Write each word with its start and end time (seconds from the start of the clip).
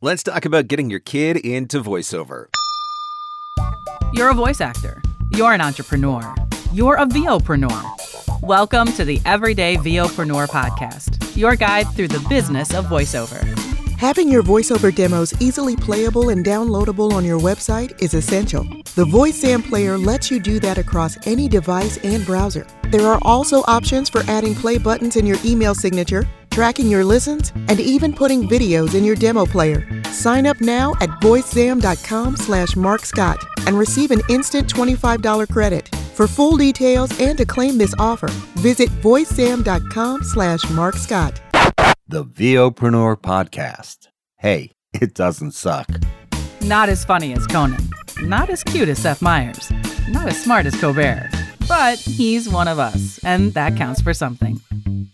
Let's 0.00 0.22
talk 0.22 0.44
about 0.44 0.68
getting 0.68 0.90
your 0.90 1.00
kid 1.00 1.38
into 1.38 1.82
voiceover. 1.82 2.46
You're 4.12 4.30
a 4.30 4.34
voice 4.34 4.60
actor. 4.60 5.02
You're 5.30 5.52
an 5.52 5.60
entrepreneur. 5.60 6.36
You're 6.72 6.94
a 6.94 7.04
VOpreneur. 7.04 8.40
Welcome 8.40 8.92
to 8.92 9.04
the 9.04 9.20
Everyday 9.26 9.76
VOpreneur 9.76 10.46
podcast, 10.50 11.36
your 11.36 11.56
guide 11.56 11.88
through 11.96 12.06
the 12.06 12.24
business 12.28 12.72
of 12.74 12.84
voiceover. 12.84 13.67
Having 13.98 14.28
your 14.28 14.44
voiceover 14.44 14.94
demos 14.94 15.34
easily 15.40 15.74
playable 15.74 16.28
and 16.28 16.46
downloadable 16.46 17.10
on 17.10 17.24
your 17.24 17.40
website 17.40 18.00
is 18.00 18.14
essential. 18.14 18.62
The 18.94 19.04
VoiceZam 19.04 19.68
player 19.68 19.98
lets 19.98 20.30
you 20.30 20.38
do 20.38 20.60
that 20.60 20.78
across 20.78 21.18
any 21.26 21.48
device 21.48 21.96
and 22.04 22.24
browser. 22.24 22.64
There 22.92 23.08
are 23.08 23.18
also 23.22 23.64
options 23.66 24.08
for 24.08 24.22
adding 24.28 24.54
play 24.54 24.78
buttons 24.78 25.16
in 25.16 25.26
your 25.26 25.38
email 25.44 25.74
signature, 25.74 26.28
tracking 26.50 26.88
your 26.88 27.04
listens, 27.04 27.50
and 27.66 27.80
even 27.80 28.12
putting 28.12 28.48
videos 28.48 28.94
in 28.94 29.02
your 29.02 29.16
demo 29.16 29.44
player. 29.44 29.84
Sign 30.12 30.46
up 30.46 30.60
now 30.60 30.92
at 31.00 31.10
voicezam.com 31.20 32.36
slash 32.36 32.76
markscott 32.76 33.44
and 33.66 33.76
receive 33.76 34.12
an 34.12 34.22
instant 34.30 34.72
$25 34.72 35.50
credit. 35.50 35.88
For 36.14 36.28
full 36.28 36.56
details 36.56 37.10
and 37.18 37.36
to 37.36 37.44
claim 37.44 37.78
this 37.78 37.94
offer, 37.98 38.28
visit 38.60 38.90
voicezam.com 39.02 40.22
slash 40.22 40.70
markscott. 40.70 41.40
The 42.10 42.24
VOpreneur 42.24 43.16
Podcast. 43.16 44.08
Hey, 44.38 44.72
it 44.94 45.12
doesn't 45.12 45.50
suck. 45.50 45.90
Not 46.62 46.88
as 46.88 47.04
funny 47.04 47.34
as 47.34 47.46
Conan, 47.46 47.86
not 48.22 48.48
as 48.48 48.64
cute 48.64 48.88
as 48.88 48.98
Seth 48.98 49.20
Meyers, 49.20 49.70
not 50.08 50.26
as 50.26 50.42
smart 50.42 50.64
as 50.64 50.74
Colbert, 50.80 51.28
but 51.68 51.98
he's 51.98 52.48
one 52.48 52.66
of 52.66 52.78
us, 52.78 53.22
and 53.24 53.52
that 53.52 53.76
counts 53.76 54.00
for 54.00 54.14
something. 54.14 54.58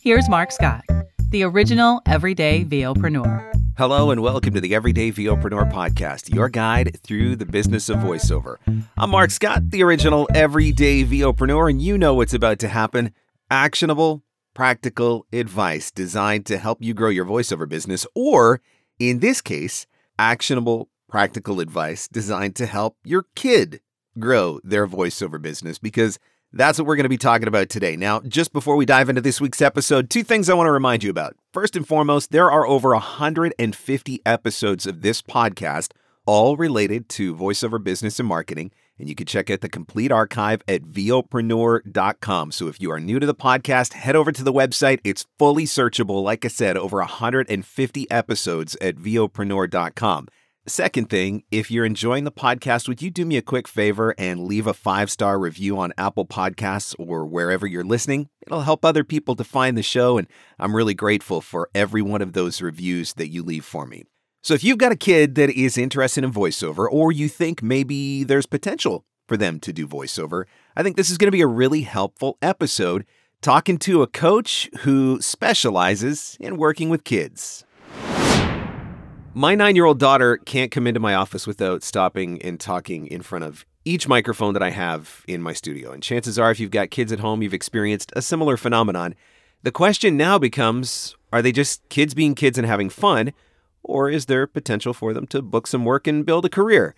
Here's 0.04 0.28
Mark 0.28 0.52
Scott, 0.52 0.84
the 1.30 1.42
original 1.42 2.00
everyday 2.06 2.64
VOpreneur. 2.64 3.52
Hello 3.76 4.12
and 4.12 4.22
welcome 4.22 4.54
to 4.54 4.60
the 4.60 4.76
Everyday 4.76 5.10
VOpreneur 5.10 5.72
Podcast, 5.72 6.32
your 6.32 6.48
guide 6.48 7.00
through 7.02 7.34
the 7.34 7.44
business 7.44 7.88
of 7.88 7.96
voiceover. 7.96 8.58
I'm 8.96 9.10
Mark 9.10 9.32
Scott, 9.32 9.68
the 9.70 9.82
original 9.82 10.28
everyday 10.32 11.02
VOpreneur, 11.02 11.70
and 11.70 11.82
you 11.82 11.98
know 11.98 12.14
what's 12.14 12.34
about 12.34 12.60
to 12.60 12.68
happen. 12.68 13.12
Actionable, 13.50 14.22
practical 14.54 15.26
advice 15.32 15.90
designed 15.90 16.46
to 16.46 16.58
help 16.58 16.82
you 16.82 16.94
grow 16.94 17.10
your 17.10 17.26
voiceover 17.26 17.68
business, 17.68 18.06
or 18.14 18.60
in 18.98 19.18
this 19.18 19.40
case, 19.40 19.86
actionable, 20.18 20.88
practical 21.08 21.60
advice 21.60 22.08
designed 22.08 22.56
to 22.56 22.66
help 22.66 22.96
your 23.04 23.26
kid 23.34 23.80
grow 24.18 24.60
their 24.62 24.86
voiceover 24.86 25.42
business 25.42 25.78
because 25.78 26.18
that's 26.52 26.78
what 26.78 26.86
we're 26.86 26.94
going 26.94 27.04
to 27.04 27.08
be 27.08 27.18
talking 27.18 27.48
about 27.48 27.68
today. 27.68 27.96
Now, 27.96 28.20
just 28.20 28.52
before 28.52 28.76
we 28.76 28.86
dive 28.86 29.08
into 29.08 29.20
this 29.20 29.40
week's 29.40 29.60
episode, 29.60 30.08
two 30.08 30.22
things 30.22 30.48
I 30.48 30.54
want 30.54 30.68
to 30.68 30.72
remind 30.72 31.02
you 31.02 31.10
about. 31.10 31.34
First 31.52 31.74
and 31.74 31.86
foremost, 31.86 32.30
there 32.30 32.50
are 32.50 32.66
over 32.66 32.90
150 32.90 34.22
episodes 34.24 34.86
of 34.86 35.02
this 35.02 35.20
podcast, 35.20 35.90
all 36.26 36.56
related 36.56 37.08
to 37.10 37.34
voiceover 37.34 37.82
business 37.82 38.20
and 38.20 38.28
marketing. 38.28 38.70
And 38.98 39.08
you 39.08 39.14
can 39.14 39.26
check 39.26 39.50
out 39.50 39.60
the 39.60 39.68
complete 39.68 40.12
archive 40.12 40.62
at 40.68 40.82
VOpreneur.com. 40.82 42.52
So 42.52 42.68
if 42.68 42.80
you 42.80 42.90
are 42.92 43.00
new 43.00 43.18
to 43.18 43.26
the 43.26 43.34
podcast, 43.34 43.94
head 43.94 44.14
over 44.14 44.30
to 44.30 44.44
the 44.44 44.52
website. 44.52 45.00
It's 45.02 45.26
fully 45.38 45.64
searchable. 45.64 46.22
Like 46.22 46.44
I 46.44 46.48
said, 46.48 46.76
over 46.76 46.98
150 46.98 48.10
episodes 48.10 48.76
at 48.80 48.96
VOpreneur.com. 48.96 50.28
Second 50.66 51.10
thing, 51.10 51.42
if 51.50 51.70
you're 51.70 51.84
enjoying 51.84 52.24
the 52.24 52.32
podcast, 52.32 52.88
would 52.88 53.02
you 53.02 53.10
do 53.10 53.26
me 53.26 53.36
a 53.36 53.42
quick 53.42 53.68
favor 53.68 54.14
and 54.16 54.46
leave 54.46 54.66
a 54.66 54.72
five 54.72 55.10
star 55.10 55.38
review 55.38 55.78
on 55.78 55.92
Apple 55.98 56.24
Podcasts 56.24 56.94
or 56.98 57.26
wherever 57.26 57.66
you're 57.66 57.84
listening? 57.84 58.30
It'll 58.46 58.62
help 58.62 58.82
other 58.82 59.04
people 59.04 59.36
to 59.36 59.44
find 59.44 59.76
the 59.76 59.82
show, 59.82 60.16
and 60.16 60.26
I'm 60.58 60.74
really 60.74 60.94
grateful 60.94 61.42
for 61.42 61.68
every 61.74 62.00
one 62.00 62.22
of 62.22 62.32
those 62.32 62.62
reviews 62.62 63.12
that 63.14 63.28
you 63.28 63.42
leave 63.42 63.66
for 63.66 63.86
me. 63.86 64.04
So 64.44 64.52
if 64.52 64.62
you've 64.62 64.76
got 64.76 64.92
a 64.92 64.96
kid 64.96 65.36
that 65.36 65.48
is 65.48 65.78
interested 65.78 66.22
in 66.22 66.30
voiceover, 66.30 66.86
or 66.90 67.10
you 67.10 67.30
think 67.30 67.62
maybe 67.62 68.24
there's 68.24 68.44
potential 68.44 69.06
for 69.26 69.38
them 69.38 69.58
to 69.60 69.72
do 69.72 69.88
voiceover, 69.88 70.44
I 70.76 70.82
think 70.82 70.98
this 70.98 71.08
is 71.08 71.16
going 71.16 71.28
to 71.28 71.32
be 71.34 71.40
a 71.40 71.46
really 71.46 71.80
helpful 71.80 72.36
episode 72.42 73.06
talking 73.40 73.78
to 73.78 74.02
a 74.02 74.06
coach 74.06 74.68
who 74.80 75.18
specializes 75.22 76.36
in 76.40 76.58
working 76.58 76.90
with 76.90 77.04
kids. 77.04 77.64
My 79.32 79.54
nine 79.54 79.76
year 79.76 79.86
old 79.86 79.98
daughter 79.98 80.36
can't 80.36 80.70
come 80.70 80.86
into 80.86 81.00
my 81.00 81.14
office 81.14 81.46
without 81.46 81.82
stopping 81.82 82.42
and 82.42 82.60
talking 82.60 83.06
in 83.06 83.22
front 83.22 83.46
of 83.46 83.64
each 83.86 84.06
microphone 84.08 84.52
that 84.52 84.62
I 84.62 84.68
have 84.72 85.24
in 85.26 85.40
my 85.40 85.54
studio. 85.54 85.90
And 85.90 86.02
chances 86.02 86.38
are, 86.38 86.50
if 86.50 86.60
you've 86.60 86.70
got 86.70 86.90
kids 86.90 87.12
at 87.12 87.20
home, 87.20 87.40
you've 87.40 87.54
experienced 87.54 88.12
a 88.14 88.20
similar 88.20 88.58
phenomenon. 88.58 89.14
The 89.62 89.72
question 89.72 90.18
now 90.18 90.38
becomes 90.38 91.16
are 91.32 91.40
they 91.40 91.50
just 91.50 91.88
kids 91.88 92.12
being 92.12 92.34
kids 92.34 92.58
and 92.58 92.66
having 92.66 92.90
fun, 92.90 93.32
or 93.84 94.10
is 94.10 94.26
there 94.26 94.46
potential 94.46 94.92
for 94.92 95.12
them 95.12 95.26
to 95.28 95.42
book 95.42 95.66
some 95.66 95.84
work 95.84 96.06
and 96.06 96.26
build 96.26 96.44
a 96.44 96.48
career? 96.48 96.94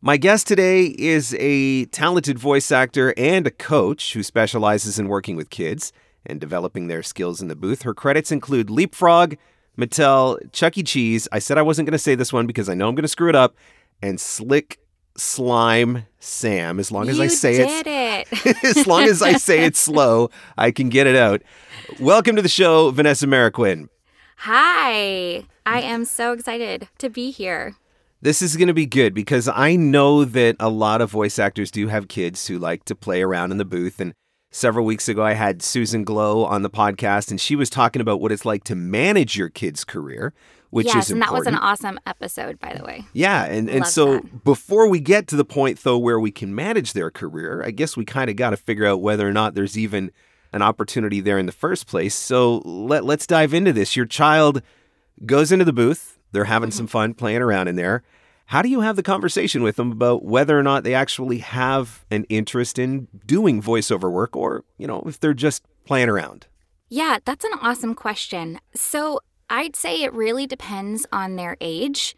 My 0.00 0.16
guest 0.16 0.46
today 0.46 0.94
is 0.96 1.34
a 1.40 1.86
talented 1.86 2.38
voice 2.38 2.70
actor 2.70 3.12
and 3.16 3.46
a 3.46 3.50
coach 3.50 4.12
who 4.12 4.22
specializes 4.22 4.98
in 4.98 5.08
working 5.08 5.34
with 5.34 5.50
kids 5.50 5.92
and 6.24 6.40
developing 6.40 6.86
their 6.86 7.02
skills 7.02 7.42
in 7.42 7.48
the 7.48 7.56
booth. 7.56 7.82
Her 7.82 7.94
credits 7.94 8.30
include 8.30 8.70
Leapfrog, 8.70 9.34
Mattel, 9.76 10.38
Chuck 10.52 10.78
E. 10.78 10.82
Cheese. 10.82 11.26
I 11.32 11.40
said 11.40 11.58
I 11.58 11.62
wasn't 11.62 11.86
going 11.86 11.92
to 11.92 11.98
say 11.98 12.14
this 12.14 12.32
one 12.32 12.46
because 12.46 12.68
I 12.68 12.74
know 12.74 12.88
I'm 12.88 12.94
going 12.94 13.02
to 13.02 13.08
screw 13.08 13.28
it 13.28 13.34
up. 13.34 13.56
And 14.00 14.20
Slick 14.20 14.78
Slime 15.16 16.06
Sam. 16.20 16.78
As 16.78 16.92
long 16.92 17.08
as 17.08 17.18
you 17.18 17.24
I 17.24 17.26
say 17.26 17.56
it. 17.58 18.64
as 18.64 18.86
long 18.86 19.02
as 19.02 19.20
I 19.20 19.32
say 19.32 19.64
it 19.64 19.74
slow, 19.76 20.30
I 20.56 20.70
can 20.70 20.88
get 20.88 21.08
it 21.08 21.16
out. 21.16 21.42
Welcome 21.98 22.36
to 22.36 22.42
the 22.42 22.48
show, 22.48 22.90
Vanessa 22.92 23.26
Mariquin. 23.26 23.88
Hi. 24.42 25.42
I 25.66 25.82
mm. 25.82 25.84
am 25.84 26.04
so 26.04 26.32
excited 26.32 26.86
to 26.98 27.10
be 27.10 27.32
here. 27.32 27.74
This 28.20 28.40
is 28.40 28.56
going 28.56 28.68
to 28.68 28.74
be 28.74 28.86
good 28.86 29.12
because 29.12 29.48
I 29.48 29.74
know 29.74 30.24
that 30.24 30.54
a 30.60 30.68
lot 30.68 31.00
of 31.00 31.10
voice 31.10 31.40
actors 31.40 31.72
do 31.72 31.88
have 31.88 32.06
kids 32.06 32.46
who 32.46 32.56
like 32.56 32.84
to 32.84 32.94
play 32.94 33.20
around 33.20 33.50
in 33.50 33.58
the 33.58 33.64
booth. 33.64 33.98
And 33.98 34.14
several 34.52 34.86
weeks 34.86 35.08
ago, 35.08 35.24
I 35.24 35.32
had 35.32 35.60
Susan 35.60 36.04
Glow 36.04 36.44
on 36.44 36.62
the 36.62 36.70
podcast, 36.70 37.32
and 37.32 37.40
she 37.40 37.56
was 37.56 37.68
talking 37.68 38.00
about 38.00 38.20
what 38.20 38.30
it's 38.30 38.44
like 38.44 38.62
to 38.64 38.76
manage 38.76 39.36
your 39.36 39.48
kid's 39.48 39.84
career, 39.84 40.32
which 40.70 40.86
yes, 40.86 41.06
is 41.06 41.10
and 41.10 41.22
that 41.22 41.32
was 41.32 41.48
an 41.48 41.56
awesome 41.56 41.98
episode, 42.06 42.60
by 42.60 42.74
the 42.74 42.84
way. 42.84 43.04
Yeah, 43.12 43.44
and, 43.44 43.68
and 43.68 43.80
Love 43.80 43.88
so 43.88 44.12
that. 44.14 44.44
before 44.44 44.88
we 44.88 45.00
get 45.00 45.26
to 45.28 45.36
the 45.36 45.44
point 45.44 45.82
though 45.82 45.98
where 45.98 46.20
we 46.20 46.30
can 46.30 46.54
manage 46.54 46.92
their 46.92 47.10
career, 47.10 47.64
I 47.64 47.72
guess 47.72 47.96
we 47.96 48.04
kind 48.04 48.30
of 48.30 48.36
got 48.36 48.50
to 48.50 48.56
figure 48.56 48.86
out 48.86 49.00
whether 49.00 49.28
or 49.28 49.32
not 49.32 49.56
there's 49.56 49.76
even 49.76 50.12
an 50.58 50.62
opportunity 50.62 51.20
there 51.20 51.38
in 51.38 51.46
the 51.46 51.52
first 51.52 51.86
place. 51.86 52.14
So 52.14 52.58
let 52.64 53.04
let's 53.04 53.26
dive 53.26 53.54
into 53.54 53.72
this. 53.72 53.94
Your 53.94 54.06
child 54.06 54.60
goes 55.24 55.52
into 55.52 55.64
the 55.64 55.72
booth, 55.72 56.18
they're 56.32 56.44
having 56.44 56.70
some 56.70 56.86
fun 56.86 57.14
playing 57.14 57.42
around 57.42 57.68
in 57.68 57.76
there. 57.76 58.02
How 58.46 58.62
do 58.62 58.68
you 58.68 58.80
have 58.80 58.96
the 58.96 59.02
conversation 59.02 59.62
with 59.62 59.76
them 59.76 59.92
about 59.92 60.24
whether 60.24 60.58
or 60.58 60.62
not 60.62 60.82
they 60.82 60.94
actually 60.94 61.38
have 61.38 62.04
an 62.10 62.24
interest 62.24 62.78
in 62.78 63.06
doing 63.26 63.62
voiceover 63.62 64.10
work 64.10 64.34
or, 64.34 64.64
you 64.78 64.86
know, 64.86 65.02
if 65.06 65.20
they're 65.20 65.34
just 65.34 65.62
playing 65.84 66.08
around? 66.08 66.46
Yeah, 66.88 67.18
that's 67.24 67.44
an 67.44 67.52
awesome 67.60 67.94
question. 67.94 68.58
So 68.74 69.20
I'd 69.50 69.76
say 69.76 70.02
it 70.02 70.14
really 70.14 70.46
depends 70.46 71.06
on 71.12 71.36
their 71.36 71.58
age. 71.60 72.16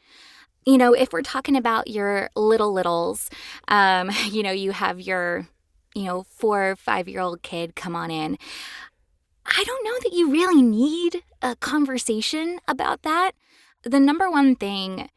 You 0.65 0.79
know, 0.79 0.93
if 0.93 1.13
we're 1.13 1.23
talking 1.23 1.57
about 1.57 1.89
your 1.89 2.31
little 2.37 2.73
littles, 2.73 3.29
um, 3.67 4.11
you 4.31 4.45
know, 4.45 4.53
you 4.53 4.71
have 4.71 5.01
your, 5.01 5.49
you 5.95 6.05
know, 6.05 6.25
four 6.25 6.71
or 6.71 6.77
five 6.77 7.09
year 7.09 7.21
old 7.21 7.43
kid 7.43 7.77
come 7.77 7.97
on 7.97 8.11
in. 8.11 8.39
I 9.47 9.65
don't 9.65 9.85
know 9.85 9.99
that 10.03 10.17
you 10.17 10.31
really 10.31 10.63
need 10.63 11.23
a 11.43 11.57
conversation 11.57 12.61
about 12.69 13.03
that. 13.03 13.33
The 13.83 14.01
number 14.01 14.31
one 14.31 14.55
thing 14.55 15.09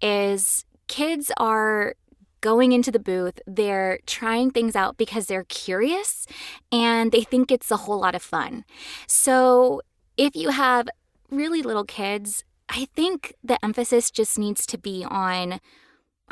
is 0.00 0.64
kids 0.88 1.30
are 1.36 1.94
going 2.40 2.72
into 2.72 2.90
the 2.90 2.98
booth, 2.98 3.40
they're 3.46 4.00
trying 4.04 4.50
things 4.50 4.74
out 4.74 4.96
because 4.96 5.26
they're 5.26 5.44
curious 5.44 6.26
and 6.70 7.12
they 7.12 7.22
think 7.22 7.50
it's 7.50 7.70
a 7.70 7.76
whole 7.78 8.00
lot 8.00 8.14
of 8.14 8.22
fun. 8.22 8.64
So, 9.06 9.80
if 10.16 10.36
you 10.36 10.50
have 10.50 10.88
really 11.30 11.62
little 11.62 11.84
kids, 11.84 12.44
I 12.68 12.86
think 12.96 13.34
the 13.42 13.64
emphasis 13.64 14.10
just 14.10 14.38
needs 14.38 14.66
to 14.66 14.76
be 14.76 15.04
on 15.08 15.60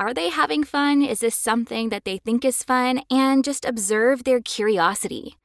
are 0.01 0.15
they 0.15 0.31
having 0.31 0.65
fun? 0.65 1.03
Is 1.03 1.21
this 1.21 1.35
something 1.35 1.91
that 1.91 2.07
they 2.07 2.17
think 2.17 2.43
is 2.43 2.63
fun? 2.63 3.03
And 3.11 3.45
just 3.45 3.67
observe 3.67 4.25
their 4.25 4.41
curiosity. 4.41 5.37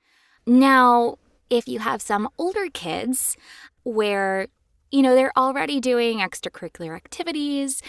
Now, 0.48 1.18
if 1.50 1.68
you 1.68 1.80
have 1.80 2.02
some 2.02 2.30
older 2.38 2.68
kids 2.74 3.36
where, 3.84 4.48
you 4.92 5.02
know, 5.02 5.14
they're 5.14 5.38
already 5.38 5.82
doing 5.82 6.20
extracurricular 6.20 6.96
activities, 6.96 7.82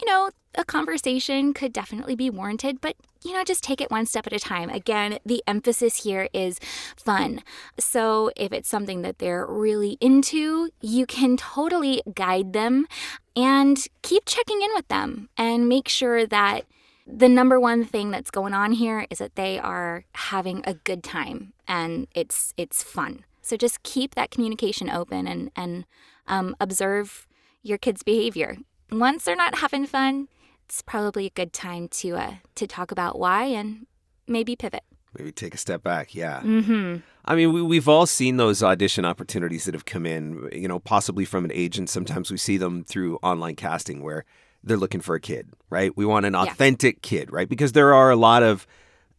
you 0.00 0.06
know, 0.06 0.30
a 0.54 0.64
conversation 0.64 1.52
could 1.52 1.72
definitely 1.72 2.14
be 2.16 2.30
warranted, 2.30 2.80
but, 2.80 2.96
you 3.22 3.34
know, 3.34 3.44
just 3.44 3.62
take 3.62 3.80
it 3.80 3.90
one 3.90 4.06
step 4.06 4.26
at 4.26 4.32
a 4.32 4.38
time. 4.38 4.70
Again, 4.70 5.18
the 5.26 5.42
emphasis 5.46 6.04
here 6.04 6.28
is 6.32 6.58
fun. 6.96 7.42
So 7.78 8.30
if 8.36 8.52
it's 8.52 8.68
something 8.68 9.02
that 9.02 9.18
they're 9.18 9.46
really 9.46 9.98
into, 10.00 10.70
you 10.80 11.04
can 11.04 11.36
totally 11.36 12.02
guide 12.14 12.54
them 12.54 12.86
and 13.36 13.86
keep 14.02 14.24
checking 14.26 14.62
in 14.62 14.70
with 14.74 14.88
them 14.88 15.28
and 15.36 15.68
make 15.68 15.88
sure 15.88 16.26
that 16.26 16.62
the 17.06 17.28
number 17.28 17.60
one 17.60 17.84
thing 17.84 18.10
that's 18.10 18.30
going 18.30 18.54
on 18.54 18.72
here 18.72 19.06
is 19.10 19.18
that 19.18 19.36
they 19.36 19.58
are 19.58 20.04
having 20.12 20.62
a 20.64 20.74
good 20.74 21.02
time 21.02 21.52
and 21.68 22.06
it's 22.14 22.54
it's 22.56 22.82
fun. 22.82 23.24
So 23.42 23.56
just 23.56 23.82
keep 23.82 24.14
that 24.14 24.30
communication 24.30 24.88
open 24.88 25.26
and 25.26 25.50
and 25.54 25.84
um, 26.26 26.56
observe 26.60 27.26
your 27.62 27.78
kids' 27.78 28.02
behavior. 28.02 28.56
once 28.90 29.24
they're 29.24 29.36
not 29.36 29.58
having 29.58 29.86
fun, 29.86 30.28
it's 30.66 30.82
probably 30.82 31.26
a 31.26 31.30
good 31.30 31.52
time 31.52 31.88
to 31.88 32.16
uh, 32.16 32.34
to 32.54 32.66
talk 32.66 32.90
about 32.90 33.18
why 33.18 33.44
and 33.44 33.86
maybe 34.26 34.56
pivot. 34.56 34.84
Maybe 35.16 35.32
take 35.32 35.54
a 35.54 35.58
step 35.58 35.82
back. 35.82 36.14
Yeah. 36.14 36.40
Mm-hmm. 36.40 36.96
I 37.26 37.34
mean, 37.34 37.52
we, 37.52 37.62
we've 37.62 37.88
all 37.88 38.06
seen 38.06 38.36
those 38.36 38.62
audition 38.62 39.04
opportunities 39.04 39.64
that 39.64 39.74
have 39.74 39.86
come 39.86 40.04
in, 40.04 40.48
you 40.52 40.68
know, 40.68 40.78
possibly 40.78 41.24
from 41.24 41.44
an 41.44 41.52
agent. 41.52 41.88
Sometimes 41.88 42.30
we 42.30 42.36
see 42.36 42.58
them 42.58 42.84
through 42.84 43.18
online 43.22 43.56
casting 43.56 44.02
where 44.02 44.24
they're 44.62 44.76
looking 44.76 45.00
for 45.00 45.14
a 45.14 45.20
kid, 45.20 45.48
right? 45.70 45.96
We 45.96 46.04
want 46.04 46.26
an 46.26 46.34
authentic 46.34 47.02
kid, 47.02 47.32
right? 47.32 47.48
Because 47.48 47.72
there 47.72 47.94
are 47.94 48.10
a 48.10 48.16
lot 48.16 48.42
of 48.42 48.66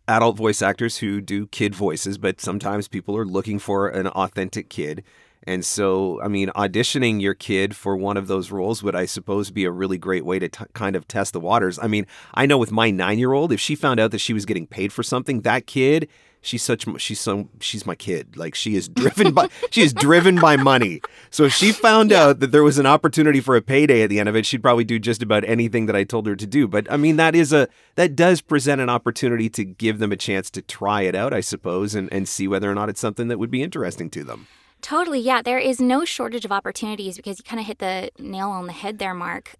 adult 0.07 0.37
voice 0.37 0.61
actors 0.61 0.97
who 0.97 1.19
do 1.19 1.47
kid 1.47 1.73
voices, 1.73 2.17
but 2.17 2.39
sometimes 2.39 2.87
people 2.87 3.17
are 3.17 3.25
looking 3.25 3.57
for 3.57 3.87
an 3.87 4.07
authentic 4.07 4.69
kid. 4.69 5.03
And 5.47 5.63
so, 5.63 6.19
I 6.21 6.27
mean, 6.27 6.49
auditioning 6.49 7.21
your 7.21 7.35
kid 7.35 7.75
for 7.75 7.95
one 7.95 8.17
of 8.17 8.27
those 8.27 8.51
roles 8.51 8.81
would, 8.81 8.95
I 8.95 9.05
suppose, 9.05 9.51
be 9.51 9.65
a 9.65 9.71
really 9.71 9.97
great 9.97 10.25
way 10.25 10.39
to 10.39 10.49
t- 10.49 10.65
kind 10.73 10.95
of 10.95 11.07
test 11.07 11.33
the 11.33 11.39
waters. 11.39 11.77
I 11.79 11.87
mean, 11.87 12.07
I 12.33 12.47
know 12.47 12.57
with 12.57 12.71
my 12.71 12.89
nine 12.89 13.19
year 13.19 13.33
old, 13.33 13.51
if 13.51 13.59
she 13.59 13.75
found 13.75 13.99
out 13.99 14.11
that 14.11 14.19
she 14.19 14.33
was 14.33 14.45
getting 14.45 14.65
paid 14.65 14.91
for 14.91 15.03
something, 15.03 15.41
that 15.41 15.67
kid, 15.67 16.07
she's 16.45 16.63
such, 16.63 16.85
she's 17.01 17.19
so, 17.19 17.49
she's 17.59 17.85
my 17.85 17.95
kid. 17.95 18.37
Like 18.37 18.55
she 18.55 18.75
is 18.75 18.87
driven 18.87 19.33
by, 19.33 19.49
she 19.71 19.81
is 19.81 19.93
driven 19.93 20.39
by 20.39 20.55
money. 20.55 21.01
So 21.29 21.43
if 21.45 21.53
she 21.53 21.71
found 21.71 22.13
out 22.13 22.39
that 22.39 22.51
there 22.51 22.63
was 22.63 22.77
an 22.77 22.85
opportunity 22.85 23.41
for 23.41 23.55
a 23.55 23.61
payday 23.61 24.03
at 24.03 24.09
the 24.09 24.19
end 24.19 24.29
of 24.29 24.35
it, 24.35 24.45
she'd 24.45 24.61
probably 24.61 24.83
do 24.83 24.99
just 24.99 25.21
about 25.21 25.43
anything 25.45 25.87
that 25.87 25.95
I 25.95 26.03
told 26.03 26.27
her 26.27 26.35
to 26.35 26.47
do. 26.47 26.67
But 26.67 26.89
I 26.91 26.97
mean, 26.97 27.17
that 27.17 27.35
is 27.35 27.51
a, 27.51 27.67
that 27.95 28.15
does 28.15 28.41
present 28.41 28.79
an 28.81 28.89
opportunity 28.89 29.49
to 29.49 29.63
give 29.63 29.99
them 29.99 30.11
a 30.11 30.17
chance 30.17 30.49
to 30.51 30.61
try 30.61 31.01
it 31.01 31.15
out, 31.15 31.33
I 31.33 31.41
suppose, 31.41 31.95
and, 31.95 32.11
and 32.13 32.27
see 32.27 32.47
whether 32.47 32.69
or 32.69 32.75
not 32.75 32.89
it's 32.89 33.01
something 33.01 33.27
that 33.27 33.39
would 33.39 33.51
be 33.51 33.63
interesting 33.63 34.09
to 34.11 34.23
them. 34.23 34.47
Totally. 34.81 35.19
Yeah. 35.19 35.41
There 35.41 35.57
is 35.57 35.81
no 35.81 36.05
shortage 36.05 36.45
of 36.45 36.51
opportunities 36.51 37.17
because 37.17 37.39
you 37.39 37.43
kind 37.43 37.59
of 37.59 37.65
hit 37.65 37.79
the 37.79 38.11
nail 38.19 38.49
on 38.49 38.67
the 38.67 38.73
head 38.73 38.99
there, 38.99 39.15
Mark. 39.15 39.55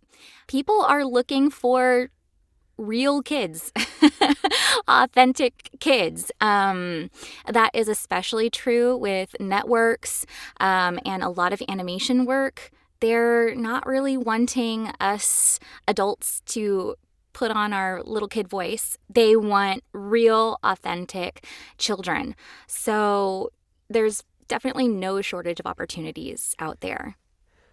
People 0.48 0.82
are 0.82 1.04
looking 1.04 1.50
for 1.50 2.10
real 2.78 3.22
kids, 3.22 3.72
authentic 4.88 5.70
kids. 5.80 6.32
Um, 6.42 7.10
that 7.48 7.72
is 7.74 7.88
especially 7.88 8.50
true 8.50 8.98
with 8.98 9.36
networks 9.40 10.26
um, 10.60 11.00
and 11.06 11.24
a 11.24 11.30
lot 11.30 11.54
of 11.54 11.62
animation 11.68 12.26
work. 12.26 12.72
They're 13.00 13.54
not 13.56 13.86
really 13.86 14.18
wanting 14.18 14.92
us 15.00 15.60
adults 15.88 16.42
to 16.48 16.96
put 17.34 17.52
on 17.52 17.74
our 17.74 18.02
little 18.04 18.30
kid 18.30 18.48
voice. 18.48 18.98
They 19.10 19.36
want 19.36 19.84
real, 19.92 20.58
authentic 20.64 21.46
children. 21.78 22.36
So 22.68 23.52
there's 23.90 24.24
definitely 24.48 24.88
no 24.88 25.22
shortage 25.22 25.60
of 25.60 25.66
opportunities 25.66 26.56
out 26.60 26.80
there. 26.80 27.18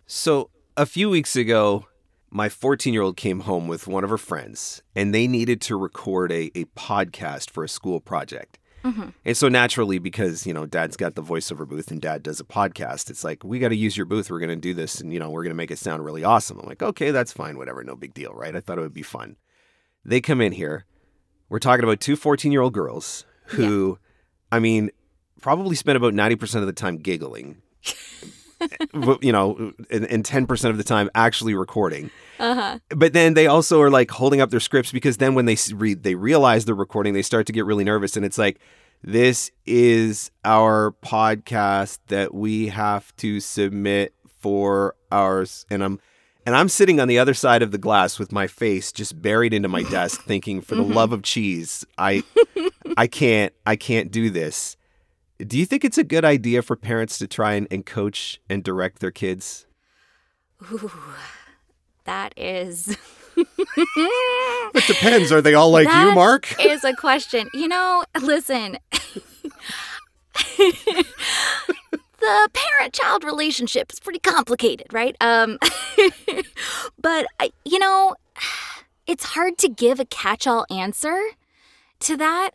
So, 0.06 0.50
a 0.76 0.84
few 0.84 1.08
weeks 1.08 1.36
ago, 1.36 1.86
my 2.32 2.48
14 2.48 2.94
year 2.94 3.02
old 3.02 3.16
came 3.16 3.40
home 3.40 3.68
with 3.68 3.86
one 3.86 4.04
of 4.04 4.10
her 4.10 4.18
friends, 4.18 4.82
and 4.96 5.14
they 5.14 5.26
needed 5.26 5.60
to 5.62 5.76
record 5.76 6.32
a, 6.32 6.50
a 6.58 6.64
podcast 6.76 7.50
for 7.50 7.62
a 7.62 7.68
school 7.68 8.00
project. 8.00 8.58
Mm-hmm. 8.82 9.10
And 9.24 9.36
so, 9.36 9.48
naturally, 9.48 9.98
because, 9.98 10.46
you 10.46 10.54
know, 10.54 10.64
dad's 10.64 10.96
got 10.96 11.14
the 11.14 11.22
voiceover 11.22 11.68
booth 11.68 11.90
and 11.90 12.00
dad 12.00 12.22
does 12.22 12.40
a 12.40 12.44
podcast, 12.44 13.10
it's 13.10 13.22
like, 13.22 13.44
we 13.44 13.58
got 13.58 13.68
to 13.68 13.76
use 13.76 13.96
your 13.96 14.06
booth. 14.06 14.30
We're 14.30 14.40
going 14.40 14.48
to 14.48 14.56
do 14.56 14.72
this, 14.72 14.98
and, 14.98 15.12
you 15.12 15.20
know, 15.20 15.30
we're 15.30 15.42
going 15.42 15.50
to 15.50 15.56
make 15.56 15.70
it 15.70 15.78
sound 15.78 16.04
really 16.04 16.24
awesome. 16.24 16.58
I'm 16.58 16.66
like, 16.66 16.82
okay, 16.82 17.10
that's 17.10 17.32
fine, 17.32 17.58
whatever, 17.58 17.84
no 17.84 17.94
big 17.94 18.14
deal, 18.14 18.32
right? 18.32 18.56
I 18.56 18.60
thought 18.60 18.78
it 18.78 18.82
would 18.82 18.94
be 18.94 19.02
fun. 19.02 19.36
They 20.04 20.20
come 20.20 20.40
in 20.40 20.52
here. 20.52 20.86
We're 21.48 21.58
talking 21.58 21.84
about 21.84 22.00
two 22.00 22.16
14 22.16 22.50
year 22.50 22.62
old 22.62 22.72
girls 22.72 23.26
who, 23.44 23.98
I 24.50 24.58
mean, 24.58 24.90
probably 25.42 25.76
spent 25.76 25.96
about 25.96 26.14
90% 26.14 26.56
of 26.56 26.66
the 26.66 26.72
time 26.72 26.96
giggling. 26.96 27.60
You 29.22 29.32
know, 29.32 29.72
and, 29.90 30.04
and 30.06 30.24
10% 30.24 30.70
of 30.70 30.76
the 30.76 30.84
time 30.84 31.10
actually 31.14 31.54
recording. 31.54 32.10
Uh-huh. 32.38 32.78
But 32.88 33.12
then 33.12 33.34
they 33.34 33.46
also 33.46 33.80
are 33.80 33.90
like 33.90 34.10
holding 34.10 34.40
up 34.40 34.50
their 34.50 34.60
scripts 34.60 34.92
because 34.92 35.18
then 35.18 35.34
when 35.34 35.46
they 35.46 35.56
read, 35.74 36.02
they 36.02 36.14
realize 36.14 36.64
they're 36.64 36.74
recording, 36.74 37.14
they 37.14 37.22
start 37.22 37.46
to 37.46 37.52
get 37.52 37.64
really 37.64 37.84
nervous. 37.84 38.16
And 38.16 38.24
it's 38.24 38.38
like, 38.38 38.58
this 39.02 39.50
is 39.66 40.30
our 40.44 40.94
podcast 41.02 41.98
that 42.08 42.34
we 42.34 42.68
have 42.68 43.14
to 43.16 43.40
submit 43.40 44.14
for 44.40 44.94
ours. 45.10 45.66
And 45.70 45.82
I'm, 45.82 46.00
and 46.44 46.56
I'm 46.56 46.68
sitting 46.68 47.00
on 47.00 47.08
the 47.08 47.18
other 47.18 47.34
side 47.34 47.62
of 47.62 47.70
the 47.70 47.78
glass 47.78 48.18
with 48.18 48.32
my 48.32 48.46
face 48.46 48.90
just 48.92 49.20
buried 49.20 49.54
into 49.54 49.68
my 49.68 49.82
desk, 49.84 50.22
thinking, 50.22 50.60
for 50.60 50.74
the 50.74 50.82
love 50.82 51.12
of 51.12 51.22
cheese, 51.22 51.84
I, 51.98 52.24
I 52.96 53.06
can't, 53.06 53.52
I 53.64 53.76
can't 53.76 54.10
do 54.10 54.30
this. 54.30 54.76
Do 55.46 55.58
you 55.58 55.66
think 55.66 55.84
it's 55.84 55.98
a 55.98 56.04
good 56.04 56.24
idea 56.24 56.62
for 56.62 56.76
parents 56.76 57.18
to 57.18 57.26
try 57.26 57.54
and, 57.54 57.66
and 57.70 57.84
coach 57.84 58.40
and 58.48 58.62
direct 58.62 59.00
their 59.00 59.10
kids? 59.10 59.66
Ooh, 60.70 60.90
that 62.04 62.32
is. 62.36 62.96
It 63.36 64.86
depends. 64.86 65.32
Are 65.32 65.40
they 65.40 65.54
all 65.54 65.70
like 65.70 65.88
That 65.88 66.06
you, 66.08 66.14
Mark? 66.14 66.54
is 66.60 66.84
a 66.84 66.94
question. 66.94 67.48
You 67.54 67.66
know, 67.68 68.04
listen. 68.20 68.78
the 70.58 72.48
parent-child 72.52 73.24
relationship 73.24 73.92
is 73.92 73.98
pretty 74.00 74.20
complicated, 74.20 74.86
right? 74.92 75.16
Um 75.20 75.58
but 77.00 77.26
you 77.64 77.78
know, 77.78 78.14
it's 79.06 79.24
hard 79.24 79.58
to 79.58 79.68
give 79.68 79.98
a 79.98 80.04
catch-all 80.04 80.66
answer 80.70 81.20
to 82.00 82.16
that. 82.16 82.50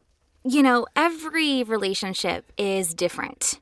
You 0.48 0.64
know, 0.64 0.86
every 0.96 1.64
relationship 1.64 2.52
is 2.58 2.94
different. 2.94 3.60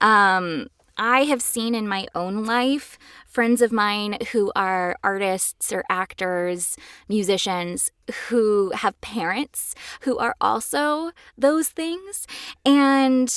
Um 0.00 0.68
I 0.96 1.24
have 1.24 1.42
seen 1.42 1.74
in 1.74 1.88
my 1.88 2.06
own 2.14 2.44
life 2.44 2.98
friends 3.26 3.60
of 3.62 3.72
mine 3.72 4.16
who 4.30 4.52
are 4.54 4.96
artists 5.02 5.72
or 5.72 5.82
actors, 5.90 6.76
musicians, 7.08 7.90
who 8.28 8.70
have 8.70 9.00
parents 9.00 9.74
who 10.02 10.18
are 10.18 10.36
also 10.40 11.10
those 11.36 11.68
things. 11.68 12.28
And, 12.64 13.28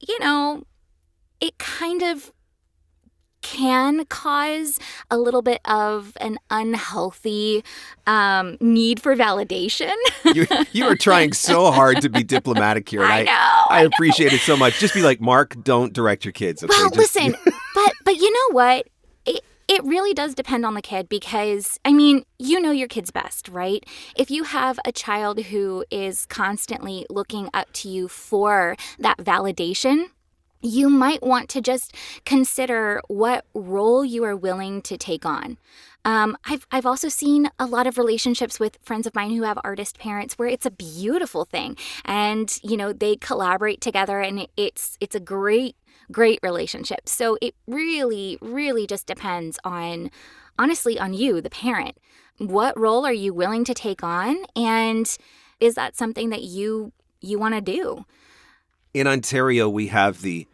you 0.00 0.18
know, 0.18 0.64
it 1.40 1.58
kind 1.58 2.02
of 2.02 2.32
can 3.52 4.04
cause 4.06 4.80
a 5.08 5.16
little 5.16 5.42
bit 5.42 5.60
of 5.64 6.16
an 6.20 6.36
unhealthy 6.50 7.62
um, 8.06 8.56
need 8.60 9.00
for 9.00 9.14
validation. 9.14 9.94
you, 10.34 10.46
you 10.72 10.84
are 10.86 10.96
trying 10.96 11.32
so 11.32 11.70
hard 11.70 12.00
to 12.00 12.08
be 12.08 12.22
diplomatic 12.36 12.88
here. 12.88 13.04
I 13.04 13.20
I, 13.20 13.22
know, 13.22 13.64
I 13.70 13.82
appreciate 13.82 14.32
it 14.32 14.40
so 14.40 14.56
much. 14.56 14.78
Just 14.80 14.94
be 14.94 15.02
like, 15.02 15.20
Mark, 15.20 15.54
don't 15.62 15.92
direct 15.92 16.24
your 16.24 16.32
kids. 16.32 16.64
Okay? 16.64 16.70
Well, 16.76 16.90
Just- 16.90 17.14
listen, 17.16 17.36
but 17.74 17.92
but 18.04 18.16
you 18.16 18.32
know 18.32 18.54
what? 18.54 18.88
It 19.24 19.44
it 19.68 19.82
really 19.84 20.12
does 20.14 20.34
depend 20.34 20.66
on 20.66 20.74
the 20.74 20.82
kid 20.82 21.08
because 21.08 21.78
I 21.84 21.92
mean, 21.92 22.24
you 22.38 22.60
know 22.60 22.72
your 22.72 22.88
kid's 22.88 23.10
best, 23.12 23.48
right? 23.48 23.84
If 24.16 24.30
you 24.30 24.42
have 24.44 24.78
a 24.84 24.90
child 24.92 25.40
who 25.44 25.84
is 25.90 26.26
constantly 26.26 27.06
looking 27.10 27.48
up 27.54 27.72
to 27.74 27.88
you 27.88 28.08
for 28.08 28.76
that 28.98 29.18
validation, 29.18 30.06
you 30.60 30.88
might 30.88 31.22
want 31.22 31.48
to 31.50 31.60
just 31.60 31.94
consider 32.24 33.00
what 33.08 33.44
role 33.54 34.04
you 34.04 34.24
are 34.24 34.36
willing 34.36 34.82
to 34.82 34.96
take 34.96 35.24
on. 35.26 35.58
Um, 36.04 36.36
I've, 36.44 36.66
I've 36.70 36.86
also 36.86 37.08
seen 37.08 37.50
a 37.58 37.66
lot 37.66 37.88
of 37.88 37.98
relationships 37.98 38.60
with 38.60 38.78
friends 38.80 39.08
of 39.08 39.14
mine 39.14 39.32
who 39.32 39.42
have 39.42 39.58
artist 39.64 39.98
parents 39.98 40.38
where 40.38 40.48
it's 40.48 40.64
a 40.64 40.70
beautiful 40.70 41.44
thing 41.44 41.76
and 42.04 42.56
you 42.62 42.76
know 42.76 42.92
they 42.92 43.16
collaborate 43.16 43.80
together 43.80 44.20
and 44.20 44.46
it's 44.56 44.96
it's 45.00 45.16
a 45.16 45.20
great 45.20 45.76
great 46.12 46.38
relationship. 46.44 47.08
So 47.08 47.36
it 47.42 47.56
really 47.66 48.38
really 48.40 48.86
just 48.86 49.06
depends 49.06 49.58
on 49.64 50.12
honestly 50.56 50.96
on 50.96 51.12
you 51.12 51.40
the 51.40 51.50
parent. 51.50 51.98
What 52.38 52.78
role 52.78 53.04
are 53.04 53.12
you 53.12 53.34
willing 53.34 53.64
to 53.64 53.74
take 53.74 54.04
on 54.04 54.36
and 54.54 55.06
is 55.58 55.74
that 55.74 55.96
something 55.96 56.30
that 56.30 56.42
you 56.42 56.92
you 57.20 57.38
want 57.38 57.54
to 57.54 57.60
do 57.60 58.04
in 58.96 59.06
Ontario, 59.06 59.68
we 59.68 59.88
have 59.88 60.22
the 60.22 60.46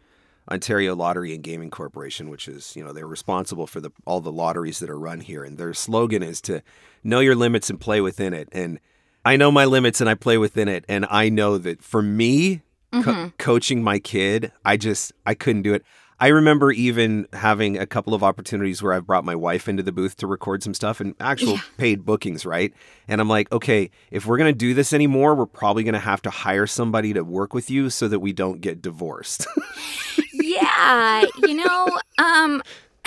Ontario 0.51 0.93
Lottery 0.95 1.33
and 1.33 1.41
Gaming 1.41 1.69
Corporation, 1.69 2.29
which 2.29 2.49
is, 2.49 2.75
you 2.75 2.83
know, 2.83 2.91
they're 2.91 3.07
responsible 3.07 3.67
for 3.67 3.79
the 3.79 3.89
all 4.05 4.19
the 4.19 4.33
lotteries 4.33 4.79
that 4.79 4.89
are 4.89 4.99
run 4.99 5.21
here. 5.21 5.45
And 5.45 5.57
their 5.57 5.73
slogan 5.73 6.21
is 6.21 6.41
to 6.41 6.61
know 7.05 7.21
your 7.21 7.35
limits 7.35 7.69
and 7.69 7.79
play 7.79 8.01
within 8.01 8.33
it. 8.33 8.49
And 8.51 8.81
I 9.23 9.37
know 9.37 9.49
my 9.49 9.63
limits 9.63 10.01
and 10.01 10.09
I 10.09 10.15
play 10.15 10.37
within 10.37 10.67
it. 10.67 10.83
And 10.89 11.05
I 11.09 11.29
know 11.29 11.57
that 11.57 11.81
for 11.81 12.01
me, 12.01 12.63
co- 12.91 12.99
mm-hmm. 12.99 13.27
coaching 13.37 13.81
my 13.81 13.99
kid, 13.99 14.51
I 14.65 14.75
just, 14.75 15.13
I 15.25 15.35
couldn't 15.35 15.61
do 15.61 15.73
it. 15.73 15.85
I 16.23 16.27
remember 16.27 16.71
even 16.71 17.27
having 17.33 17.77
a 17.77 17.85
couple 17.85 18.13
of 18.13 18.23
opportunities 18.23 18.81
where 18.81 18.93
I've 18.93 19.05
brought 19.05 19.25
my 19.25 19.35
wife 19.35 19.67
into 19.67 19.83
the 19.83 19.91
booth 19.91 20.15
to 20.17 20.25
record 20.25 20.63
some 20.63 20.73
stuff 20.73 21.01
and 21.01 21.15
actual 21.19 21.59
paid 21.77 22.05
bookings, 22.05 22.45
right? 22.45 22.73
And 23.09 23.19
I'm 23.19 23.27
like, 23.27 23.51
okay, 23.51 23.89
if 24.09 24.25
we're 24.25 24.37
going 24.37 24.49
to 24.49 24.57
do 24.57 24.73
this 24.73 24.93
anymore, 24.93 25.35
we're 25.35 25.45
probably 25.45 25.83
going 25.83 25.95
to 25.95 25.99
have 25.99 26.21
to 26.21 26.29
hire 26.29 26.65
somebody 26.65 27.11
to 27.11 27.25
work 27.25 27.53
with 27.53 27.69
you 27.69 27.89
so 27.89 28.07
that 28.07 28.21
we 28.21 28.31
don't 28.31 28.61
get 28.61 28.81
divorced. 28.81 29.45
yeah, 30.33 31.25
you 31.39 31.55
know, 31.55 31.89
um 32.17 32.63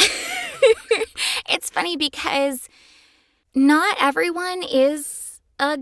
it's 1.48 1.70
funny 1.70 1.96
because 1.96 2.68
not 3.54 3.96
everyone 3.98 4.62
is 4.62 5.40
a 5.58 5.78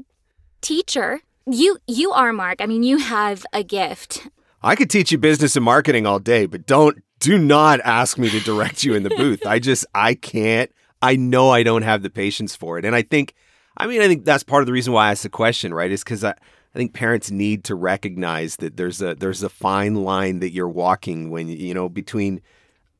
teacher. 0.60 1.20
You 1.50 1.78
you 1.88 2.12
are 2.12 2.32
Mark. 2.32 2.60
I 2.60 2.66
mean, 2.66 2.84
you 2.84 2.98
have 2.98 3.44
a 3.52 3.64
gift. 3.64 4.28
I 4.62 4.76
could 4.76 4.88
teach 4.88 5.12
you 5.12 5.18
business 5.18 5.56
and 5.56 5.64
marketing 5.64 6.06
all 6.06 6.20
day, 6.20 6.46
but 6.46 6.64
don't 6.64 7.03
do 7.24 7.38
not 7.38 7.80
ask 7.80 8.18
me 8.18 8.28
to 8.28 8.40
direct 8.40 8.84
you 8.84 8.94
in 8.94 9.02
the 9.02 9.10
booth. 9.10 9.46
I 9.46 9.58
just 9.58 9.86
I 9.94 10.14
can't 10.14 10.70
I 11.00 11.16
know 11.16 11.50
I 11.50 11.62
don't 11.62 11.82
have 11.82 12.02
the 12.02 12.10
patience 12.10 12.54
for 12.54 12.78
it. 12.78 12.84
And 12.84 12.94
I 12.94 13.02
think, 13.02 13.34
I 13.76 13.86
mean, 13.86 14.00
I 14.00 14.08
think 14.08 14.24
that's 14.24 14.42
part 14.42 14.62
of 14.62 14.66
the 14.66 14.72
reason 14.72 14.92
why 14.92 15.08
I 15.08 15.10
asked 15.10 15.22
the 15.22 15.28
question, 15.28 15.72
right? 15.72 15.90
Is 15.90 16.02
because 16.02 16.24
I, 16.24 16.30
I 16.30 16.78
think 16.78 16.92
parents 16.92 17.30
need 17.30 17.64
to 17.64 17.74
recognize 17.74 18.56
that 18.56 18.76
there's 18.76 19.02
a 19.02 19.14
there's 19.14 19.42
a 19.42 19.48
fine 19.48 19.96
line 19.96 20.40
that 20.40 20.52
you're 20.52 20.68
walking 20.68 21.30
when 21.30 21.48
you 21.48 21.74
know 21.74 21.88
between. 21.88 22.40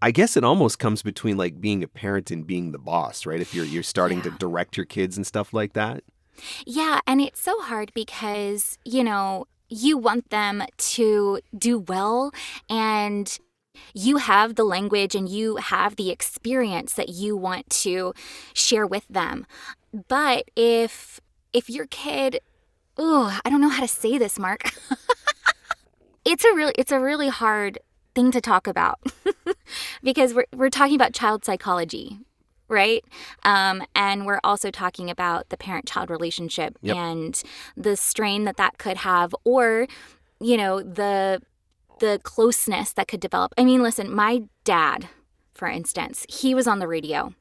I 0.03 0.11
guess 0.11 0.37
it 0.37 0.45
almost 0.45 0.79
comes 0.79 1.03
between 1.03 1.39
like 1.39 1.63
being 1.63 1.83
a 1.83 1.89
parent 1.89 2.31
and 2.31 2.47
being 2.47 2.73
the 2.73 2.79
boss, 2.79 3.25
right? 3.25 3.41
If 3.41 3.55
you're 3.55 3.65
you're 3.65 3.83
starting 3.83 4.19
yeah. 4.19 4.25
to 4.25 4.31
direct 4.33 4.77
your 4.77 4.87
kids 4.87 5.17
and 5.17 5.27
stuff 5.27 5.55
like 5.55 5.73
that. 5.73 6.05
Yeah, 6.67 7.01
and 7.07 7.21
it's 7.21 7.41
so 7.41 7.59
hard 7.61 7.93
because, 7.95 8.79
you 8.85 9.03
know, 9.03 9.47
you 9.71 9.97
want 9.97 10.31
them 10.31 10.63
to 10.77 11.41
do 11.57 11.79
well 11.79 12.33
and 12.69 13.39
you 13.93 14.19
have 14.19 14.55
the 14.55 14.65
language 14.65 15.15
and 15.15 15.29
you 15.29 15.57
have 15.57 15.97
the 15.97 16.11
experience 16.11 16.95
that 16.95 17.09
you 17.09 17.37
want 17.37 17.71
to 17.71 18.13
share 18.53 18.87
with 18.87 19.07
them. 19.09 19.47
But 20.09 20.51
if 20.57 21.21
if 21.53 21.71
your 21.71 21.87
kid 21.87 22.41
oh, 22.97 23.39
I 23.45 23.51
don't 23.51 23.61
know 23.61 23.69
how 23.69 23.81
to 23.81 23.89
say 23.89 24.19
this, 24.19 24.39
Mark. 24.39 24.71
it's 26.25 26.45
a 26.45 26.55
really 26.55 26.73
it's 26.79 26.93
a 26.93 27.01
really 27.01 27.29
hard 27.29 27.79
thing 28.15 28.31
to 28.31 28.41
talk 28.41 28.67
about 28.67 29.01
because 30.03 30.35
we're 30.35 30.47
we're 30.55 30.71
talking 30.71 30.95
about 30.95 31.13
child 31.13 31.45
psychology, 31.45 32.19
right? 32.69 33.05
Um, 33.43 33.83
and 33.95 34.27
we're 34.27 34.41
also 34.45 34.71
talking 34.71 35.11
about 35.11 35.49
the 35.49 35.57
parent 35.57 35.87
child 35.87 36.11
relationship 36.11 36.77
yep. 36.83 36.97
and 36.97 37.43
the 37.77 37.97
strain 37.97 38.45
that 38.45 38.57
that 38.57 38.79
could 38.79 38.99
have, 38.99 39.35
or 39.45 39.87
you 40.41 40.57
know 40.57 40.83
the 40.83 41.43
the 42.01 42.21
closeness 42.23 42.93
that 42.93 43.09
could 43.09 43.21
develop. 43.21 43.53
I 43.57 43.65
mean, 43.65 43.83
listen, 43.83 44.13
my 44.13 44.45
dad, 44.65 45.09
for 45.55 45.69
instance, 45.69 46.27
he 46.29 46.55
was 46.55 46.67
on 46.67 46.79
the 46.79 46.89
radio 46.89 47.35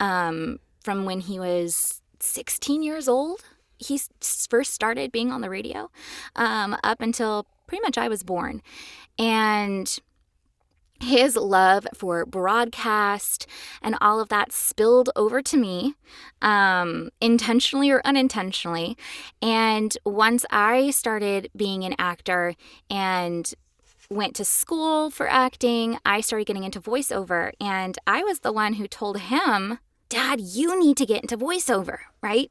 um, 0.00 0.58
from 0.82 1.04
when 1.04 1.20
he 1.20 1.38
was 1.38 2.02
16 2.20 2.82
years 2.82 3.08
old. 3.08 3.42
He 3.78 4.00
first 4.20 4.74
started 4.74 5.12
being 5.12 5.30
on 5.30 5.40
the 5.40 5.50
radio 5.50 5.90
um, 6.36 6.76
up 6.82 7.00
until 7.00 7.46
pretty 7.66 7.82
much 7.82 7.96
I 7.96 8.08
was 8.08 8.22
born. 8.22 8.62
And 9.18 9.98
his 11.00 11.36
love 11.36 11.86
for 11.94 12.26
broadcast 12.26 13.46
and 13.82 13.96
all 14.00 14.20
of 14.20 14.28
that 14.30 14.52
spilled 14.52 15.10
over 15.14 15.40
to 15.42 15.56
me, 15.56 15.94
um, 16.42 17.10
intentionally 17.20 17.90
or 17.90 18.02
unintentionally. 18.04 18.96
And 19.40 19.96
once 20.04 20.44
I 20.50 20.90
started 20.90 21.50
being 21.56 21.84
an 21.84 21.94
actor 21.98 22.54
and 22.90 23.54
went 24.10 24.34
to 24.36 24.44
school 24.44 25.10
for 25.10 25.28
acting, 25.28 25.98
I 26.04 26.20
started 26.20 26.46
getting 26.46 26.64
into 26.64 26.80
voiceover. 26.80 27.52
And 27.60 27.98
I 28.06 28.22
was 28.22 28.40
the 28.40 28.52
one 28.52 28.74
who 28.74 28.88
told 28.88 29.20
him, 29.20 29.78
Dad, 30.08 30.40
you 30.40 30.78
need 30.78 30.96
to 30.96 31.06
get 31.06 31.22
into 31.22 31.36
voiceover, 31.36 31.98
right? 32.22 32.50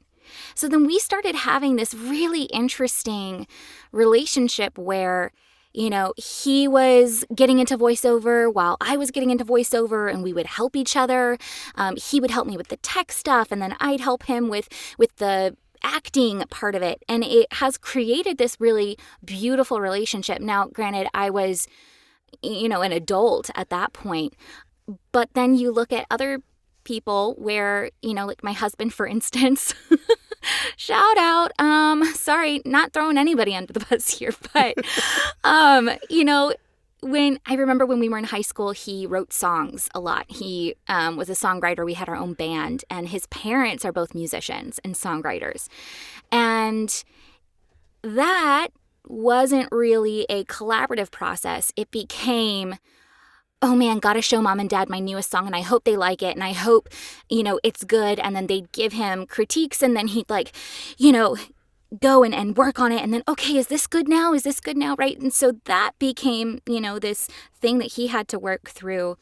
So 0.53 0.67
then 0.67 0.85
we 0.85 0.99
started 0.99 1.35
having 1.35 1.75
this 1.75 1.93
really 1.93 2.43
interesting 2.43 3.47
relationship 3.91 4.77
where 4.77 5.31
you 5.73 5.91
know, 5.91 6.11
he 6.17 6.67
was 6.67 7.23
getting 7.35 7.59
into 7.59 7.77
voiceover 7.77 8.51
while 8.51 8.77
I 8.81 8.97
was 8.97 9.11
getting 9.11 9.29
into 9.29 9.45
voiceover, 9.45 10.11
and 10.11 10.23
we 10.23 10.33
would 10.33 10.47
help 10.47 10.75
each 10.75 10.95
other. 10.95 11.37
Um, 11.75 11.95
he 11.97 12.19
would 12.19 12.31
help 12.31 12.47
me 12.47 12.57
with 12.57 12.69
the 12.69 12.77
tech 12.77 13.11
stuff, 13.11 13.51
and 13.51 13.61
then 13.61 13.75
I'd 13.79 13.99
help 13.99 14.23
him 14.23 14.47
with 14.47 14.69
with 14.97 15.15
the 15.17 15.55
acting 15.83 16.43
part 16.49 16.75
of 16.75 16.81
it. 16.81 17.03
And 17.07 17.23
it 17.23 17.51
has 17.53 17.77
created 17.77 18.37
this 18.37 18.59
really 18.59 18.97
beautiful 19.23 19.79
relationship. 19.79 20.41
Now, 20.41 20.67
granted, 20.67 21.07
I 21.13 21.29
was, 21.29 21.67
you 22.41 22.69
know, 22.69 22.81
an 22.81 22.91
adult 22.91 23.49
at 23.55 23.69
that 23.69 23.93
point, 23.93 24.33
but 25.11 25.29
then 25.33 25.55
you 25.55 25.71
look 25.71 25.91
at 25.91 26.05
other 26.09 26.41
people 26.83 27.35
where, 27.37 27.91
you 28.01 28.13
know, 28.13 28.25
like 28.25 28.43
my 28.43 28.53
husband, 28.53 28.93
for 28.93 29.05
instance. 29.15 29.73
shout 30.77 31.17
out. 31.17 31.51
Um, 31.59 32.05
sorry, 32.13 32.61
not 32.65 32.93
throwing 32.93 33.17
anybody 33.17 33.55
under 33.55 33.73
the 33.73 33.81
bus 33.81 34.09
here, 34.17 34.33
but 34.53 34.75
um, 35.43 35.89
you 36.09 36.23
know, 36.23 36.53
when 37.09 37.39
I 37.45 37.55
remember 37.55 37.85
when 37.85 37.99
we 37.99 38.09
were 38.09 38.17
in 38.17 38.25
high 38.25 38.41
school, 38.41 38.71
he 38.71 39.05
wrote 39.05 39.33
songs 39.33 39.89
a 39.95 39.99
lot. 39.99 40.25
He 40.29 40.75
um, 40.87 41.15
was 41.15 41.29
a 41.29 41.33
songwriter. 41.33 41.85
We 41.85 41.93
had 41.93 42.09
our 42.09 42.15
own 42.15 42.33
band, 42.33 42.83
and 42.89 43.09
his 43.09 43.25
parents 43.27 43.85
are 43.85 43.91
both 43.91 44.13
musicians 44.13 44.79
and 44.83 44.93
songwriters. 44.95 45.67
And 46.31 47.03
that 48.01 48.67
wasn't 49.07 49.69
really 49.71 50.25
a 50.29 50.43
collaborative 50.45 51.11
process. 51.11 51.71
It 51.75 51.91
became 51.91 52.75
oh 53.61 53.75
man, 53.75 53.97
gotta 53.97 54.21
show 54.21 54.39
mom 54.39 54.59
and 54.59 54.69
dad 54.69 54.87
my 54.87 54.99
newest 54.99 55.31
song 55.31 55.47
and 55.47 55.55
I 55.55 55.61
hope 55.61 55.83
they 55.83 55.97
like 55.97 56.21
it 56.21 56.35
and 56.35 56.43
I 56.43 56.51
hope, 56.51 56.89
you 57.27 57.41
know, 57.41 57.59
it's 57.63 57.83
good. 57.83 58.19
And 58.19 58.35
then 58.35 58.45
they'd 58.45 58.71
give 58.71 58.93
him 58.93 59.25
critiques 59.25 59.81
and 59.81 59.95
then 59.95 60.07
he'd 60.07 60.29
like, 60.29 60.51
you 60.97 61.11
know, 61.11 61.37
go 61.99 62.23
and, 62.23 62.33
and 62.33 62.57
work 62.57 62.79
on 62.79 62.91
it 62.91 63.01
and 63.01 63.13
then, 63.13 63.23
okay, 63.27 63.57
is 63.57 63.67
this 63.67 63.87
good 63.87 64.07
now? 64.07 64.33
Is 64.33 64.43
this 64.43 64.59
good 64.59 64.77
now? 64.77 64.95
Right. 64.97 65.19
And 65.19 65.33
so 65.33 65.53
that 65.65 65.91
became, 65.99 66.59
you 66.67 66.81
know, 66.81 66.99
this 66.99 67.27
thing 67.59 67.77
that 67.79 67.93
he 67.93 68.07
had 68.07 68.27
to 68.29 68.39
work 68.39 68.69
through 68.69 69.17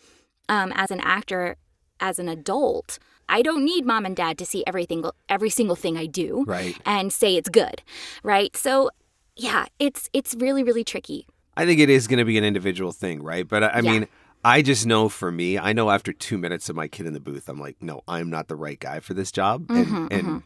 um, 0.49 0.71
as 0.75 0.91
an 0.91 0.99
actor, 1.01 1.57
as 1.99 2.19
an 2.19 2.27
adult. 2.27 2.99
I 3.27 3.41
don't 3.41 3.65
need 3.65 3.85
mom 3.85 4.05
and 4.05 4.15
dad 4.15 4.37
to 4.39 4.45
see 4.45 4.63
everything, 4.67 5.03
every 5.29 5.49
single 5.49 5.75
thing 5.75 5.97
I 5.97 6.05
do 6.05 6.43
right. 6.47 6.77
and 6.85 7.11
say 7.11 7.35
it's 7.35 7.49
good. 7.49 7.81
Right. 8.23 8.55
So 8.55 8.89
yeah, 9.35 9.65
it's 9.79 10.09
it's 10.13 10.33
really, 10.35 10.63
really 10.63 10.83
tricky. 10.83 11.27
I 11.57 11.65
think 11.65 11.79
it 11.79 11.89
is 11.89 12.07
going 12.07 12.19
to 12.19 12.25
be 12.25 12.37
an 12.37 12.43
individual 12.43 12.91
thing, 12.91 13.21
right? 13.23 13.47
But 13.47 13.63
I, 13.63 13.67
I 13.67 13.79
yeah. 13.79 13.91
mean, 13.91 14.07
I 14.43 14.61
just 14.61 14.85
know 14.85 15.09
for 15.09 15.31
me, 15.31 15.57
I 15.57 15.73
know 15.73 15.89
after 15.89 16.13
two 16.13 16.37
minutes 16.37 16.69
of 16.69 16.75
my 16.75 16.87
kid 16.87 17.05
in 17.05 17.13
the 17.13 17.19
booth, 17.19 17.49
I'm 17.49 17.59
like, 17.59 17.81
no, 17.81 18.01
I'm 18.07 18.29
not 18.29 18.47
the 18.47 18.55
right 18.55 18.79
guy 18.79 18.99
for 18.99 19.13
this 19.13 19.31
job. 19.31 19.67
Mm-hmm, 19.67 19.95
and 19.95 20.11
and 20.11 20.23
mm-hmm. 20.23 20.37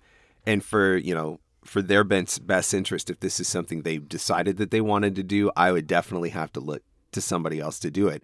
and 0.45 0.63
for 0.63 0.97
you 0.97 1.13
know 1.13 1.39
for 1.69 1.81
their 1.81 2.03
best 2.03 2.45
best 2.45 2.73
interest, 2.73 3.09
if 3.09 3.19
this 3.19 3.39
is 3.39 3.47
something 3.47 3.81
they 3.81 3.97
decided 3.97 4.57
that 4.57 4.71
they 4.71 4.81
wanted 4.81 5.15
to 5.15 5.23
do, 5.23 5.51
I 5.55 5.71
would 5.71 5.87
definitely 5.87 6.29
have 6.29 6.51
to 6.53 6.59
look 6.59 6.81
to 7.11 7.21
somebody 7.21 7.59
else 7.59 7.79
to 7.79 7.91
do 7.91 8.07
it. 8.07 8.23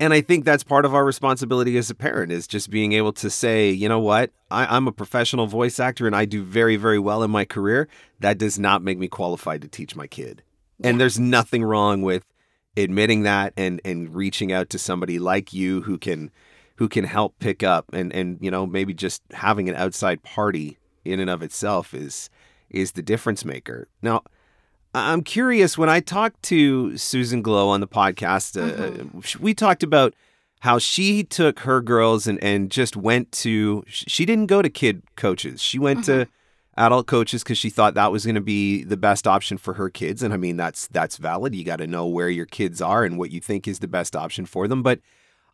And 0.00 0.12
I 0.12 0.20
think 0.20 0.44
that's 0.44 0.64
part 0.64 0.84
of 0.84 0.94
our 0.94 1.04
responsibility 1.04 1.78
as 1.78 1.88
a 1.88 1.94
parent 1.94 2.32
is 2.32 2.46
just 2.46 2.68
being 2.68 2.92
able 2.92 3.12
to 3.14 3.30
say, 3.30 3.70
you 3.70 3.88
know 3.88 4.00
what, 4.00 4.32
I, 4.50 4.76
am 4.76 4.88
a 4.88 4.92
professional 4.92 5.46
voice 5.46 5.78
actor 5.78 6.06
and 6.06 6.16
I 6.16 6.24
do 6.24 6.42
very, 6.42 6.76
very 6.76 6.98
well 6.98 7.22
in 7.22 7.30
my 7.30 7.44
career. 7.44 7.88
That 8.20 8.36
does 8.36 8.58
not 8.58 8.82
make 8.82 8.98
me 8.98 9.08
qualified 9.08 9.62
to 9.62 9.68
teach 9.68 9.94
my 9.94 10.06
kid. 10.06 10.42
Yeah. 10.78 10.90
And 10.90 11.00
there's 11.00 11.18
nothing 11.18 11.62
wrong 11.62 12.02
with 12.02 12.24
admitting 12.76 13.22
that 13.22 13.52
and 13.56 13.80
and 13.84 14.14
reaching 14.14 14.52
out 14.52 14.68
to 14.70 14.78
somebody 14.78 15.18
like 15.18 15.52
you 15.52 15.82
who 15.82 15.96
can 15.96 16.30
who 16.76 16.88
can 16.88 17.04
help 17.04 17.38
pick 17.38 17.62
up 17.62 17.86
and 17.92 18.12
and 18.12 18.38
you 18.40 18.50
know 18.50 18.66
maybe 18.66 18.92
just 18.92 19.22
having 19.32 19.68
an 19.68 19.76
outside 19.76 20.22
party 20.24 20.76
in 21.04 21.20
and 21.20 21.30
of 21.30 21.40
itself 21.40 21.94
is 21.94 22.28
is 22.70 22.92
the 22.92 23.02
difference 23.02 23.44
maker. 23.44 23.88
Now, 24.02 24.22
I'm 24.94 25.22
curious 25.22 25.76
when 25.76 25.88
I 25.88 26.00
talked 26.00 26.42
to 26.44 26.96
Susan 26.96 27.42
Glow 27.42 27.68
on 27.68 27.80
the 27.80 27.88
podcast, 27.88 28.60
uh, 28.60 28.90
mm-hmm. 28.90 29.42
we 29.42 29.52
talked 29.54 29.82
about 29.82 30.14
how 30.60 30.78
she 30.78 31.24
took 31.24 31.60
her 31.60 31.82
girls 31.82 32.26
and 32.26 32.42
and 32.42 32.70
just 32.70 32.96
went 32.96 33.30
to 33.32 33.84
she 33.86 34.24
didn't 34.24 34.46
go 34.46 34.62
to 34.62 34.70
kid 34.70 35.02
coaches. 35.16 35.60
She 35.60 35.78
went 35.78 36.00
mm-hmm. 36.00 36.22
to 36.22 36.28
adult 36.76 37.06
coaches 37.06 37.42
because 37.42 37.58
she 37.58 37.70
thought 37.70 37.94
that 37.94 38.12
was 38.12 38.24
going 38.24 38.34
to 38.34 38.40
be 38.40 38.82
the 38.82 38.96
best 38.96 39.26
option 39.26 39.56
for 39.56 39.74
her 39.74 39.88
kids 39.88 40.22
and 40.22 40.34
i 40.34 40.36
mean 40.36 40.56
that's 40.56 40.88
that's 40.88 41.18
valid 41.18 41.54
you 41.54 41.64
got 41.64 41.76
to 41.76 41.86
know 41.86 42.06
where 42.06 42.28
your 42.28 42.46
kids 42.46 42.80
are 42.80 43.04
and 43.04 43.18
what 43.18 43.30
you 43.30 43.40
think 43.40 43.68
is 43.68 43.78
the 43.78 43.88
best 43.88 44.16
option 44.16 44.44
for 44.44 44.66
them 44.66 44.82
but 44.82 44.98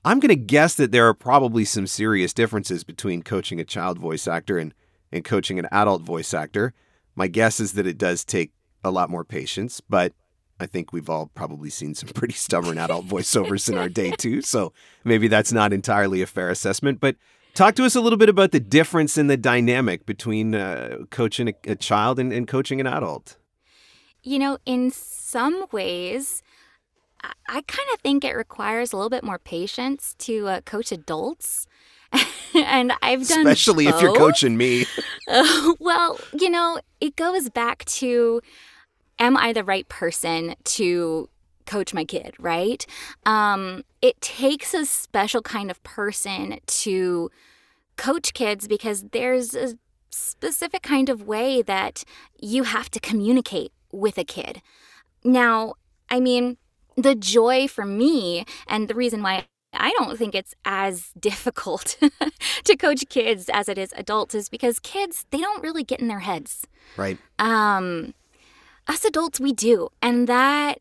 i'm 0.04 0.18
going 0.18 0.30
to 0.30 0.36
guess 0.36 0.74
that 0.74 0.92
there 0.92 1.06
are 1.06 1.14
probably 1.14 1.64
some 1.64 1.86
serious 1.86 2.32
differences 2.32 2.84
between 2.84 3.22
coaching 3.22 3.60
a 3.60 3.64
child 3.64 3.98
voice 3.98 4.26
actor 4.26 4.58
and 4.58 4.72
and 5.12 5.24
coaching 5.24 5.58
an 5.58 5.68
adult 5.72 6.02
voice 6.02 6.32
actor 6.32 6.72
my 7.20 7.28
guess 7.28 7.60
is 7.60 7.74
that 7.74 7.86
it 7.86 7.98
does 7.98 8.24
take 8.24 8.50
a 8.82 8.90
lot 8.90 9.10
more 9.10 9.24
patience 9.24 9.80
but 9.80 10.12
I 10.58 10.66
think 10.66 10.92
we've 10.92 11.08
all 11.08 11.30
probably 11.34 11.70
seen 11.70 11.94
some 11.94 12.08
pretty 12.14 12.34
stubborn 12.34 12.78
adult 12.78 13.06
voiceovers 13.06 13.68
in 13.70 13.78
our 13.78 13.88
day 13.88 14.10
too. 14.18 14.42
So 14.42 14.74
maybe 15.04 15.26
that's 15.26 15.52
not 15.52 15.72
entirely 15.72 16.20
a 16.20 16.26
fair 16.26 16.50
assessment. 16.50 17.00
But 17.00 17.16
Talk 17.54 17.74
to 17.76 17.84
us 17.84 17.96
a 17.96 18.00
little 18.00 18.16
bit 18.16 18.28
about 18.28 18.52
the 18.52 18.60
difference 18.60 19.18
in 19.18 19.26
the 19.26 19.36
dynamic 19.36 20.06
between 20.06 20.54
uh, 20.54 20.98
coaching 21.10 21.48
a, 21.48 21.54
a 21.72 21.74
child 21.74 22.18
and, 22.18 22.32
and, 22.32 22.46
coaching 22.46 22.80
an 22.80 22.86
adult. 22.86 23.36
You 24.22 24.38
know, 24.38 24.58
in 24.66 24.90
some 24.90 25.66
ways, 25.72 26.42
I, 27.22 27.62
kind 27.62 27.88
of 27.92 28.00
think 28.00 28.24
it 28.24 28.36
requires 28.36 28.92
a 28.92 28.96
little 28.96 29.10
bit 29.10 29.24
more 29.24 29.38
patience 29.38 30.14
to 30.20 30.48
uh, 30.48 30.60
coach 30.60 30.92
adults. 30.92 31.66
and 32.54 32.92
I've 33.02 33.26
done 33.26 33.46
especially 33.46 33.86
both. 33.86 33.94
if 33.96 34.02
you're 34.02 34.14
coaching 34.14 34.56
me. 34.56 34.86
uh, 35.28 35.72
well, 35.80 36.18
you 36.38 36.50
know, 36.50 36.80
it 37.00 37.16
goes 37.16 37.48
back 37.48 37.84
to 37.86 38.40
am 39.18 39.36
I 39.36 39.52
the 39.52 39.64
right 39.64 39.88
person 39.88 40.54
to 40.64 41.28
coach 41.66 41.94
my 41.94 42.04
kid, 42.04 42.34
right? 42.38 42.84
Um, 43.26 43.84
it 44.02 44.20
takes 44.20 44.74
a 44.74 44.84
special 44.84 45.42
kind 45.42 45.70
of 45.70 45.82
person 45.82 46.58
to 46.66 47.30
coach 47.96 48.32
kids 48.34 48.66
because 48.66 49.04
there's 49.12 49.54
a 49.54 49.76
specific 50.10 50.82
kind 50.82 51.08
of 51.08 51.22
way 51.22 51.62
that 51.62 52.02
you 52.40 52.64
have 52.64 52.90
to 52.90 52.98
communicate 52.98 53.72
with 53.92 54.18
a 54.18 54.24
kid. 54.24 54.62
Now, 55.22 55.74
I 56.08 56.18
mean, 56.18 56.56
the 56.96 57.14
joy 57.14 57.68
for 57.68 57.84
me 57.84 58.44
and 58.66 58.88
the 58.88 58.94
reason 58.94 59.22
why 59.22 59.44
I 59.72 59.90
don't 59.98 60.16
think 60.18 60.34
it's 60.34 60.54
as 60.64 61.12
difficult 61.18 61.96
to 62.64 62.76
coach 62.76 63.08
kids 63.08 63.48
as 63.52 63.68
it 63.68 63.78
is 63.78 63.92
adults 63.96 64.34
is 64.34 64.48
because 64.48 64.78
kids, 64.80 65.24
they 65.30 65.38
don't 65.38 65.62
really 65.62 65.84
get 65.84 66.00
in 66.00 66.08
their 66.08 66.20
heads. 66.20 66.66
Right. 66.96 67.18
Um 67.38 68.14
us 68.88 69.04
adults 69.04 69.38
we 69.40 69.52
do. 69.52 69.88
And 70.02 70.28
that 70.28 70.80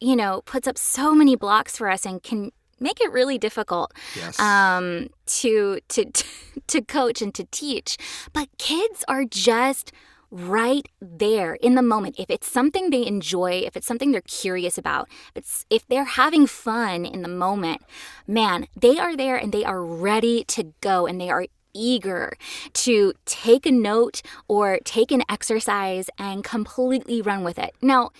you 0.00 0.16
know, 0.16 0.42
puts 0.44 0.68
up 0.68 0.76
so 0.76 1.14
many 1.14 1.34
blocks 1.34 1.76
for 1.78 1.88
us 1.88 2.04
and 2.04 2.22
can 2.22 2.50
make 2.80 3.00
it 3.00 3.10
really 3.12 3.38
difficult 3.38 3.92
Yes. 4.14 4.38
um, 4.38 5.08
to 5.26 5.78
to 5.88 6.04
to 6.66 6.82
coach 6.82 7.22
and 7.22 7.34
to 7.34 7.44
teach. 7.50 7.96
But 8.32 8.48
kids 8.58 9.04
are 9.08 9.24
just 9.24 9.92
right 10.34 10.88
there 11.00 11.54
in 11.54 11.76
the 11.76 11.82
moment. 11.82 12.16
If 12.18 12.28
it's 12.28 12.50
something 12.50 12.90
they 12.90 13.06
enjoy, 13.06 13.62
if 13.64 13.76
it's 13.76 13.86
something 13.86 14.10
they're 14.10 14.20
curious 14.22 14.76
about, 14.76 15.08
if 15.28 15.36
it's 15.36 15.64
if 15.70 15.86
they're 15.86 16.04
having 16.04 16.48
fun 16.48 17.04
in 17.04 17.22
the 17.22 17.28
moment, 17.28 17.82
man, 18.26 18.66
they 18.76 18.98
are 18.98 19.16
there 19.16 19.36
and 19.36 19.52
they 19.52 19.64
are 19.64 19.82
ready 19.82 20.42
to 20.44 20.74
go 20.80 21.06
and 21.06 21.20
they 21.20 21.30
are 21.30 21.46
eager 21.72 22.32
to 22.72 23.12
take 23.26 23.64
a 23.64 23.70
note 23.70 24.22
or 24.48 24.80
take 24.84 25.12
an 25.12 25.22
exercise 25.28 26.10
and 26.18 26.42
completely 26.42 27.22
run 27.22 27.44
with 27.44 27.58
it. 27.58 27.70
Now, 27.80 28.10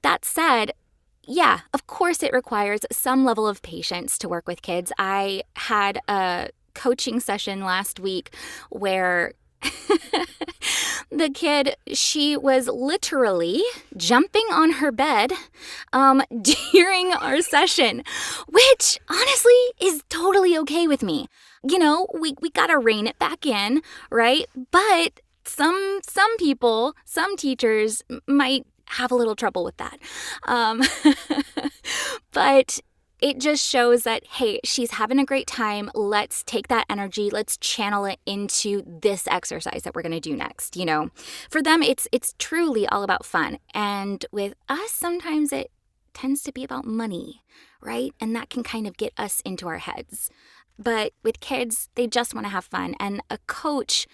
that 0.00 0.24
said, 0.24 0.72
yeah, 1.26 1.60
of 1.74 1.86
course 1.86 2.22
it 2.22 2.32
requires 2.32 2.80
some 2.90 3.24
level 3.24 3.46
of 3.46 3.60
patience 3.60 4.16
to 4.18 4.28
work 4.28 4.46
with 4.46 4.62
kids. 4.62 4.92
I 4.98 5.42
had 5.56 5.98
a 6.08 6.48
coaching 6.74 7.20
session 7.20 7.64
last 7.64 8.00
week 8.00 8.34
where 8.70 9.32
the 11.10 11.30
kid 11.30 11.76
she 11.92 12.36
was 12.36 12.68
literally 12.68 13.62
jumping 13.96 14.46
on 14.52 14.72
her 14.72 14.90
bed 14.92 15.32
um, 15.92 16.22
during 16.72 17.12
our 17.12 17.40
session 17.40 18.02
which 18.48 18.98
honestly 19.08 19.52
is 19.80 20.02
totally 20.08 20.56
okay 20.58 20.86
with 20.86 21.02
me. 21.02 21.26
You 21.62 21.78
know 21.78 22.06
we, 22.14 22.34
we 22.40 22.50
gotta 22.50 22.78
rein 22.78 23.06
it 23.06 23.18
back 23.18 23.46
in 23.46 23.82
right? 24.10 24.46
But 24.70 25.20
some 25.44 26.00
some 26.08 26.36
people 26.36 26.94
some 27.04 27.36
teachers 27.36 28.02
might 28.26 28.66
have 28.86 29.10
a 29.10 29.14
little 29.14 29.34
trouble 29.34 29.64
with 29.64 29.76
that. 29.78 29.98
Um, 30.44 30.82
but 32.32 32.80
it 33.24 33.38
just 33.38 33.66
shows 33.66 34.02
that 34.02 34.22
hey 34.26 34.60
she's 34.64 34.90
having 34.92 35.18
a 35.18 35.24
great 35.24 35.46
time. 35.46 35.90
Let's 35.94 36.42
take 36.42 36.68
that 36.68 36.84
energy. 36.90 37.30
Let's 37.30 37.56
channel 37.56 38.04
it 38.04 38.20
into 38.26 38.82
this 38.86 39.26
exercise 39.28 39.82
that 39.84 39.94
we're 39.94 40.02
going 40.02 40.12
to 40.12 40.20
do 40.20 40.36
next 40.36 40.76
you 40.76 40.84
know? 40.84 41.08
For 41.48 41.62
them 41.62 41.82
it's 41.82 42.06
it's 42.12 42.34
truly 42.38 42.86
all 42.86 43.02
about 43.02 43.24
fun. 43.24 43.58
And 43.72 44.26
with 44.30 44.52
us 44.68 44.90
sometimes 44.90 45.52
it 45.52 45.70
tends 46.12 46.42
to 46.42 46.52
be 46.52 46.64
about 46.64 46.84
money 46.84 47.42
right? 47.80 48.12
And 48.20 48.36
that 48.36 48.50
can 48.50 48.62
kind 48.62 48.86
of 48.86 48.98
get 48.98 49.12
us 49.16 49.40
into 49.44 49.68
our 49.68 49.78
heads. 49.78 50.30
But 50.78 51.12
with 51.22 51.40
kids 51.40 51.88
they 51.94 52.06
just 52.06 52.34
want 52.34 52.44
to 52.44 52.50
have 52.50 52.66
fun. 52.66 52.94
And 53.00 53.22
a 53.30 53.38
coach 53.46 54.06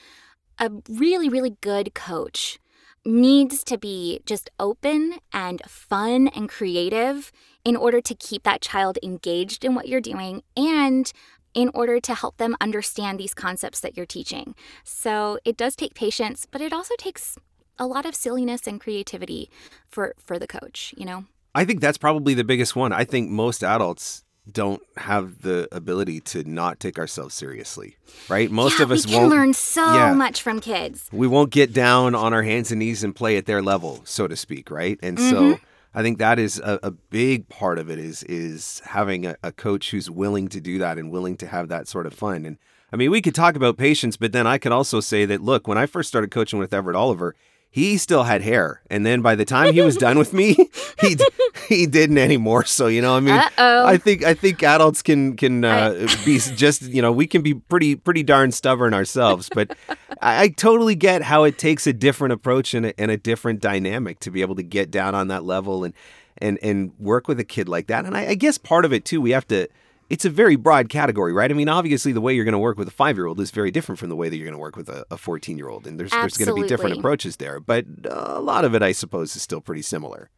a 0.60 0.70
really 0.88 1.28
really 1.28 1.56
good 1.60 1.94
coach 1.94 2.60
needs 3.04 3.64
to 3.64 3.78
be 3.78 4.20
just 4.26 4.50
open 4.58 5.14
and 5.32 5.62
fun 5.66 6.28
and 6.28 6.48
creative 6.48 7.32
in 7.64 7.76
order 7.76 8.00
to 8.00 8.14
keep 8.14 8.42
that 8.42 8.60
child 8.60 8.98
engaged 9.02 9.64
in 9.64 9.74
what 9.74 9.88
you're 9.88 10.00
doing 10.00 10.42
and 10.56 11.12
in 11.54 11.70
order 11.74 11.98
to 12.00 12.14
help 12.14 12.36
them 12.36 12.56
understand 12.60 13.18
these 13.18 13.34
concepts 13.34 13.80
that 13.80 13.96
you're 13.96 14.06
teaching. 14.06 14.54
So 14.84 15.38
it 15.44 15.56
does 15.56 15.74
take 15.74 15.94
patience, 15.94 16.46
but 16.50 16.60
it 16.60 16.72
also 16.72 16.94
takes 16.96 17.36
a 17.78 17.86
lot 17.86 18.06
of 18.06 18.14
silliness 18.14 18.66
and 18.66 18.80
creativity 18.80 19.50
for 19.88 20.14
for 20.18 20.38
the 20.38 20.46
coach, 20.46 20.94
you 20.96 21.06
know. 21.06 21.24
I 21.54 21.64
think 21.64 21.80
that's 21.80 21.98
probably 21.98 22.34
the 22.34 22.44
biggest 22.44 22.76
one. 22.76 22.92
I 22.92 23.04
think 23.04 23.30
most 23.30 23.64
adults 23.64 24.22
don't 24.52 24.82
have 24.96 25.42
the 25.42 25.68
ability 25.72 26.20
to 26.20 26.44
not 26.44 26.80
take 26.80 26.98
ourselves 26.98 27.34
seriously, 27.34 27.96
right? 28.28 28.50
Most 28.50 28.78
yeah, 28.78 28.84
of 28.84 28.90
us 28.90 29.06
we 29.06 29.12
can 29.12 29.20
won't 29.22 29.32
learn 29.32 29.52
so 29.54 29.94
yeah. 29.94 30.12
much 30.14 30.42
from 30.42 30.60
kids. 30.60 31.08
we 31.12 31.26
won't 31.26 31.50
get 31.50 31.72
down 31.72 32.14
on 32.14 32.32
our 32.32 32.42
hands 32.42 32.70
and 32.70 32.78
knees 32.78 33.02
and 33.04 33.14
play 33.14 33.36
at 33.36 33.46
their 33.46 33.62
level, 33.62 34.00
so 34.04 34.26
to 34.28 34.36
speak, 34.36 34.70
right? 34.70 34.98
And 35.02 35.18
Mm-hmm. 35.18 35.30
so 35.30 35.60
I 35.94 36.02
think 36.02 36.18
that 36.18 36.38
is 36.38 36.58
a, 36.60 36.78
a 36.82 36.90
big 36.90 37.48
part 37.48 37.78
of 37.78 37.90
it 37.90 37.98
is 37.98 38.22
is 38.24 38.80
having 38.86 39.26
a, 39.26 39.36
a 39.42 39.50
coach 39.52 39.90
who's 39.90 40.08
willing 40.10 40.48
to 40.48 40.60
do 40.60 40.78
that 40.78 40.98
and 40.98 41.10
willing 41.10 41.36
to 41.38 41.46
have 41.46 41.68
that 41.68 41.88
sort 41.88 42.06
of 42.06 42.14
fun. 42.14 42.46
And 42.46 42.58
I 42.92 42.96
mean, 42.96 43.10
we 43.10 43.20
could 43.22 43.34
talk 43.34 43.56
about 43.56 43.76
patience, 43.76 44.16
but 44.16 44.32
then 44.32 44.46
I 44.46 44.58
could 44.58 44.72
also 44.72 45.00
say 45.00 45.24
that 45.24 45.40
look, 45.42 45.66
when 45.66 45.78
I 45.78 45.86
first 45.86 46.08
started 46.08 46.30
coaching 46.30 46.58
with 46.58 46.72
Everett 46.72 46.96
Oliver, 46.96 47.34
he 47.72 47.96
still 47.98 48.24
had 48.24 48.42
hair, 48.42 48.82
and 48.90 49.06
then 49.06 49.22
by 49.22 49.36
the 49.36 49.44
time 49.44 49.72
he 49.72 49.80
was 49.80 49.96
done 49.96 50.18
with 50.18 50.32
me, 50.32 50.54
he 51.00 51.14
d- 51.14 51.28
he 51.68 51.86
didn't 51.86 52.18
anymore. 52.18 52.64
So 52.64 52.88
you 52.88 53.00
know, 53.00 53.16
I 53.16 53.20
mean, 53.20 53.36
Uh-oh. 53.36 53.86
I 53.86 53.96
think 53.96 54.24
I 54.24 54.34
think 54.34 54.62
adults 54.62 55.02
can 55.02 55.36
can 55.36 55.64
uh, 55.64 56.08
be 56.24 56.38
just 56.38 56.82
you 56.82 57.00
know 57.00 57.12
we 57.12 57.28
can 57.28 57.42
be 57.42 57.54
pretty 57.54 57.94
pretty 57.94 58.24
darn 58.24 58.50
stubborn 58.50 58.92
ourselves, 58.92 59.48
but 59.54 59.76
I, 60.20 60.42
I 60.42 60.48
totally 60.48 60.96
get 60.96 61.22
how 61.22 61.44
it 61.44 61.58
takes 61.58 61.86
a 61.86 61.92
different 61.92 62.32
approach 62.32 62.74
and 62.74 62.86
a, 62.86 63.00
and 63.00 63.10
a 63.10 63.16
different 63.16 63.60
dynamic 63.60 64.18
to 64.20 64.32
be 64.32 64.40
able 64.40 64.56
to 64.56 64.64
get 64.64 64.90
down 64.90 65.14
on 65.14 65.28
that 65.28 65.44
level 65.44 65.84
and 65.84 65.94
and 66.38 66.58
and 66.62 66.92
work 66.98 67.28
with 67.28 67.38
a 67.38 67.44
kid 67.44 67.68
like 67.68 67.86
that. 67.86 68.04
And 68.04 68.16
I, 68.16 68.30
I 68.30 68.34
guess 68.34 68.58
part 68.58 68.84
of 68.84 68.92
it 68.92 69.04
too, 69.04 69.20
we 69.20 69.30
have 69.30 69.46
to. 69.48 69.68
It's 70.10 70.24
a 70.24 70.30
very 70.30 70.56
broad 70.56 70.88
category, 70.88 71.32
right? 71.32 71.50
I 71.50 71.54
mean, 71.54 71.68
obviously, 71.68 72.12
the 72.12 72.20
way 72.20 72.34
you're 72.34 72.44
going 72.44 72.52
to 72.52 72.58
work 72.58 72.76
with 72.76 72.88
a 72.88 72.92
five 72.92 73.16
year 73.16 73.26
old 73.26 73.40
is 73.40 73.52
very 73.52 73.70
different 73.70 73.98
from 73.98 74.08
the 74.08 74.16
way 74.16 74.28
that 74.28 74.36
you're 74.36 74.44
going 74.44 74.54
to 74.54 74.58
work 74.58 74.76
with 74.76 74.88
a 74.88 75.16
14 75.16 75.56
year 75.56 75.68
old, 75.68 75.86
and 75.86 75.98
there's 75.98 76.10
there's 76.10 76.36
going 76.36 76.48
to 76.48 76.60
be 76.60 76.68
different 76.68 76.98
approaches 76.98 77.36
there. 77.36 77.60
But 77.60 77.86
a 78.04 78.40
lot 78.40 78.64
of 78.64 78.74
it, 78.74 78.82
I 78.82 78.92
suppose, 78.92 79.34
is 79.36 79.42
still 79.42 79.60
pretty 79.60 79.82
similar. 79.82 80.30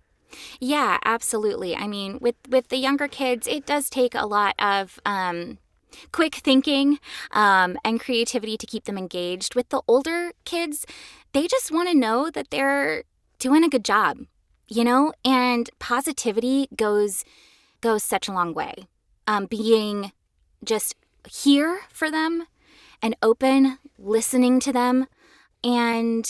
Yeah, 0.61 0.99
absolutely. 1.05 1.75
I 1.75 1.87
mean, 1.87 2.19
with 2.21 2.37
with 2.49 2.69
the 2.69 2.77
younger 2.77 3.09
kids, 3.09 3.47
it 3.47 3.67
does 3.67 3.89
take 3.89 4.15
a 4.15 4.27
lot 4.27 4.55
of 4.59 5.01
um, 5.07 5.59
quick 6.13 6.37
thinking 6.37 6.99
um, 7.33 7.79
and 7.85 8.01
creativity 8.01 8.57
to 8.57 8.67
keep 8.67 8.85
them 8.85 8.99
engaged. 8.99 9.55
With 9.55 9.69
the 9.71 9.83
older 9.89 10.33
kids, 10.45 10.87
they 11.33 11.47
just 11.47 11.71
want 11.71 11.89
to 11.89 11.95
know 11.95 12.31
that 12.31 12.51
they're 12.51 13.05
doing 13.39 13.65
a 13.65 13.69
good 13.69 13.85
job, 13.85 14.19
you 14.69 14.85
know. 14.85 15.13
And 15.25 15.71
positivity 15.79 16.69
goes 16.77 17.25
goes 17.81 18.03
such 18.03 18.29
a 18.29 18.33
long 18.33 18.55
way. 18.55 18.87
Um, 19.27 19.47
being 19.47 20.13
just 20.65 20.95
here 21.29 21.81
for 21.93 22.11
them 22.11 22.47
and 23.01 23.17
open, 23.23 23.79
listening 23.99 24.61
to 24.61 24.73
them, 24.73 25.07
and 25.65 26.29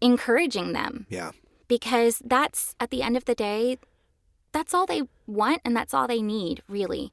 encouraging 0.00 0.72
them. 0.72 1.06
Yeah. 1.08 1.30
because 1.68 2.20
that's 2.24 2.74
at 2.80 2.90
the 2.90 3.02
end 3.02 3.16
of 3.16 3.24
the 3.24 3.34
day 3.34 3.78
that's 4.52 4.74
all 4.74 4.84
they 4.84 5.02
want 5.26 5.62
and 5.64 5.74
that's 5.74 5.94
all 5.94 6.06
they 6.06 6.20
need 6.20 6.62
really. 6.68 7.12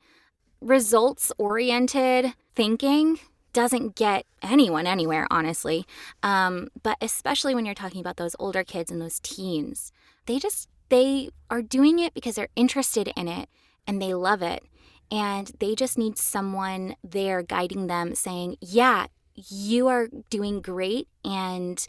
Results 0.59 1.31
oriented 1.37 2.33
thinking 2.55 3.19
doesn't 3.53 3.95
get 3.95 4.25
anyone 4.41 4.85
anywhere 4.87 5.25
honestly. 5.31 5.85
Um, 6.23 6.69
but 6.83 6.97
especially 7.01 7.55
when 7.55 7.65
you're 7.65 7.75
talking 7.75 8.01
about 8.01 8.17
those 8.17 8.35
older 8.39 8.63
kids 8.63 8.91
and 8.91 8.99
those 9.01 9.19
teens 9.21 9.91
they 10.25 10.39
just 10.39 10.67
they 10.89 11.29
are 11.49 11.61
doing 11.61 11.99
it 11.99 12.13
because 12.13 12.35
they're 12.35 12.49
interested 12.55 13.11
in 13.15 13.27
it 13.27 13.47
and 13.87 14.01
they 14.01 14.13
love 14.13 14.41
it 14.41 14.63
and 15.11 15.51
they 15.59 15.75
just 15.75 15.97
need 15.97 16.17
someone 16.17 16.95
there 17.03 17.41
guiding 17.41 17.87
them 17.87 18.15
saying 18.15 18.55
yeah 18.61 19.07
you 19.35 19.87
are 19.87 20.07
doing 20.29 20.61
great 20.61 21.07
and 21.23 21.87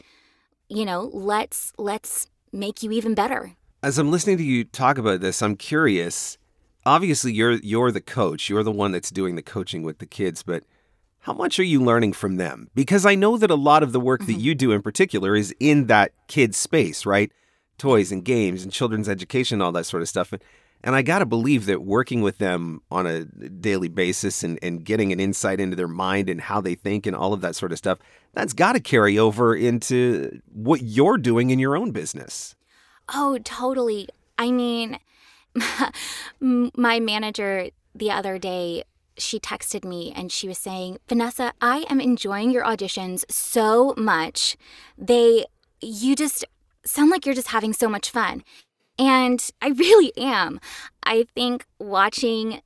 you 0.69 0.85
know 0.85 1.09
let's 1.13 1.73
let's 1.77 2.27
make 2.51 2.81
you 2.83 2.91
even 2.91 3.13
better 3.13 3.55
as 3.83 3.97
I'm 3.97 4.11
listening 4.11 4.37
to 4.37 4.43
you 4.43 4.63
talk 4.63 4.97
about 4.97 5.21
this, 5.21 5.41
I'm 5.41 5.55
curious. 5.55 6.37
Obviously, 6.85 7.33
you're 7.33 7.53
you're 7.53 7.91
the 7.91 8.01
coach. 8.01 8.49
You're 8.49 8.63
the 8.63 8.71
one 8.71 8.91
that's 8.91 9.09
doing 9.09 9.35
the 9.35 9.41
coaching 9.41 9.83
with 9.83 9.99
the 9.99 10.05
kids, 10.05 10.43
but 10.43 10.63
how 11.21 11.33
much 11.33 11.59
are 11.59 11.63
you 11.63 11.83
learning 11.83 12.13
from 12.13 12.37
them? 12.37 12.69
Because 12.75 13.05
I 13.05 13.15
know 13.15 13.37
that 13.37 13.51
a 13.51 13.55
lot 13.55 13.83
of 13.83 13.91
the 13.91 13.99
work 13.99 14.21
that 14.21 14.33
mm-hmm. 14.33 14.39
you 14.39 14.55
do 14.55 14.71
in 14.71 14.81
particular 14.81 15.35
is 15.35 15.53
in 15.59 15.87
that 15.87 16.11
kid 16.27 16.55
space, 16.55 17.05
right? 17.05 17.31
Toys 17.77 18.11
and 18.11 18.23
games 18.23 18.63
and 18.63 18.71
children's 18.71 19.09
education, 19.09 19.61
all 19.61 19.71
that 19.71 19.85
sort 19.85 20.01
of 20.01 20.09
stuff. 20.09 20.33
And, 20.83 20.95
I 20.95 21.01
got 21.01 21.19
to 21.19 21.25
believe 21.25 21.65
that 21.67 21.83
working 21.83 22.21
with 22.21 22.37
them 22.37 22.81
on 22.89 23.05
a 23.05 23.25
daily 23.25 23.87
basis 23.87 24.43
and, 24.43 24.59
and 24.61 24.83
getting 24.83 25.11
an 25.11 25.19
insight 25.19 25.59
into 25.59 25.75
their 25.75 25.87
mind 25.87 26.29
and 26.29 26.41
how 26.41 26.61
they 26.61 26.75
think 26.75 27.05
and 27.05 27.15
all 27.15 27.33
of 27.33 27.41
that 27.41 27.55
sort 27.55 27.71
of 27.71 27.77
stuff, 27.77 27.99
that's 28.33 28.53
got 28.53 28.73
to 28.73 28.79
carry 28.79 29.17
over 29.17 29.55
into 29.55 30.41
what 30.51 30.81
you're 30.81 31.17
doing 31.17 31.49
in 31.49 31.59
your 31.59 31.77
own 31.77 31.91
business. 31.91 32.55
Oh, 33.13 33.37
totally. 33.43 34.07
I 34.37 34.51
mean, 34.51 34.97
my 36.39 36.99
manager 36.99 37.69
the 37.93 38.11
other 38.11 38.37
day, 38.37 38.83
she 39.17 39.39
texted 39.39 39.83
me 39.83 40.13
and 40.15 40.31
she 40.31 40.47
was 40.47 40.57
saying, 40.57 40.97
Vanessa, 41.07 41.53
I 41.61 41.85
am 41.89 41.99
enjoying 41.99 42.51
your 42.51 42.63
auditions 42.63 43.29
so 43.29 43.93
much. 43.97 44.55
They, 44.97 45.45
you 45.81 46.15
just 46.15 46.45
sound 46.85 47.11
like 47.11 47.25
you're 47.25 47.35
just 47.35 47.49
having 47.49 47.73
so 47.73 47.89
much 47.89 48.09
fun. 48.09 48.43
And 49.01 49.43
I 49.61 49.69
really 49.69 50.13
am. 50.15 50.59
I 51.03 51.25
think 51.33 51.65
watching 51.79 52.61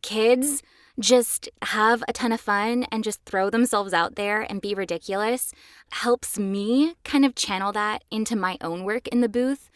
kids 0.00 0.62
just 1.00 1.48
have 1.62 2.04
a 2.06 2.12
ton 2.12 2.30
of 2.30 2.40
fun 2.40 2.84
and 2.92 3.02
just 3.02 3.24
throw 3.24 3.50
themselves 3.50 3.92
out 3.92 4.14
there 4.14 4.42
and 4.42 4.60
be 4.60 4.74
ridiculous 4.74 5.52
helps 5.90 6.38
me 6.38 6.94
kind 7.02 7.24
of 7.24 7.34
channel 7.34 7.72
that 7.72 8.04
into 8.10 8.36
my 8.36 8.56
own 8.60 8.84
work 8.84 9.08
in 9.08 9.22
the 9.22 9.28
booth 9.28 9.70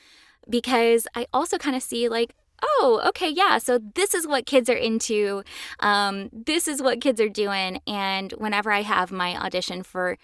because 0.49 1.09
I 1.17 1.27
also 1.33 1.59
kind 1.59 1.75
of 1.75 1.83
see 1.83 2.09
like 2.09 2.35
oh, 2.63 3.03
okay, 3.07 3.29
yeah, 3.29 3.59
so 3.59 3.79
this 3.79 4.15
is 4.15 4.27
what 4.27 4.47
kids 4.47 4.71
are 4.71 4.77
into. 4.77 5.43
Um, 5.81 6.31
this 6.33 6.67
is 6.67 6.81
what 6.81 7.03
kids 7.03 7.21
are 7.21 7.29
doing. 7.29 7.81
And 7.87 8.33
whenever 8.33 8.71
I 8.71 8.83
have 8.83 9.13
my 9.13 9.37
audition 9.37 9.83
for 9.83 10.17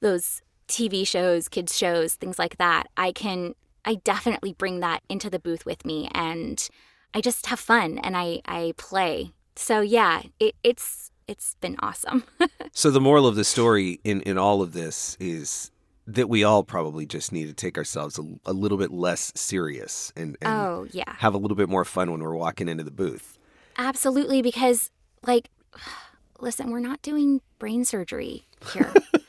those 0.00 0.40
TV 0.66 1.06
shows, 1.06 1.48
kids 1.48 1.76
shows, 1.76 2.14
things 2.14 2.38
like 2.38 2.56
that, 2.56 2.84
I 2.96 3.12
can, 3.12 3.54
I 3.84 3.96
definitely 3.96 4.52
bring 4.52 4.80
that 4.80 5.02
into 5.08 5.30
the 5.30 5.38
booth 5.38 5.66
with 5.66 5.84
me 5.84 6.08
and 6.14 6.66
I 7.12 7.20
just 7.20 7.46
have 7.46 7.60
fun 7.60 7.98
and 7.98 8.16
I, 8.16 8.40
I 8.46 8.74
play. 8.76 9.32
So 9.56 9.80
yeah, 9.80 10.22
it, 10.40 10.54
it's, 10.62 11.10
it's 11.28 11.56
been 11.60 11.76
awesome. 11.80 12.24
so 12.72 12.90
the 12.90 13.00
moral 13.00 13.26
of 13.26 13.36
the 13.36 13.44
story 13.44 14.00
in, 14.04 14.20
in 14.22 14.38
all 14.38 14.62
of 14.62 14.72
this 14.72 15.16
is 15.20 15.70
that 16.06 16.28
we 16.28 16.44
all 16.44 16.62
probably 16.62 17.06
just 17.06 17.32
need 17.32 17.46
to 17.46 17.54
take 17.54 17.78
ourselves 17.78 18.18
a, 18.18 18.22
a 18.46 18.52
little 18.52 18.78
bit 18.78 18.90
less 18.90 19.32
serious 19.34 20.12
and, 20.16 20.36
and 20.40 20.52
oh 20.52 20.86
yeah 20.92 21.14
have 21.18 21.34
a 21.34 21.38
little 21.38 21.56
bit 21.56 21.68
more 21.68 21.84
fun 21.84 22.10
when 22.10 22.20
we're 22.20 22.34
walking 22.34 22.68
into 22.68 22.84
the 22.84 22.90
booth 22.90 23.38
absolutely 23.78 24.42
because 24.42 24.90
like 25.26 25.50
listen 26.40 26.70
we're 26.70 26.80
not 26.80 27.00
doing 27.02 27.40
brain 27.58 27.84
surgery 27.84 28.44
here 28.72 28.92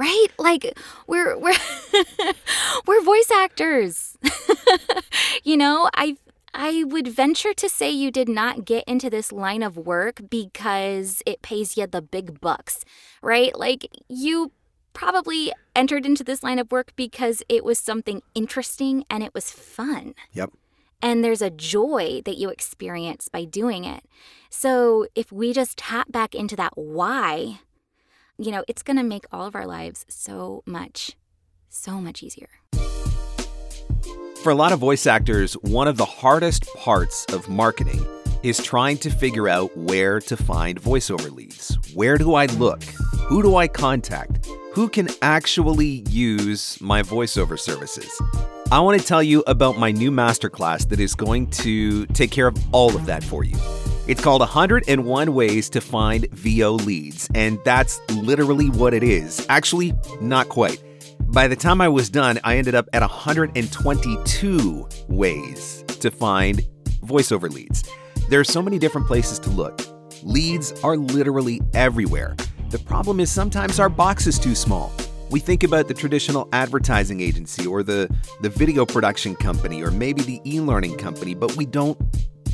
right 0.00 0.28
like 0.38 0.78
we're 1.06 1.38
we're 1.38 1.52
we're 2.86 3.02
voice 3.02 3.30
actors 3.30 4.16
you 5.44 5.56
know 5.56 5.90
i 5.94 6.16
I 6.52 6.82
would 6.84 7.06
venture 7.06 7.54
to 7.54 7.68
say 7.68 7.90
you 7.90 8.10
did 8.10 8.28
not 8.28 8.64
get 8.64 8.82
into 8.88 9.08
this 9.08 9.30
line 9.30 9.62
of 9.62 9.76
work 9.76 10.20
because 10.28 11.22
it 11.24 11.42
pays 11.42 11.76
you 11.76 11.86
the 11.86 12.02
big 12.02 12.40
bucks, 12.40 12.84
right? 13.22 13.56
Like 13.56 13.88
you 14.08 14.50
probably 14.92 15.52
entered 15.76 16.04
into 16.04 16.24
this 16.24 16.42
line 16.42 16.58
of 16.58 16.72
work 16.72 16.92
because 16.96 17.42
it 17.48 17.64
was 17.64 17.78
something 17.78 18.22
interesting 18.34 19.04
and 19.08 19.22
it 19.22 19.32
was 19.32 19.52
fun. 19.52 20.14
Yep. 20.32 20.50
And 21.00 21.24
there's 21.24 21.40
a 21.40 21.50
joy 21.50 22.20
that 22.24 22.36
you 22.36 22.50
experience 22.50 23.28
by 23.28 23.44
doing 23.44 23.84
it. 23.84 24.04
So 24.50 25.06
if 25.14 25.32
we 25.32 25.52
just 25.52 25.78
tap 25.78 26.10
back 26.10 26.34
into 26.34 26.56
that 26.56 26.76
why, 26.76 27.60
you 28.40 28.50
know, 28.50 28.64
it's 28.66 28.82
going 28.82 28.96
to 28.96 29.02
make 29.02 29.24
all 29.32 29.46
of 29.46 29.54
our 29.54 29.66
lives 29.66 30.06
so 30.08 30.62
much, 30.66 31.16
so 31.68 32.00
much 32.00 32.22
easier. 32.22 32.48
For 34.42 34.50
a 34.50 34.54
lot 34.54 34.72
of 34.72 34.78
voice 34.78 35.06
actors, 35.06 35.54
one 35.54 35.86
of 35.86 35.96
the 35.98 36.06
hardest 36.06 36.66
parts 36.74 37.26
of 37.26 37.48
marketing 37.48 38.04
is 38.42 38.62
trying 38.62 38.96
to 38.98 39.10
figure 39.10 39.48
out 39.48 39.76
where 39.76 40.18
to 40.20 40.36
find 40.36 40.80
voiceover 40.80 41.30
leads. 41.30 41.76
Where 41.94 42.16
do 42.16 42.34
I 42.34 42.46
look? 42.46 42.82
Who 43.28 43.42
do 43.42 43.56
I 43.56 43.68
contact? 43.68 44.48
who 44.72 44.88
can 44.88 45.08
actually 45.20 46.04
use 46.08 46.80
my 46.80 47.02
voiceover 47.02 47.58
services. 47.58 48.20
I 48.70 48.78
want 48.80 49.00
to 49.00 49.06
tell 49.06 49.22
you 49.22 49.42
about 49.46 49.78
my 49.78 49.90
new 49.90 50.12
masterclass 50.12 50.88
that 50.90 51.00
is 51.00 51.14
going 51.14 51.48
to 51.50 52.06
take 52.06 52.30
care 52.30 52.46
of 52.46 52.56
all 52.72 52.94
of 52.94 53.06
that 53.06 53.24
for 53.24 53.42
you. 53.42 53.56
It's 54.06 54.20
called 54.20 54.40
101 54.40 55.34
Ways 55.34 55.70
to 55.70 55.80
Find 55.80 56.28
VO 56.30 56.72
Leads, 56.72 57.28
and 57.34 57.60
that's 57.64 58.00
literally 58.12 58.70
what 58.70 58.94
it 58.94 59.02
is. 59.02 59.46
Actually, 59.48 59.92
not 60.20 60.48
quite. 60.48 60.82
By 61.26 61.46
the 61.46 61.54
time 61.54 61.80
I 61.80 61.88
was 61.88 62.10
done, 62.10 62.40
I 62.42 62.56
ended 62.56 62.74
up 62.74 62.88
at 62.92 63.02
122 63.02 64.88
ways 65.08 65.84
to 66.00 66.10
find 66.10 66.66
voiceover 67.04 67.52
leads. 67.52 67.84
There 68.30 68.40
are 68.40 68.44
so 68.44 68.62
many 68.62 68.78
different 68.78 69.06
places 69.06 69.38
to 69.40 69.50
look. 69.50 69.80
Leads 70.24 70.72
are 70.82 70.96
literally 70.96 71.60
everywhere. 71.74 72.36
The 72.70 72.78
problem 72.78 73.20
is 73.20 73.30
sometimes 73.30 73.78
our 73.78 73.88
box 73.88 74.26
is 74.26 74.38
too 74.38 74.54
small. 74.54 74.92
We 75.30 75.40
think 75.40 75.62
about 75.62 75.86
the 75.86 75.94
traditional 75.94 76.48
advertising 76.52 77.20
agency 77.20 77.66
or 77.66 77.82
the, 77.82 78.08
the 78.40 78.48
video 78.48 78.84
production 78.84 79.36
company 79.36 79.82
or 79.82 79.90
maybe 79.90 80.22
the 80.22 80.40
e 80.44 80.60
learning 80.60 80.96
company, 80.96 81.34
but 81.34 81.56
we 81.56 81.66
don't 81.66 81.96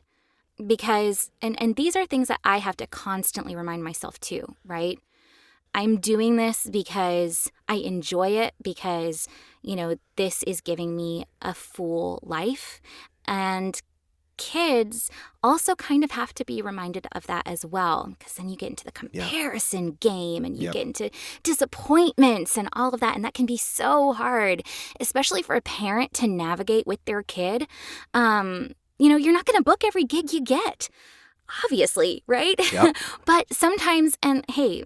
Because, 0.66 1.32
and, 1.42 1.60
and 1.62 1.78
these 1.78 1.96
are 1.96 2.06
things 2.06 2.28
that 2.28 2.42
I 2.44 2.58
have 2.58 2.76
to 2.78 2.88
constantly 2.88 3.56
remind 3.56 3.84
myself 3.84 4.20
too, 4.20 4.56
right? 4.66 5.00
I'm 5.74 5.98
doing 5.98 6.36
this 6.36 6.68
because 6.70 7.52
I 7.68 7.76
enjoy 7.76 8.30
it, 8.30 8.54
because, 8.62 9.28
you 9.62 9.76
know, 9.76 9.96
this 10.16 10.44
is 10.44 10.62
giving 10.62 10.96
me 10.96 11.26
a 11.42 11.54
full 11.54 12.20
life. 12.24 12.82
And 13.26 13.82
kids 14.40 15.12
also 15.44 15.76
kind 15.76 16.02
of 16.02 16.12
have 16.12 16.34
to 16.34 16.46
be 16.46 16.62
reminded 16.62 17.06
of 17.12 17.28
that 17.28 17.46
as 17.46 17.66
well 17.66 18.16
because 18.18 18.34
then 18.34 18.48
you 18.48 18.56
get 18.56 18.70
into 18.70 18.86
the 18.86 18.92
comparison 18.92 19.88
yeah. 19.88 19.94
game 20.00 20.46
and 20.46 20.56
you 20.56 20.64
yep. 20.64 20.74
get 20.74 20.88
into 20.88 21.10
disappointments 21.44 22.58
and 22.58 22.70
all 22.72 22.94
of 22.94 23.02
that 23.02 23.16
and 23.16 23.26
that 23.26 23.34
can 23.34 23.46
be 23.46 23.58
so 23.58 24.14
hard 24.14 24.64
especially 25.02 25.42
for 25.42 25.56
a 25.56 25.62
parent 25.62 26.14
to 26.14 26.26
navigate 26.26 26.88
with 26.88 27.04
their 27.04 27.22
kid 27.22 27.68
um, 28.14 28.72
you 28.98 29.10
know 29.10 29.18
you're 29.18 29.34
not 29.34 29.46
going 29.46 29.58
to 29.58 29.64
book 29.64 29.84
every 29.84 30.06
gig 30.06 30.32
you 30.32 30.42
get 30.42 30.90
obviously 31.66 32.24
right 32.26 32.56
yep. 32.72 32.96
but 33.26 33.52
sometimes 33.54 34.18
and 34.24 34.46
hey 34.52 34.86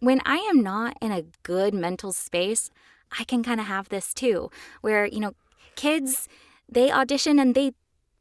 when 0.00 0.20
i 0.24 0.36
am 0.36 0.62
not 0.62 0.96
in 1.00 1.12
a 1.12 1.24
good 1.42 1.72
mental 1.72 2.12
space 2.12 2.70
i 3.18 3.24
can 3.24 3.42
kind 3.42 3.60
of 3.60 3.66
have 3.66 3.88
this 3.88 4.12
too 4.12 4.50
where 4.80 5.06
you 5.06 5.20
know 5.20 5.34
kids 5.76 6.28
they 6.68 6.90
audition 6.90 7.38
and 7.38 7.54
they 7.54 7.72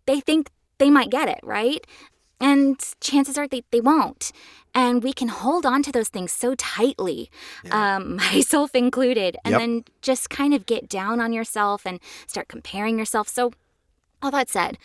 they 0.05 0.19
think 0.19 0.49
they 0.79 0.89
might 0.89 1.11
get 1.11 1.29
it, 1.29 1.39
right? 1.43 1.85
And 2.41 2.79
chances 3.01 3.37
are 3.37 3.47
they, 3.47 3.63
they 3.69 3.81
won't. 3.81 4.31
And 4.73 5.03
we 5.03 5.13
can 5.13 5.27
hold 5.27 5.65
on 5.65 5.83
to 5.83 5.91
those 5.91 6.07
things 6.07 6.31
so 6.31 6.55
tightly, 6.55 7.29
yeah. 7.63 7.97
um, 7.97 8.15
myself 8.33 8.73
included, 8.73 9.37
and 9.43 9.51
yep. 9.51 9.61
then 9.61 9.83
just 10.01 10.29
kind 10.29 10.53
of 10.53 10.65
get 10.65 10.89
down 10.89 11.19
on 11.19 11.33
yourself 11.33 11.85
and 11.85 11.99
start 12.27 12.47
comparing 12.47 12.97
yourself. 12.97 13.27
So, 13.27 13.51
all 14.21 14.31
that 14.31 14.49
said, 14.49 14.77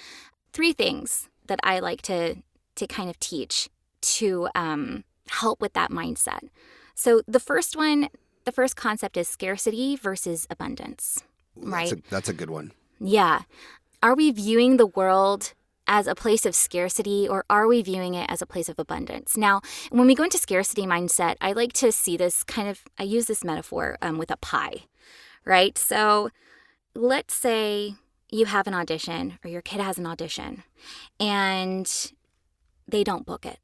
three 0.52 0.72
things 0.72 1.28
that 1.46 1.61
I 1.62 1.78
like 1.78 2.02
to 2.02 2.37
to 2.74 2.87
kind 2.88 3.09
of 3.09 3.20
teach 3.20 3.68
to 4.00 4.48
um, 4.54 5.04
help 5.28 5.61
with 5.61 5.74
that 5.74 5.90
mindset. 5.90 6.48
So 6.94 7.22
the 7.26 7.40
first 7.40 7.76
one, 7.76 8.09
the 8.44 8.52
first 8.52 8.76
concept 8.76 9.16
is 9.16 9.28
scarcity 9.28 9.96
versus 9.96 10.46
abundance. 10.50 11.22
Right. 11.57 11.90
That's 11.90 11.92
a, 11.92 12.11
that's 12.11 12.28
a 12.28 12.33
good 12.33 12.50
one. 12.50 12.72
Yeah. 13.00 13.42
Are 14.02 14.14
we 14.14 14.30
viewing 14.30 14.76
the 14.76 14.87
world 14.87 15.54
as 15.87 16.07
a 16.07 16.14
place 16.14 16.46
of 16.46 16.54
scarcity 16.54 17.28
or 17.28 17.44
are 17.50 17.66
we 17.66 17.83
viewing 17.83 18.14
it 18.14 18.30
as 18.30 18.40
a 18.40 18.46
place 18.46 18.68
of 18.68 18.78
abundance? 18.78 19.37
Now, 19.37 19.61
when 19.90 20.07
we 20.07 20.14
go 20.14 20.24
into 20.24 20.38
scarcity 20.38 20.83
mindset, 20.87 21.37
I 21.40 21.52
like 21.52 21.72
to 21.74 21.92
see 21.92 22.16
this 22.16 22.44
kind 22.44 22.68
of, 22.68 22.83
I 22.98 23.02
use 23.02 23.26
this 23.26 23.44
metaphor 23.44 23.98
um, 24.00 24.18
with 24.18 24.30
a 24.30 24.37
pie, 24.37 24.85
right? 25.44 25.76
So 25.76 26.30
let's 26.94 27.35
say 27.35 27.94
you 28.30 28.46
have 28.46 28.66
an 28.66 28.74
audition 28.74 29.38
or 29.44 29.50
your 29.50 29.62
kid 29.62 29.80
has 29.80 29.98
an 29.98 30.07
audition 30.07 30.64
and 31.20 32.12
they 32.88 33.04
don't 33.04 33.26
book 33.26 33.46
it, 33.46 33.59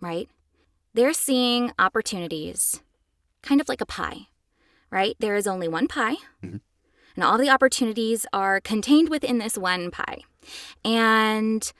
right? 0.00 0.28
They're 0.94 1.12
seeing 1.12 1.72
opportunities 1.78 2.80
kind 3.42 3.60
of 3.60 3.68
like 3.68 3.80
a 3.80 3.86
pie, 3.86 4.28
right? 4.90 5.16
There 5.18 5.34
is 5.36 5.46
only 5.46 5.68
one 5.68 5.86
pie, 5.88 6.16
Mhm. 6.42 6.60
and 7.16 7.24
all 7.24 7.36
the 7.36 7.50
opportunities 7.50 8.24
are 8.32 8.60
contained 8.60 9.08
within 9.10 9.38
this 9.38 9.58
one 9.58 9.90
pie. 9.90 10.22
And 10.84 11.70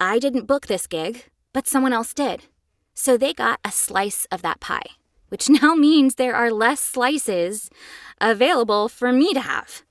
I 0.00 0.18
didn't 0.18 0.46
book 0.46 0.66
this 0.66 0.86
gig, 0.86 1.26
but 1.52 1.68
someone 1.68 1.92
else 1.92 2.12
did. 2.14 2.44
So 2.94 3.16
they 3.16 3.32
got 3.32 3.60
a 3.64 3.70
slice 3.70 4.26
of 4.32 4.42
that 4.42 4.60
pie, 4.60 4.86
which 5.28 5.48
now 5.62 5.74
means 5.74 6.14
there 6.14 6.34
are 6.34 6.50
less 6.50 6.80
slices 6.80 7.70
available 8.20 8.88
for 8.88 9.12
me 9.12 9.32
to 9.34 9.40
have, 9.40 9.82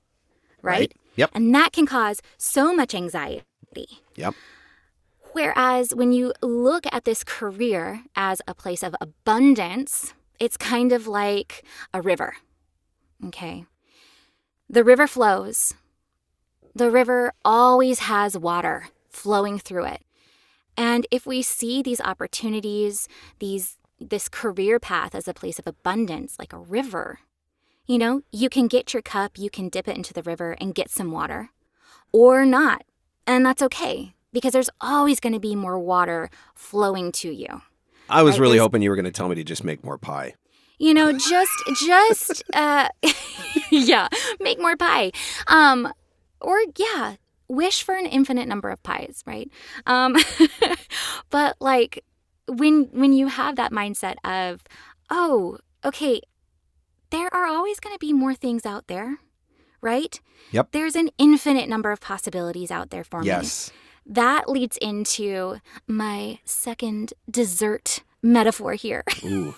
right? 0.62 0.92
Yep. 1.16 1.30
And 1.34 1.54
that 1.54 1.72
can 1.72 1.86
cause 1.86 2.20
so 2.38 2.74
much 2.74 2.94
anxiety. 2.94 3.44
Yep. 4.16 4.34
Whereas 5.32 5.94
when 5.94 6.12
you 6.12 6.32
look 6.42 6.84
at 6.92 7.04
this 7.04 7.24
career 7.24 8.02
as 8.14 8.42
a 8.46 8.54
place 8.54 8.82
of 8.82 8.94
abundance, 9.00 10.12
it's 10.38 10.56
kind 10.56 10.92
of 10.92 11.06
like 11.06 11.64
a 11.94 12.02
river. 12.02 12.36
Okay. 13.26 13.64
The 14.68 14.84
river 14.84 15.06
flows. 15.06 15.74
The 16.74 16.90
river 16.90 17.32
always 17.44 18.00
has 18.00 18.36
water 18.36 18.88
flowing 19.10 19.58
through 19.58 19.84
it. 19.84 20.02
And 20.76 21.06
if 21.10 21.26
we 21.26 21.42
see 21.42 21.82
these 21.82 22.00
opportunities, 22.00 23.08
these 23.38 23.76
this 24.00 24.28
career 24.28 24.80
path 24.80 25.14
as 25.14 25.28
a 25.28 25.34
place 25.34 25.58
of 25.60 25.66
abundance, 25.66 26.36
like 26.38 26.52
a 26.52 26.58
river, 26.58 27.20
you 27.86 27.98
know, 27.98 28.22
you 28.32 28.48
can 28.48 28.66
get 28.66 28.92
your 28.92 29.02
cup, 29.02 29.38
you 29.38 29.48
can 29.48 29.68
dip 29.68 29.86
it 29.86 29.96
into 29.96 30.12
the 30.12 30.22
river 30.22 30.56
and 30.60 30.74
get 30.74 30.90
some 30.90 31.12
water, 31.12 31.50
or 32.10 32.44
not. 32.44 32.84
And 33.26 33.46
that's 33.46 33.62
okay 33.62 34.14
because 34.32 34.52
there's 34.52 34.70
always 34.80 35.20
going 35.20 35.32
to 35.34 35.40
be 35.40 35.54
more 35.54 35.78
water 35.78 36.30
flowing 36.54 37.12
to 37.12 37.30
you. 37.30 37.62
I 38.08 38.22
was 38.22 38.34
Right, 38.34 38.42
really 38.42 38.52
there's- 38.58 38.64
hoping 38.64 38.82
you 38.82 38.90
were 38.90 38.96
going 38.96 39.04
to 39.04 39.10
tell 39.12 39.28
me 39.28 39.34
to 39.36 39.44
just 39.44 39.64
make 39.64 39.84
more 39.84 39.98
pie. 39.98 40.34
You 40.78 40.94
know, 40.94 41.12
just 41.12 41.52
just 41.86 42.42
uh 42.54 42.88
yeah, 43.70 44.08
make 44.40 44.58
more 44.58 44.76
pie. 44.76 45.12
Um 45.46 45.92
or 46.40 46.56
yeah, 46.76 47.16
wish 47.46 47.84
for 47.84 47.94
an 47.94 48.06
infinite 48.06 48.48
number 48.48 48.68
of 48.68 48.82
pies, 48.82 49.22
right? 49.26 49.48
Um 49.86 50.16
but 51.30 51.56
like 51.60 52.04
when 52.48 52.88
when 52.92 53.12
you 53.12 53.28
have 53.28 53.54
that 53.56 53.70
mindset 53.70 54.16
of, 54.24 54.64
"Oh, 55.08 55.58
okay, 55.84 56.20
there 57.10 57.32
are 57.32 57.46
always 57.46 57.78
going 57.78 57.94
to 57.94 58.00
be 58.00 58.12
more 58.12 58.34
things 58.34 58.66
out 58.66 58.88
there." 58.88 59.18
Right? 59.80 60.20
Yep. 60.52 60.68
There's 60.72 60.94
an 60.96 61.10
infinite 61.18 61.68
number 61.68 61.90
of 61.92 62.00
possibilities 62.00 62.70
out 62.70 62.90
there 62.90 63.04
for 63.04 63.20
me. 63.20 63.26
Yes. 63.28 63.70
That 64.06 64.48
leads 64.48 64.76
into 64.78 65.60
my 65.86 66.38
second 66.44 67.12
dessert 67.30 68.02
metaphor 68.22 68.74
here. 68.74 69.04
Ooh. 69.24 69.54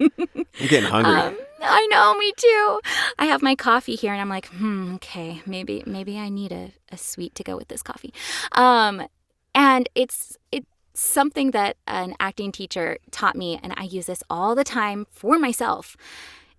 I'm 0.00 0.66
getting 0.68 0.90
hungry. 0.90 1.14
Um, 1.14 1.38
I 1.62 1.86
know, 1.90 2.16
me 2.16 2.32
too. 2.36 2.80
I 3.18 3.26
have 3.26 3.42
my 3.42 3.54
coffee 3.54 3.94
here, 3.94 4.12
and 4.12 4.20
I'm 4.20 4.28
like, 4.28 4.46
hmm, 4.46 4.94
okay, 4.96 5.42
maybe 5.46 5.82
maybe 5.86 6.18
I 6.18 6.28
need 6.28 6.52
a, 6.52 6.72
a 6.90 6.96
sweet 6.96 7.34
to 7.36 7.44
go 7.44 7.56
with 7.56 7.68
this 7.68 7.82
coffee. 7.82 8.12
Um, 8.52 9.06
and 9.54 9.88
it's 9.94 10.36
it's 10.52 10.66
something 10.94 11.52
that 11.52 11.76
an 11.86 12.14
acting 12.20 12.52
teacher 12.52 12.98
taught 13.10 13.36
me, 13.36 13.60
and 13.62 13.72
I 13.76 13.84
use 13.84 14.06
this 14.06 14.22
all 14.28 14.54
the 14.54 14.64
time 14.64 15.06
for 15.10 15.38
myself. 15.38 15.96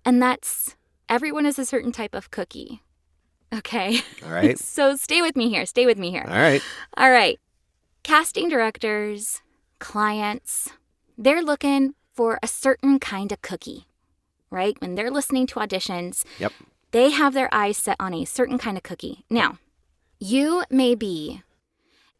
And 0.04 0.22
that's 0.22 0.76
everyone 1.08 1.46
is 1.46 1.58
a 1.58 1.66
certain 1.66 1.92
type 1.92 2.14
of 2.14 2.30
cookie. 2.30 2.82
Okay. 3.52 4.00
All 4.24 4.30
right. 4.30 4.58
so 4.76 4.96
stay 4.96 5.22
with 5.22 5.36
me 5.36 5.48
here. 5.48 5.64
Stay 5.66 5.86
with 5.86 5.98
me 5.98 6.10
here. 6.10 6.24
All 6.28 6.34
right. 6.36 6.62
All 6.96 7.10
right. 7.10 7.38
Casting 8.02 8.48
directors, 8.48 9.42
clients, 9.78 10.70
they're 11.16 11.42
looking 11.42 11.94
for 12.14 12.38
a 12.42 12.46
certain 12.46 12.98
kind 12.98 13.32
of 13.32 13.42
cookie, 13.42 13.86
right? 14.50 14.76
When 14.80 14.94
they're 14.94 15.10
listening 15.10 15.46
to 15.48 15.60
auditions, 15.60 16.24
Yep. 16.38 16.52
they 16.90 17.10
have 17.10 17.34
their 17.34 17.52
eyes 17.52 17.76
set 17.76 17.96
on 18.00 18.14
a 18.14 18.24
certain 18.24 18.58
kind 18.58 18.76
of 18.76 18.82
cookie. 18.82 19.24
Now, 19.30 19.58
you 20.18 20.64
may 20.70 20.94
be 20.94 21.42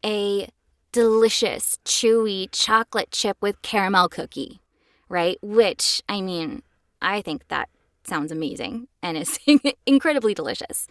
a 0.05 0.49
delicious, 0.91 1.79
chewy 1.85 2.47
chocolate 2.51 3.11
chip 3.11 3.37
with 3.41 3.61
caramel 3.61 4.09
cookie, 4.09 4.61
right? 5.09 5.37
Which, 5.41 6.01
I 6.09 6.21
mean, 6.21 6.61
I 7.01 7.21
think 7.21 7.47
that 7.49 7.69
sounds 8.09 8.31
amazing 8.31 8.87
and 9.01 9.17
is 9.17 9.39
incredibly 9.85 10.33
delicious. 10.33 10.87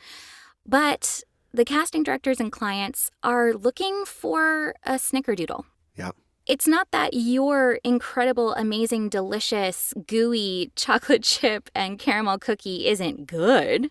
But 0.65 1.23
the 1.53 1.65
casting 1.65 2.03
directors 2.03 2.41
and 2.41 2.53
clients 2.53 3.11
are 3.23 3.53
looking 3.53 4.05
for 4.07 4.75
a 4.85 4.93
snickerdoodle. 4.93 5.65
Yep. 5.97 6.17
It's 6.47 6.67
not 6.67 6.91
that 6.93 7.13
your 7.13 7.79
incredible, 7.85 8.55
amazing, 8.55 9.11
delicious, 9.11 9.93
gooey 10.07 10.73
chocolate 10.77 11.23
chip 11.25 11.69
and 11.75 11.99
caramel 11.99 12.39
cookie 12.39 12.87
isn't 12.87 13.27
good. 13.27 13.91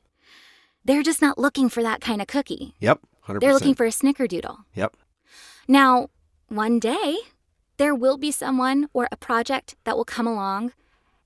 They're 0.83 1.03
just 1.03 1.21
not 1.21 1.37
looking 1.37 1.69
for 1.69 1.83
that 1.83 2.01
kind 2.01 2.21
of 2.21 2.27
cookie. 2.27 2.73
Yep. 2.79 3.01
100%. 3.27 3.39
They're 3.41 3.53
looking 3.53 3.75
for 3.75 3.85
a 3.85 3.89
snickerdoodle. 3.89 4.57
Yep. 4.73 4.95
Now, 5.67 6.09
one 6.47 6.79
day, 6.79 7.17
there 7.77 7.93
will 7.93 8.17
be 8.17 8.31
someone 8.31 8.87
or 8.93 9.07
a 9.11 9.17
project 9.17 9.75
that 9.83 9.97
will 9.97 10.05
come 10.05 10.25
along, 10.25 10.71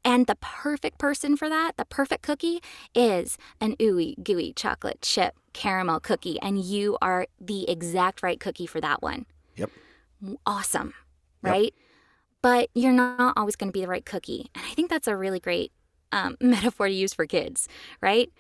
and 0.04 0.28
the 0.28 0.36
perfect 0.42 0.98
person 0.98 1.38
for 1.38 1.50
that, 1.50 1.78
the 1.78 1.86
perfect 1.86 2.24
cookie, 2.24 2.60
is 2.96 3.38
an 3.60 3.76
ooey 3.78 4.22
gooey 4.24 4.54
chocolate 4.54 5.02
chip 5.02 5.36
caramel 5.54 6.00
cookie, 6.00 6.40
and 6.42 6.64
you 6.64 6.98
are 7.02 7.28
the 7.40 7.70
exact 7.70 8.24
right 8.24 8.40
cookie 8.40 8.66
for 8.66 8.82
that 8.82 9.02
one. 9.02 9.26
Yep. 9.56 9.70
Awesome, 10.46 10.94
Yep. 11.44 11.52
right? 11.52 11.74
But 12.42 12.70
you're 12.74 12.92
not 12.94 13.34
always 13.38 13.56
going 13.56 13.70
to 13.70 13.74
be 13.74 13.82
the 13.82 13.88
right 13.88 14.06
cookie. 14.06 14.50
And 14.56 14.64
I 14.66 14.74
think 14.74 14.90
that's 14.90 15.08
a 15.08 15.16
really 15.16 15.40
great 15.40 15.72
um, 16.12 16.38
metaphor 16.42 16.88
to 16.88 16.94
use 16.94 17.14
for 17.14 17.26
kids, 17.26 17.68
right? 18.02 18.32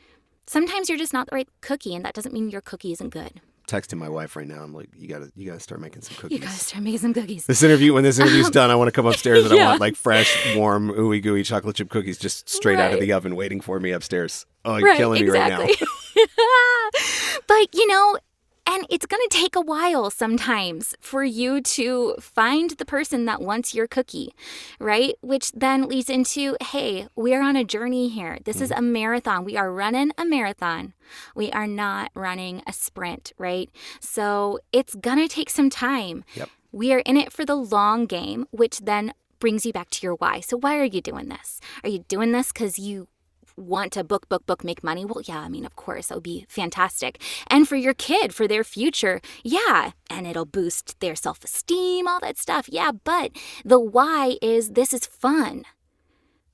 Sometimes 0.47 0.89
you're 0.89 0.97
just 0.97 1.13
not 1.13 1.29
the 1.29 1.35
right 1.35 1.49
cookie, 1.61 1.95
and 1.95 2.03
that 2.05 2.13
doesn't 2.13 2.33
mean 2.33 2.49
your 2.49 2.61
cookie 2.61 2.91
isn't 2.91 3.09
good. 3.09 3.41
Texting 3.71 3.97
my 3.97 4.09
wife 4.09 4.35
right 4.35 4.45
now. 4.45 4.61
I'm 4.61 4.73
like, 4.73 4.89
you 4.97 5.07
gotta, 5.07 5.31
you 5.33 5.47
gotta 5.47 5.61
start 5.61 5.79
making 5.79 6.01
some 6.01 6.17
cookies. 6.17 6.37
You 6.37 6.43
gotta 6.43 6.59
start 6.59 6.83
making 6.83 6.99
some 6.99 7.13
cookies. 7.13 7.45
This 7.45 7.63
interview, 7.63 7.93
when 7.93 8.03
this 8.03 8.19
interview's 8.19 8.47
um, 8.47 8.51
done, 8.51 8.69
I 8.69 8.75
want 8.75 8.89
to 8.89 8.91
come 8.91 9.05
upstairs 9.05 9.45
and 9.45 9.57
I 9.57 9.65
want 9.69 9.79
like 9.79 9.95
fresh, 9.95 10.53
warm, 10.57 10.89
ooey 10.89 11.23
gooey 11.23 11.43
chocolate 11.43 11.77
chip 11.77 11.89
cookies 11.89 12.17
just 12.17 12.49
straight 12.49 12.79
out 12.79 12.93
of 12.93 12.99
the 12.99 13.13
oven 13.13 13.33
waiting 13.33 13.61
for 13.61 13.79
me 13.79 13.91
upstairs. 13.91 14.45
Oh, 14.65 14.75
you're 14.75 14.93
killing 14.97 15.23
me 15.23 15.29
right 15.29 15.49
now. 15.49 15.59
but 17.47 17.73
you 17.73 17.87
know, 17.87 18.17
and 18.67 18.85
it's 18.89 19.05
going 19.05 19.21
to 19.29 19.37
take 19.37 19.55
a 19.55 19.61
while 19.61 20.09
sometimes 20.09 20.95
for 20.99 21.23
you 21.23 21.61
to 21.61 22.15
find 22.19 22.71
the 22.71 22.85
person 22.85 23.25
that 23.25 23.41
wants 23.41 23.73
your 23.73 23.87
cookie, 23.87 24.33
right? 24.79 25.15
Which 25.21 25.51
then 25.51 25.87
leads 25.87 26.09
into 26.09 26.57
hey, 26.61 27.07
we're 27.15 27.41
on 27.41 27.55
a 27.55 27.63
journey 27.63 28.09
here. 28.09 28.39
This 28.43 28.61
is 28.61 28.69
mm. 28.69 28.77
a 28.77 28.81
marathon. 28.81 29.45
We 29.45 29.57
are 29.57 29.71
running 29.71 30.11
a 30.17 30.25
marathon. 30.25 30.93
We 31.35 31.51
are 31.51 31.67
not 31.67 32.11
running 32.13 32.61
a 32.67 32.73
sprint, 32.73 33.33
right? 33.37 33.69
So 33.99 34.59
it's 34.71 34.95
going 34.95 35.19
to 35.19 35.27
take 35.27 35.49
some 35.49 35.69
time. 35.69 36.23
Yep. 36.35 36.49
We 36.71 36.93
are 36.93 36.99
in 36.99 37.17
it 37.17 37.33
for 37.33 37.45
the 37.45 37.55
long 37.55 38.05
game, 38.05 38.47
which 38.51 38.79
then 38.79 39.13
brings 39.41 39.65
you 39.65 39.73
back 39.73 39.89
to 39.89 40.07
your 40.07 40.15
why. 40.15 40.39
So, 40.39 40.55
why 40.55 40.77
are 40.77 40.85
you 40.85 41.01
doing 41.01 41.27
this? 41.27 41.59
Are 41.83 41.89
you 41.89 42.05
doing 42.07 42.31
this 42.31 42.53
because 42.53 42.79
you 42.79 43.09
want 43.55 43.91
to 43.93 44.03
book, 44.03 44.27
book, 44.29 44.45
book, 44.45 44.63
make 44.63 44.83
money? 44.83 45.05
Well, 45.05 45.21
yeah, 45.23 45.39
I 45.39 45.49
mean, 45.49 45.65
of 45.65 45.75
course, 45.75 46.07
that 46.07 46.15
would 46.15 46.23
be 46.23 46.45
fantastic. 46.49 47.21
And 47.47 47.67
for 47.67 47.75
your 47.75 47.93
kid, 47.93 48.33
for 48.33 48.47
their 48.47 48.63
future, 48.63 49.21
yeah, 49.43 49.91
and 50.09 50.27
it'll 50.27 50.45
boost 50.45 50.99
their 50.99 51.15
self 51.15 51.43
esteem, 51.43 52.07
all 52.07 52.19
that 52.21 52.37
stuff. 52.37 52.67
Yeah, 52.69 52.91
but 52.91 53.31
the 53.63 53.79
why 53.79 54.37
is 54.41 54.71
this 54.71 54.93
is 54.93 55.05
fun. 55.05 55.63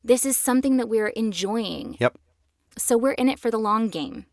This 0.04 0.26
is 0.26 0.38
something 0.38 0.78
that 0.78 0.90
we're 0.90 1.08
enjoying. 1.08 1.98
Yep. 2.00 2.18
So, 2.78 2.98
we're 2.98 3.12
in 3.12 3.28
it 3.28 3.40
for 3.40 3.50
the 3.50 3.58
long 3.58 3.90
game. 3.90 4.26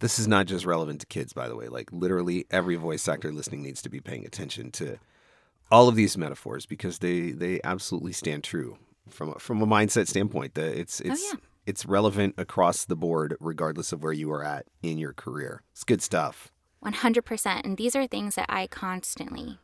This 0.00 0.18
is 0.18 0.26
not 0.26 0.46
just 0.46 0.64
relevant 0.64 1.00
to 1.00 1.06
kids, 1.06 1.32
by 1.32 1.46
the 1.46 1.56
way. 1.56 1.68
Like 1.68 1.90
literally 1.92 2.46
every 2.50 2.76
voice 2.76 3.06
actor 3.06 3.32
listening 3.32 3.62
needs 3.62 3.82
to 3.82 3.90
be 3.90 4.00
paying 4.00 4.24
attention 4.24 4.70
to 4.72 4.98
all 5.70 5.88
of 5.88 5.94
these 5.94 6.16
metaphors 6.16 6.66
because 6.66 6.98
they 6.98 7.30
they 7.30 7.60
absolutely 7.62 8.12
stand 8.12 8.42
true 8.42 8.78
from 9.08 9.30
a, 9.30 9.38
from 9.38 9.62
a 9.62 9.66
mindset 9.66 10.08
standpoint. 10.08 10.54
That 10.54 10.78
it's 10.78 11.02
oh, 11.04 11.10
it's 11.10 11.32
yeah. 11.32 11.38
It's 11.66 11.86
relevant 11.86 12.34
across 12.38 12.84
the 12.84 12.96
board, 12.96 13.36
regardless 13.40 13.92
of 13.92 14.02
where 14.02 14.12
you 14.12 14.30
are 14.32 14.44
at 14.44 14.66
in 14.82 14.98
your 14.98 15.12
career. 15.12 15.62
It's 15.72 15.84
good 15.84 16.02
stuff. 16.02 16.50
100%. 16.84 17.64
And 17.64 17.76
these 17.76 17.94
are 17.94 18.06
things 18.06 18.34
that 18.36 18.46
I 18.48 18.66
constantly 18.66 19.58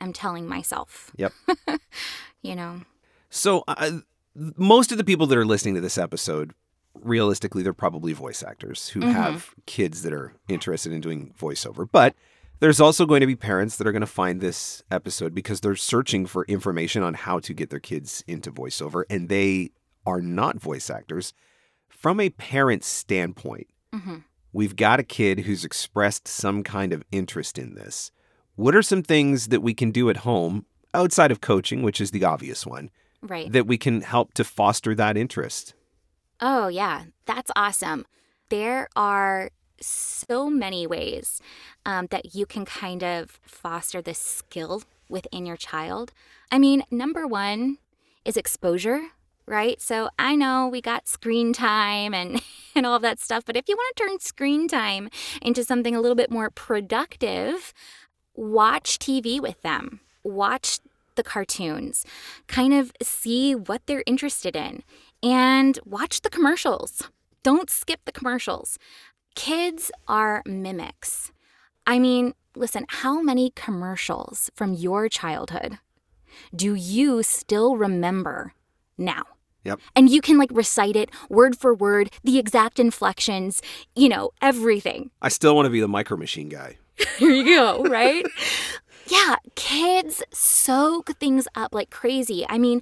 am 0.00 0.12
telling 0.12 0.46
myself, 0.46 1.12
Yep. 1.16 1.32
you 2.42 2.54
know? 2.56 2.82
So, 3.30 3.64
uh, 3.68 3.98
most 4.34 4.92
of 4.92 4.98
the 4.98 5.04
people 5.04 5.26
that 5.26 5.38
are 5.38 5.44
listening 5.44 5.74
to 5.74 5.80
this 5.80 5.98
episode, 5.98 6.52
realistically, 6.94 7.62
they're 7.62 7.72
probably 7.72 8.12
voice 8.12 8.42
actors 8.42 8.88
who 8.90 9.00
Mhm. 9.00 9.12
have 9.12 9.54
kids 9.66 10.02
that 10.02 10.12
are 10.12 10.34
interested 10.48 10.92
in 10.92 11.00
doing 11.00 11.34
voiceover. 11.38 11.88
But 11.90 12.14
There's 12.58 12.80
also 12.80 13.04
going 13.04 13.20
to 13.20 13.26
be 13.26 13.36
parents 13.36 13.76
that 13.76 13.86
are 13.86 13.92
going 13.92 14.00
to 14.00 14.06
find 14.06 14.40
this 14.40 14.82
episode 14.90 15.34
because 15.34 15.60
they're 15.60 15.76
searching 15.76 16.24
for 16.24 16.46
information 16.46 17.02
on 17.02 17.12
how 17.12 17.38
to 17.40 17.52
get 17.52 17.68
their 17.68 17.80
kids 17.80 18.24
into 18.26 18.50
voiceover 18.50 19.04
and 19.10 19.28
they 19.28 19.72
are 20.06 20.20
not 20.20 20.60
voice 20.60 20.88
actors. 20.90 21.34
From 21.88 22.20
a 22.20 22.30
parent 22.30 22.84
standpoint, 22.84 23.66
Mhm. 23.92 24.24
we've 24.52 24.76
got 24.76 25.00
a 25.00 25.04
kid 25.04 25.40
who's 25.40 25.64
expressed 25.64 26.28
some 26.28 26.62
kind 26.62 26.92
of 26.92 27.02
interest 27.10 27.58
in 27.58 27.74
this. 27.74 28.10
What 28.54 28.74
are 28.74 28.82
some 28.82 29.02
things 29.02 29.48
that 29.48 29.60
we 29.62 29.74
can 29.74 29.90
do 29.90 30.08
at 30.08 30.18
home 30.18 30.66
outside 30.94 31.30
of 31.30 31.40
coaching, 31.40 31.82
which 31.82 32.00
is 32.00 32.10
the 32.10 32.24
obvious 32.24 32.64
one, 32.66 32.90
Right. 33.22 33.50
that 33.52 33.66
we 33.66 33.76
can 33.76 34.00
help 34.02 34.32
to 34.34 34.44
foster 34.44 34.94
that 34.94 35.16
interest? 35.16 35.74
Oh, 36.40 36.68
yeah, 36.68 37.04
that's 37.26 37.50
awesome. 37.56 38.06
There 38.48 38.88
are 38.94 39.50
so 39.80 40.48
many 40.48 40.86
ways 40.86 41.40
um, 41.84 42.06
that 42.10 42.34
you 42.34 42.46
can 42.46 42.64
kind 42.64 43.02
of 43.04 43.38
foster 43.44 44.00
this 44.00 44.18
skill 44.18 44.82
within 45.08 45.44
your 45.46 45.56
child. 45.56 46.12
I 46.50 46.58
mean, 46.58 46.82
number 46.90 47.26
one 47.26 47.78
is 48.24 48.36
exposure, 48.36 49.02
right? 49.46 49.80
So 49.80 50.08
I 50.18 50.34
know 50.34 50.68
we 50.68 50.80
got 50.80 51.08
screen 51.08 51.52
time 51.52 52.14
and, 52.14 52.42
and 52.74 52.86
all 52.86 52.96
of 52.96 53.02
that 53.02 53.20
stuff, 53.20 53.44
but 53.44 53.56
if 53.56 53.68
you 53.68 53.76
want 53.76 53.96
to 53.96 54.02
turn 54.04 54.20
screen 54.20 54.68
time 54.68 55.08
into 55.40 55.64
something 55.64 55.94
a 55.94 56.00
little 56.00 56.16
bit 56.16 56.30
more 56.30 56.50
productive, 56.50 57.72
watch 58.34 58.98
TV 58.98 59.40
with 59.40 59.60
them, 59.62 60.00
watch 60.22 60.80
the 61.14 61.22
cartoons, 61.22 62.04
kind 62.46 62.74
of 62.74 62.92
see 63.02 63.54
what 63.54 63.86
they're 63.86 64.04
interested 64.06 64.54
in, 64.54 64.82
and 65.22 65.78
watch 65.84 66.22
the 66.22 66.30
commercials. 66.30 67.10
Don't 67.42 67.70
skip 67.70 68.00
the 68.04 68.12
commercials. 68.12 68.78
Kids 69.34 69.90
are 70.08 70.42
mimics. 70.46 71.32
I 71.86 71.98
mean, 71.98 72.34
listen, 72.54 72.86
how 72.88 73.22
many 73.22 73.50
commercials 73.54 74.50
from 74.54 74.74
your 74.74 75.08
childhood 75.08 75.78
do 76.54 76.74
you 76.74 77.22
still 77.22 77.76
remember 77.76 78.52
now? 78.98 79.35
Yep. 79.66 79.80
And 79.94 80.08
you 80.08 80.20
can 80.20 80.38
like 80.38 80.50
recite 80.52 80.96
it 80.96 81.10
word 81.28 81.56
for 81.56 81.74
word, 81.74 82.10
the 82.24 82.38
exact 82.38 82.78
inflections, 82.78 83.60
you 83.94 84.08
know, 84.08 84.30
everything. 84.40 85.10
I 85.20 85.28
still 85.28 85.54
want 85.56 85.66
to 85.66 85.70
be 85.70 85.80
the 85.80 85.88
micro 85.88 86.16
machine 86.16 86.48
guy. 86.48 86.78
Here 87.18 87.30
you 87.30 87.44
go, 87.44 87.82
right? 87.84 88.24
yeah, 89.08 89.36
kids 89.54 90.22
soak 90.32 91.10
things 91.18 91.46
up 91.54 91.74
like 91.74 91.90
crazy. 91.90 92.46
I 92.48 92.58
mean, 92.58 92.80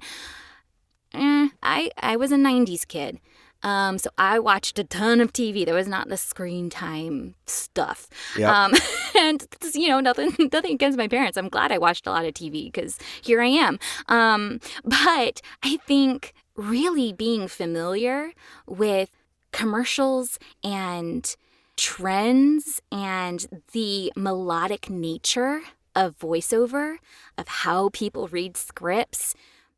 eh, 1.13 1.49
I 1.63 1.89
I 2.01 2.15
was 2.15 2.31
a 2.31 2.35
'90s 2.37 2.87
kid, 2.87 3.19
um, 3.63 3.97
so 3.97 4.09
I 4.17 4.39
watched 4.39 4.79
a 4.79 4.83
ton 4.83 5.19
of 5.21 5.33
TV. 5.33 5.65
There 5.65 5.75
was 5.75 5.87
not 5.87 6.07
the 6.09 6.17
screen 6.17 6.69
time 6.69 7.35
stuff, 7.45 8.07
Yep. 8.37 8.49
um, 8.49 8.73
and 9.17 9.45
you 9.73 9.89
know, 9.89 9.99
nothing 9.99 10.33
nothing 10.51 10.73
against 10.73 10.97
my 10.97 11.07
parents. 11.07 11.37
I'm 11.37 11.49
glad 11.49 11.71
I 11.71 11.77
watched 11.77 12.07
a 12.07 12.11
lot 12.11 12.25
of 12.25 12.33
TV 12.33 12.71
because 12.71 12.97
here 13.21 13.41
I 13.41 13.47
am. 13.47 13.79
Um, 14.07 14.59
but 14.83 15.41
I 15.63 15.77
think 15.87 16.33
really 16.55 17.13
being 17.13 17.47
familiar 17.47 18.31
with 18.67 19.11
commercials 19.51 20.39
and 20.63 21.35
trends 21.77 22.81
and 22.91 23.61
the 23.73 24.11
melodic 24.15 24.89
nature 24.89 25.61
of 25.95 26.17
voiceover, 26.17 26.97
of 27.37 27.47
how 27.47 27.89
people 27.89 28.27
read 28.27 28.57
scripts, 28.57 29.33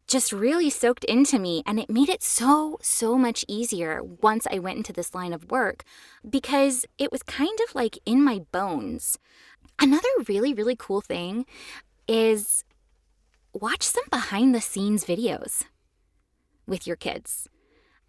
just 0.08 0.32
really 0.32 0.70
soaked 0.70 1.04
into 1.04 1.38
me. 1.38 1.62
And 1.66 1.80
it 1.80 1.90
made 1.90 2.10
it 2.10 2.24
so, 2.24 2.80
so 2.82 3.18
much 3.18 3.44
easier 3.48 4.02
once 4.04 4.48
I 4.52 4.60
went 4.60 4.78
into 4.78 4.94
this 4.94 5.14
line 5.14 5.34
of 5.34 5.52
work 5.52 5.84
because 6.28 6.86
it 6.98 7.12
was 7.12 7.24
kind 7.24 7.58
of 7.68 7.76
like 7.76 8.00
in 8.06 8.24
my 8.24 8.40
bones. 8.52 9.20
Another 9.80 10.08
really, 10.28 10.54
really 10.54 10.76
cool 10.76 11.02
thing 11.02 11.46
is 12.08 12.64
watch 13.54 13.84
some 13.84 14.06
behind 14.10 14.56
the 14.56 14.62
scenes 14.62 15.04
videos 15.04 15.64
with 16.68 16.86
your 16.86 16.96
kids. 16.96 17.48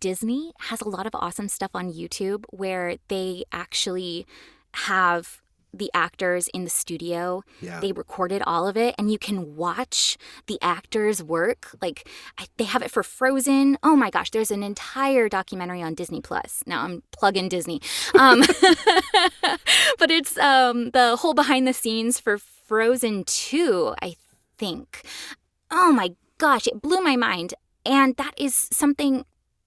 Disney 0.00 0.52
has 0.60 0.80
a 0.80 0.88
lot 0.88 1.06
of 1.06 1.14
awesome 1.14 1.48
stuff 1.48 1.70
on 1.74 1.92
YouTube 1.92 2.44
where 2.50 2.96
they 3.08 3.44
actually 3.52 4.26
have 4.74 5.40
the 5.72 5.90
actors 5.92 6.48
in 6.48 6.64
the 6.64 6.70
studio. 6.70 7.42
Yeah. 7.60 7.80
They 7.80 7.92
recorded 7.92 8.42
all 8.46 8.66
of 8.66 8.76
it, 8.76 8.94
and 8.98 9.10
you 9.10 9.18
can 9.18 9.56
watch 9.56 10.16
the 10.46 10.58
actors 10.62 11.22
work. 11.22 11.76
Like 11.82 12.08
I, 12.38 12.46
they 12.56 12.64
have 12.64 12.82
it 12.82 12.90
for 12.90 13.02
Frozen. 13.02 13.78
Oh 13.82 13.96
my 13.96 14.10
gosh, 14.10 14.30
there's 14.30 14.50
an 14.50 14.62
entire 14.62 15.28
documentary 15.28 15.82
on 15.82 15.94
Disney 15.94 16.20
Plus. 16.20 16.62
Now 16.66 16.84
I'm 16.84 17.02
plugging 17.12 17.48
Disney, 17.48 17.80
um, 18.18 18.40
but 19.98 20.10
it's 20.10 20.38
um, 20.38 20.90
the 20.90 21.16
whole 21.16 21.34
behind 21.34 21.66
the 21.66 21.74
scenes 21.74 22.18
for 22.18 22.38
Frozen 22.38 23.24
Two, 23.24 23.94
I 24.02 24.16
think. 24.56 25.02
Oh 25.70 25.92
my 25.92 26.14
gosh, 26.38 26.66
it 26.66 26.80
blew 26.80 27.00
my 27.00 27.16
mind, 27.16 27.54
and 27.88 28.14
that 28.16 28.34
is 28.36 28.54
something 28.72 29.24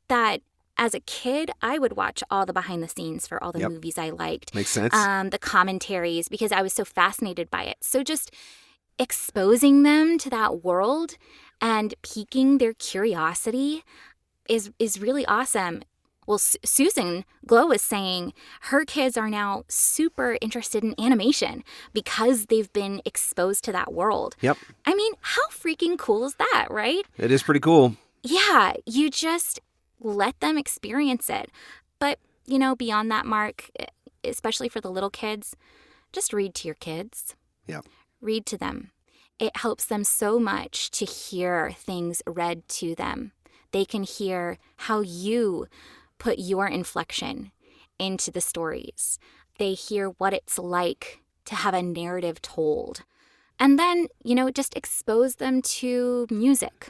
that. 0.08 0.42
As 0.78 0.96
a 0.96 1.00
kid, 1.02 1.52
I 1.62 1.78
would 1.78 1.96
watch 1.96 2.24
all 2.32 2.44
the 2.48 2.54
behind 2.54 2.82
the 2.82 2.88
scenes 2.88 3.28
for 3.28 3.44
all 3.44 3.52
the 3.52 3.60
Yep. 3.60 3.72
movies 3.72 3.98
I 4.00 4.10
liked 4.10 4.56
Makes 4.56 4.72
sense. 4.72 4.96
um, 4.96 5.30
the 5.30 5.38
commentaries 5.38 6.28
because 6.28 6.52
I 6.52 6.64
was 6.64 6.74
so 6.74 6.84
fascinated 6.86 7.52
by 7.52 7.64
it. 7.66 7.78
So 7.82 8.02
just 8.04 8.32
exposing 8.98 9.84
them 9.84 10.18
to 10.20 10.30
that 10.30 10.64
world 10.64 11.18
and 11.60 11.94
piquing 12.02 12.58
their 12.58 12.74
curiosity 12.74 13.84
is 14.50 14.72
is 14.80 15.00
really 15.00 15.26
awesome. 15.26 15.84
Well, 16.28 16.38
Su- 16.38 16.58
Susan 16.64 17.26
Glow 17.46 17.68
was 17.68 17.82
saying 17.82 18.34
her 18.72 18.86
kids 18.86 19.18
are 19.18 19.30
now 19.30 19.64
super 19.68 20.38
interested 20.42 20.84
in 20.84 20.96
animation 21.00 21.64
because 21.94 22.46
they've 22.46 22.72
been 22.74 23.02
exposed 23.06 23.64
to 23.66 23.72
that 23.74 23.92
world. 23.94 24.36
yep. 24.42 24.58
I 24.86 24.94
mean, 24.96 25.14
how 25.22 25.48
freaking 25.50 25.98
cool 25.98 26.26
is 26.26 26.36
that, 26.36 26.68
right? 26.70 27.04
It 27.18 27.32
is 27.32 27.44
pretty 27.44 27.60
cool. 27.60 27.98
Yeah, 28.24 28.74
you 28.86 29.10
just 29.10 29.60
let 30.00 30.40
them 30.40 30.58
experience 30.58 31.30
it. 31.30 31.50
But, 32.00 32.20
you 32.46 32.60
know, 32.60 32.76
beyond 32.76 33.12
that, 33.12 33.26
Mark, 33.26 33.70
especially 34.24 34.70
for 34.70 34.82
the 34.82 34.92
little 34.92 35.10
kids, 35.10 35.56
just 36.12 36.34
read 36.34 36.54
to 36.56 36.68
your 36.68 36.76
kids. 36.76 37.36
Yeah. 37.68 37.82
Read 38.20 38.46
to 38.48 38.58
them. 38.58 38.92
It 39.40 39.58
helps 39.58 39.86
them 39.86 40.04
so 40.04 40.40
much 40.40 40.92
to 40.92 41.06
hear 41.06 41.72
things 41.72 42.22
read 42.28 42.68
to 42.70 42.94
them. 42.96 43.32
They 43.72 43.86
can 43.86 44.04
hear 44.04 44.58
how 44.78 45.02
you 45.02 45.68
put 46.20 46.38
your 46.38 46.68
inflection 46.68 47.52
into 47.98 48.30
the 48.30 48.42
stories. 48.42 49.18
They 49.58 49.74
hear 49.74 50.10
what 50.10 50.34
it's 50.34 50.60
like 50.60 51.22
to 51.46 51.56
have 51.56 51.74
a 51.74 51.82
narrative 51.82 52.42
told. 52.42 53.04
And 53.58 53.80
then, 53.80 54.08
you 54.24 54.36
know, 54.36 54.52
just 54.52 54.76
expose 54.76 55.36
them 55.36 55.62
to 55.62 56.28
music 56.30 56.90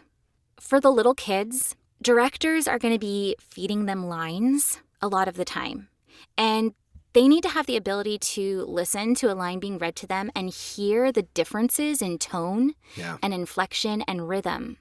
for 0.62 0.80
the 0.80 0.92
little 0.92 1.16
kids, 1.16 1.76
directors 2.02 2.68
are 2.68 2.80
going 2.80 2.94
to 2.94 3.00
be 3.00 3.36
feeding 3.40 3.86
them 3.86 4.06
lines 4.08 4.80
a 5.02 5.08
lot 5.08 5.28
of 5.28 5.36
the 5.36 5.44
time. 5.46 5.90
And 6.38 6.74
they 7.14 7.28
need 7.28 7.42
to 7.44 7.50
have 7.50 7.66
the 7.66 7.76
ability 7.76 8.20
to 8.20 8.64
listen 8.66 9.16
to 9.16 9.32
a 9.32 9.36
line 9.36 9.60
being 9.60 9.78
read 9.80 9.96
to 9.98 10.08
them 10.08 10.30
and 10.36 10.50
hear 10.50 11.12
the 11.12 11.24
differences 11.24 12.02
in 12.02 12.18
tone 12.20 12.74
Yeah. 12.96 13.18
and 13.24 13.34
inflection 13.34 14.04
and 14.04 14.30
rhythm. 14.30 14.78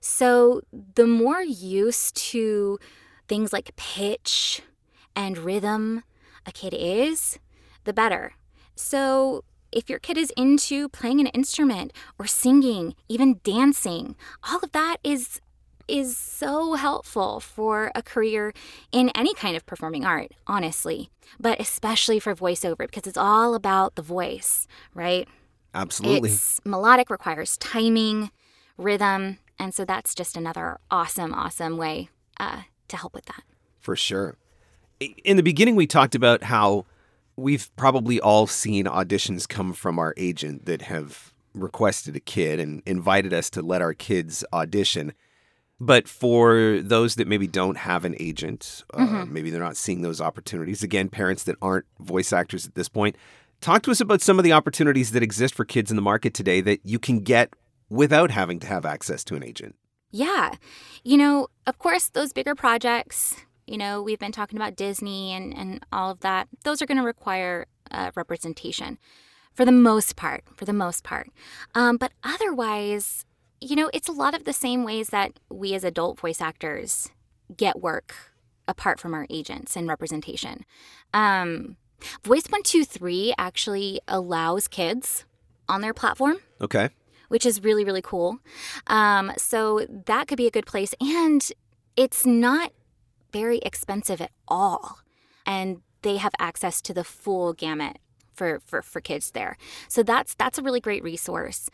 So, 0.00 0.62
the 0.94 1.06
more 1.06 1.42
used 1.42 2.16
to 2.32 2.78
things 3.28 3.52
like 3.52 3.76
pitch 3.76 4.62
and 5.14 5.38
rhythm 5.38 6.02
a 6.46 6.52
kid 6.52 6.74
is, 6.76 7.38
the 7.84 7.92
better. 7.92 8.32
So, 8.74 9.44
if 9.72 9.88
your 9.88 9.98
kid 9.98 10.16
is 10.16 10.32
into 10.36 10.88
playing 10.88 11.20
an 11.20 11.26
instrument 11.28 11.92
or 12.18 12.26
singing, 12.26 12.94
even 13.08 13.40
dancing, 13.42 14.14
all 14.48 14.60
of 14.62 14.72
that 14.72 14.98
is 15.02 15.40
is 15.88 16.16
so 16.16 16.74
helpful 16.74 17.40
for 17.40 17.90
a 17.94 18.02
career 18.02 18.52
in 18.92 19.10
any 19.16 19.34
kind 19.34 19.56
of 19.56 19.66
performing 19.66 20.04
art, 20.04 20.32
honestly, 20.46 21.10
but 21.40 21.60
especially 21.60 22.20
for 22.20 22.34
voiceover 22.34 22.78
because 22.78 23.06
it's 23.06 23.18
all 23.18 23.54
about 23.54 23.96
the 23.96 24.02
voice, 24.02 24.68
right? 24.94 25.26
Absolutely. 25.74 26.30
It's 26.30 26.60
melodic, 26.64 27.10
requires 27.10 27.56
timing, 27.56 28.30
rhythm, 28.76 29.38
and 29.58 29.74
so 29.74 29.84
that's 29.84 30.14
just 30.14 30.36
another 30.36 30.78
awesome, 30.90 31.34
awesome 31.34 31.76
way 31.76 32.08
uh, 32.38 32.62
to 32.88 32.96
help 32.96 33.14
with 33.14 33.26
that. 33.26 33.42
For 33.80 33.96
sure. 33.96 34.36
In 35.24 35.36
the 35.36 35.42
beginning, 35.42 35.74
we 35.74 35.86
talked 35.86 36.14
about 36.14 36.44
how 36.44 36.84
we've 37.36 37.74
probably 37.76 38.20
all 38.20 38.46
seen 38.46 38.86
auditions 38.86 39.48
come 39.48 39.72
from 39.72 39.98
our 39.98 40.14
agent 40.16 40.66
that 40.66 40.82
have 40.82 41.32
requested 41.54 42.16
a 42.16 42.20
kid 42.20 42.58
and 42.60 42.82
invited 42.86 43.32
us 43.32 43.50
to 43.50 43.62
let 43.62 43.82
our 43.82 43.94
kids 43.94 44.44
audition. 44.52 45.12
But 45.80 46.06
for 46.06 46.78
those 46.80 47.16
that 47.16 47.26
maybe 47.26 47.46
don't 47.46 47.76
have 47.76 48.04
an 48.04 48.14
agent, 48.20 48.84
uh, 48.94 49.24
maybe 49.26 49.50
they're 49.50 49.60
not 49.60 49.76
seeing 49.76 50.02
those 50.02 50.20
opportunities, 50.20 50.82
again, 50.82 51.08
parents 51.08 51.42
that 51.44 51.56
aren't 51.60 51.86
voice 51.98 52.32
actors 52.32 52.66
at 52.66 52.76
this 52.76 52.88
point, 52.88 53.16
talk 53.60 53.82
to 53.82 53.90
us 53.90 54.00
about 54.00 54.20
some 54.20 54.38
of 54.38 54.44
the 54.44 54.52
opportunities 54.52 55.10
that 55.10 55.22
exist 55.22 55.54
for 55.54 55.64
kids 55.64 55.90
in 55.90 55.96
the 55.96 56.02
market 56.02 56.34
today 56.34 56.60
that 56.60 56.80
you 56.84 56.98
can 56.98 57.18
get 57.20 57.54
without 57.88 58.30
having 58.30 58.60
to 58.60 58.66
have 58.66 58.86
access 58.86 59.24
to 59.24 59.34
an 59.34 59.42
agent. 59.42 59.74
Yeah. 60.12 60.54
You 61.02 61.16
know, 61.16 61.48
of 61.66 61.78
course, 61.78 62.08
those 62.08 62.32
bigger 62.32 62.54
projects, 62.54 63.36
you 63.66 63.78
know, 63.78 64.02
we've 64.02 64.18
been 64.18 64.32
talking 64.32 64.58
about 64.58 64.76
Disney 64.76 65.32
and, 65.32 65.56
and 65.56 65.84
all 65.92 66.10
of 66.10 66.20
that, 66.20 66.48
those 66.64 66.82
are 66.82 66.86
going 66.86 66.98
to 66.98 67.04
require 67.04 67.66
uh, 67.90 68.10
representation. 68.14 68.98
for 69.54 69.64
the 69.64 69.72
most 69.72 70.16
part. 70.16 70.44
For 70.56 70.64
the 70.64 70.72
most 70.72 71.04
part. 71.04 71.28
Um, 71.74 71.96
but 71.98 72.12
otherwise, 72.24 73.26
you 73.60 73.76
know, 73.76 73.90
it's 73.92 74.08
a 74.08 74.12
lot 74.12 74.34
of 74.34 74.44
the 74.44 74.52
same 74.52 74.82
ways 74.84 75.08
that 75.08 75.38
we 75.50 75.74
as 75.74 75.84
adult 75.84 76.18
voice 76.20 76.40
actors 76.40 77.10
get 77.56 77.80
work 77.80 78.14
apart 78.66 78.98
from 78.98 79.12
our 79.12 79.26
agents 79.28 79.76
and 79.76 79.88
representation. 79.88 80.64
Um, 81.12 81.76
Voice 82.24 82.44
123 82.44 83.34
actually 83.38 84.00
allows 84.08 84.68
kids 84.68 85.24
on 85.68 85.80
their 85.80 85.94
platform. 85.94 86.38
Okay. 86.60 86.90
Which 87.28 87.46
is 87.46 87.62
really, 87.62 87.84
really 87.84 88.02
cool. 88.02 88.38
Um, 88.88 89.32
so 89.36 89.86
that 90.06 90.28
could 90.28 90.36
be 90.36 90.46
a 90.46 90.50
good 90.50 90.66
place. 90.66 90.94
And 91.00 91.50
it's 91.96 92.26
not 92.26 92.72
very 93.32 93.58
expensive 93.58 94.20
at 94.20 94.30
all. 94.46 94.98
And 95.46 95.82
they 96.02 96.16
have 96.16 96.32
access 96.38 96.80
to 96.82 96.94
the 96.94 97.04
full 97.04 97.52
gamut 97.52 97.98
for, 98.32 98.60
for, 98.66 98.82
for 98.82 99.00
kids 99.00 99.32
there. 99.32 99.56
So 99.88 100.02
that's 100.02 100.34
that's 100.34 100.58
a 100.58 100.62
really 100.62 100.80
great 100.80 101.02
resource 101.02 101.68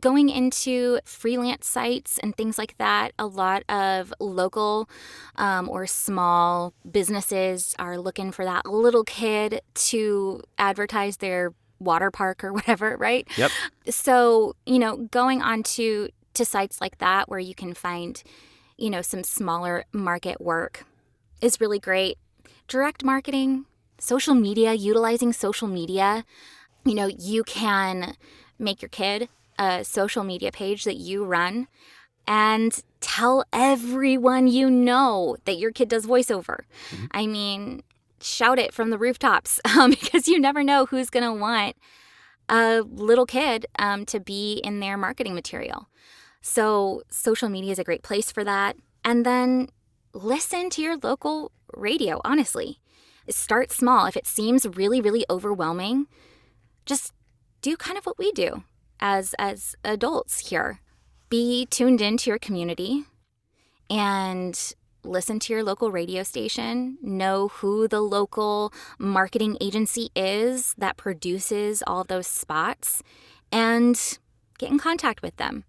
going 0.00 0.28
into 0.28 0.98
freelance 1.04 1.66
sites 1.66 2.18
and 2.18 2.36
things 2.36 2.58
like 2.58 2.76
that, 2.78 3.12
a 3.18 3.26
lot 3.26 3.62
of 3.68 4.12
local 4.20 4.88
um, 5.36 5.68
or 5.68 5.86
small 5.86 6.74
businesses 6.90 7.74
are 7.78 7.98
looking 7.98 8.30
for 8.30 8.44
that 8.44 8.66
little 8.66 9.04
kid 9.04 9.60
to 9.74 10.42
advertise 10.58 11.18
their 11.18 11.52
water 11.78 12.10
park 12.10 12.44
or 12.44 12.52
whatever, 12.58 12.96
right? 12.96 13.26
Yep. 13.36 13.50
So, 13.88 14.56
you 14.66 14.78
know, 14.78 14.96
going 14.96 15.42
on 15.42 15.62
to, 15.62 16.10
to 16.34 16.44
sites 16.44 16.80
like 16.80 16.98
that 16.98 17.28
where 17.28 17.40
you 17.40 17.54
can 17.54 17.72
find, 17.72 18.22
you 18.76 18.90
know, 18.90 19.02
some 19.02 19.24
smaller 19.24 19.84
market 19.92 20.40
work 20.40 20.84
is 21.40 21.60
really 21.60 21.78
great. 21.78 22.18
Direct 22.66 23.04
marketing, 23.04 23.66
social 23.98 24.34
media, 24.34 24.74
utilizing 24.74 25.32
social 25.32 25.68
media, 25.68 26.24
you 26.84 26.94
know, 26.94 27.06
you 27.06 27.44
can 27.44 28.14
make 28.58 28.82
your 28.82 28.88
kid 28.88 29.28
a 29.58 29.84
social 29.84 30.24
media 30.24 30.52
page 30.52 30.84
that 30.84 30.96
you 30.96 31.24
run 31.24 31.68
and 32.26 32.82
tell 33.00 33.44
everyone 33.52 34.46
you 34.46 34.70
know 34.70 35.36
that 35.44 35.58
your 35.58 35.72
kid 35.72 35.88
does 35.88 36.06
voiceover. 36.06 36.60
Mm-hmm. 36.90 37.06
I 37.12 37.26
mean, 37.26 37.82
shout 38.20 38.58
it 38.58 38.74
from 38.74 38.90
the 38.90 38.98
rooftops 38.98 39.60
um, 39.76 39.90
because 39.90 40.28
you 40.28 40.38
never 40.38 40.62
know 40.62 40.86
who's 40.86 41.10
going 41.10 41.24
to 41.24 41.32
want 41.32 41.76
a 42.48 42.82
little 42.82 43.26
kid 43.26 43.66
um, 43.78 44.06
to 44.06 44.20
be 44.20 44.60
in 44.64 44.80
their 44.80 44.96
marketing 44.96 45.34
material. 45.34 45.88
So, 46.40 47.02
social 47.10 47.48
media 47.48 47.72
is 47.72 47.78
a 47.78 47.84
great 47.84 48.02
place 48.02 48.30
for 48.30 48.44
that. 48.44 48.76
And 49.04 49.26
then 49.26 49.68
listen 50.12 50.70
to 50.70 50.82
your 50.82 50.96
local 50.96 51.52
radio, 51.74 52.20
honestly. 52.24 52.80
Start 53.28 53.70
small. 53.70 54.06
If 54.06 54.16
it 54.16 54.26
seems 54.26 54.66
really, 54.66 55.00
really 55.00 55.24
overwhelming, 55.28 56.06
just 56.86 57.12
do 57.60 57.76
kind 57.76 57.98
of 57.98 58.06
what 58.06 58.18
we 58.18 58.32
do 58.32 58.64
as 59.00 59.34
as 59.38 59.76
adults 59.84 60.48
here. 60.48 60.80
Be 61.28 61.66
tuned 61.66 62.00
into 62.00 62.30
your 62.30 62.38
community 62.38 63.04
and 63.90 64.74
listen 65.04 65.38
to 65.40 65.52
your 65.52 65.62
local 65.62 65.90
radio 65.90 66.22
station, 66.22 66.98
know 67.02 67.48
who 67.48 67.88
the 67.88 68.00
local 68.00 68.72
marketing 68.98 69.56
agency 69.60 70.10
is 70.14 70.74
that 70.78 70.96
produces 70.96 71.82
all 71.86 72.04
those 72.04 72.26
spots, 72.26 73.02
and 73.52 74.18
get 74.58 74.70
in 74.70 74.78
contact 74.78 75.22
with 75.22 75.36
them. 75.36 75.64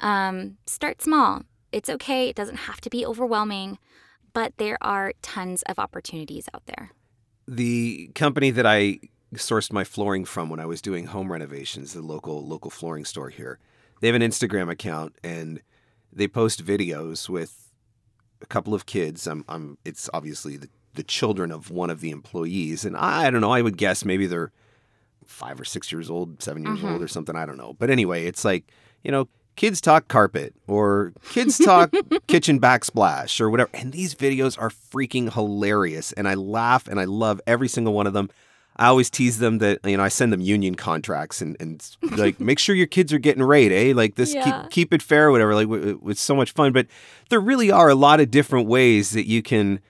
Um, 0.00 0.58
start 0.66 1.00
small. 1.00 1.42
It's 1.72 1.88
okay, 1.88 2.28
it 2.28 2.36
doesn't 2.36 2.56
have 2.56 2.80
to 2.82 2.90
be 2.90 3.04
overwhelming, 3.04 3.78
but 4.32 4.56
there 4.58 4.78
are 4.80 5.12
tons 5.22 5.62
of 5.62 5.78
opportunities 5.78 6.48
out 6.54 6.66
there. 6.66 6.90
The 7.48 8.10
company 8.14 8.50
that 8.50 8.66
I 8.66 9.00
sourced 9.34 9.72
my 9.72 9.84
flooring 9.84 10.24
from 10.24 10.48
when 10.50 10.60
I 10.60 10.66
was 10.66 10.82
doing 10.82 11.06
home 11.06 11.32
renovations, 11.32 11.94
the 11.94 12.02
local 12.02 12.46
local 12.46 12.70
flooring 12.70 13.04
store 13.04 13.30
here. 13.30 13.58
They 14.00 14.08
have 14.08 14.16
an 14.16 14.22
Instagram 14.22 14.70
account 14.70 15.16
and 15.22 15.62
they 16.12 16.28
post 16.28 16.64
videos 16.64 17.28
with 17.28 17.72
a 18.42 18.46
couple 18.46 18.74
of 18.74 18.86
kids. 18.86 19.26
I'm, 19.26 19.44
I'm 19.48 19.78
it's 19.84 20.10
obviously 20.12 20.56
the, 20.56 20.68
the 20.94 21.02
children 21.02 21.50
of 21.50 21.70
one 21.70 21.88
of 21.88 22.00
the 22.00 22.10
employees, 22.10 22.84
and 22.84 22.96
I, 22.96 23.26
I 23.26 23.30
don't 23.30 23.40
know. 23.40 23.52
I 23.52 23.62
would 23.62 23.78
guess 23.78 24.04
maybe 24.04 24.26
they're 24.26 24.52
five 25.24 25.60
or 25.60 25.64
six 25.64 25.90
years 25.92 26.10
old, 26.10 26.42
7 26.42 26.62
years 26.62 26.80
mm-hmm. 26.80 26.88
old, 26.88 27.02
or 27.02 27.08
something. 27.08 27.36
I 27.36 27.46
don't 27.46 27.56
know. 27.56 27.74
But 27.78 27.90
anyway, 27.90 28.26
it's 28.26 28.44
like 28.44 28.70
you 29.02 29.10
know, 29.10 29.28
kids 29.56 29.80
talk 29.80 30.08
carpet 30.08 30.54
or 30.66 31.12
kids 31.30 31.58
talk 31.58 31.92
kitchen 32.26 32.60
backsplash 32.60 33.40
or 33.40 33.50
whatever. 33.50 33.70
And 33.74 33.92
these 33.92 34.14
videos 34.14 34.60
are 34.60 34.70
freaking 34.70 35.32
hilarious, 35.32 36.12
and 36.12 36.28
I 36.28 36.34
laugh 36.34 36.88
and 36.88 36.98
I 36.98 37.04
love 37.04 37.40
every 37.46 37.68
single 37.68 37.92
one 37.92 38.06
of 38.06 38.12
them. 38.12 38.30
I 38.76 38.86
always 38.86 39.10
tease 39.10 39.38
them 39.38 39.58
that 39.58 39.80
you 39.84 39.96
know 39.96 40.02
I 40.02 40.08
send 40.08 40.32
them 40.32 40.40
union 40.40 40.74
contracts 40.74 41.42
and, 41.42 41.56
and 41.60 41.84
like 42.16 42.40
make 42.40 42.58
sure 42.58 42.74
your 42.74 42.86
kids 42.86 43.12
are 43.12 43.18
getting 43.18 43.42
rate, 43.42 43.72
eh? 43.72 43.92
Like 43.94 44.14
this, 44.14 44.34
yeah. 44.34 44.62
keep 44.62 44.70
keep 44.70 44.94
it 44.94 45.02
fair, 45.02 45.30
whatever. 45.30 45.54
Like 45.54 45.68
it's 46.06 46.20
so 46.20 46.34
much 46.34 46.52
fun, 46.52 46.72
but 46.72 46.86
there 47.28 47.40
really 47.40 47.70
are 47.70 47.88
a 47.88 47.94
lot 47.94 48.20
of 48.20 48.30
different 48.30 48.68
ways 48.68 49.10
that 49.10 49.26
you 49.26 49.42
can 49.42 49.80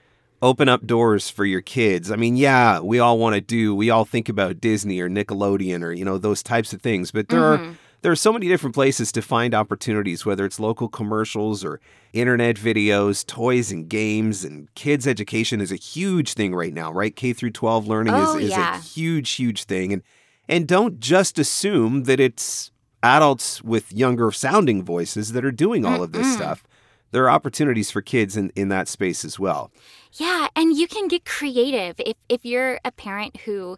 open 0.41 0.67
up 0.67 0.85
doors 0.85 1.29
for 1.29 1.45
your 1.45 1.61
kids. 1.61 2.11
I 2.11 2.17
mean, 2.17 2.35
yeah, 2.35 2.81
we 2.81 2.99
all 2.99 3.17
want 3.17 3.33
to 3.35 3.41
do, 3.41 3.73
we 3.73 3.89
all 3.89 4.03
think 4.03 4.27
about 4.27 4.59
Disney 4.59 4.99
or 4.99 5.09
Nickelodeon 5.09 5.81
or 5.81 5.93
you 5.93 6.03
know 6.03 6.17
those 6.17 6.43
types 6.43 6.73
of 6.73 6.81
things, 6.81 7.11
but 7.11 7.29
there 7.29 7.39
mm-hmm. 7.39 7.71
are 7.71 7.75
there 8.03 8.11
are 8.11 8.17
so 8.17 8.33
many 8.33 8.49
different 8.49 8.75
places 8.75 9.13
to 9.13 9.21
find 9.21 9.55
opportunities, 9.55 10.25
whether 10.25 10.45
it's 10.45 10.59
local 10.59 10.89
commercials 10.89 11.63
or 11.63 11.79
internet 12.11 12.57
videos, 12.57 13.25
toys 13.25 13.71
and 13.71 13.87
games, 13.87 14.43
and 14.43 14.73
kids' 14.75 15.07
education 15.07 15.61
is 15.61 15.71
a 15.71 15.77
huge 15.77 16.33
thing 16.33 16.53
right 16.53 16.73
now, 16.73 16.91
right? 16.91 17.15
K 17.15 17.31
through 17.31 17.51
12 17.51 17.87
learning 17.87 18.13
oh, 18.13 18.37
is, 18.37 18.43
is 18.45 18.51
yeah. 18.51 18.77
a 18.77 18.81
huge, 18.81 19.31
huge 19.31 19.63
thing. 19.63 19.93
And 19.93 20.03
and 20.49 20.67
don't 20.67 20.99
just 20.99 21.39
assume 21.39 22.03
that 22.03 22.19
it's 22.19 22.71
adults 23.01 23.63
with 23.63 23.93
younger 23.93 24.31
sounding 24.33 24.83
voices 24.83 25.31
that 25.31 25.45
are 25.45 25.51
doing 25.51 25.85
all 25.85 26.03
of 26.03 26.11
this 26.11 26.27
mm 26.27 26.33
stuff. 26.35 26.63
There 27.11 27.23
are 27.25 27.29
opportunities 27.29 27.91
for 27.91 28.01
kids 28.01 28.35
in, 28.35 28.51
in 28.55 28.69
that 28.69 28.87
space 28.87 29.23
as 29.23 29.37
well. 29.39 29.71
Yeah, 30.13 30.47
and 30.55 30.75
you 30.75 30.87
can 30.87 31.07
get 31.07 31.23
creative. 31.23 31.95
If 31.99 32.17
if 32.27 32.43
you're 32.43 32.79
a 32.83 32.91
parent 32.91 33.37
who 33.45 33.77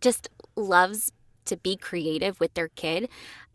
just 0.00 0.28
loves 0.56 1.12
to 1.50 1.56
be 1.56 1.76
creative 1.76 2.40
with 2.40 2.54
their 2.54 2.68
kid, 2.68 3.08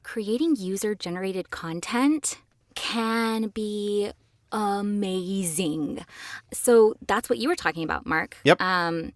creating 0.03 0.55
user 0.55 0.93
generated 0.93 1.49
content 1.49 2.37
can 2.75 3.47
be 3.47 4.11
amazing. 4.51 6.05
So 6.53 6.95
that's 7.07 7.29
what 7.29 7.39
you 7.39 7.49
were 7.49 7.55
talking 7.55 7.83
about, 7.83 8.05
Mark. 8.05 8.37
Yep. 8.43 8.61
Um, 8.61 9.13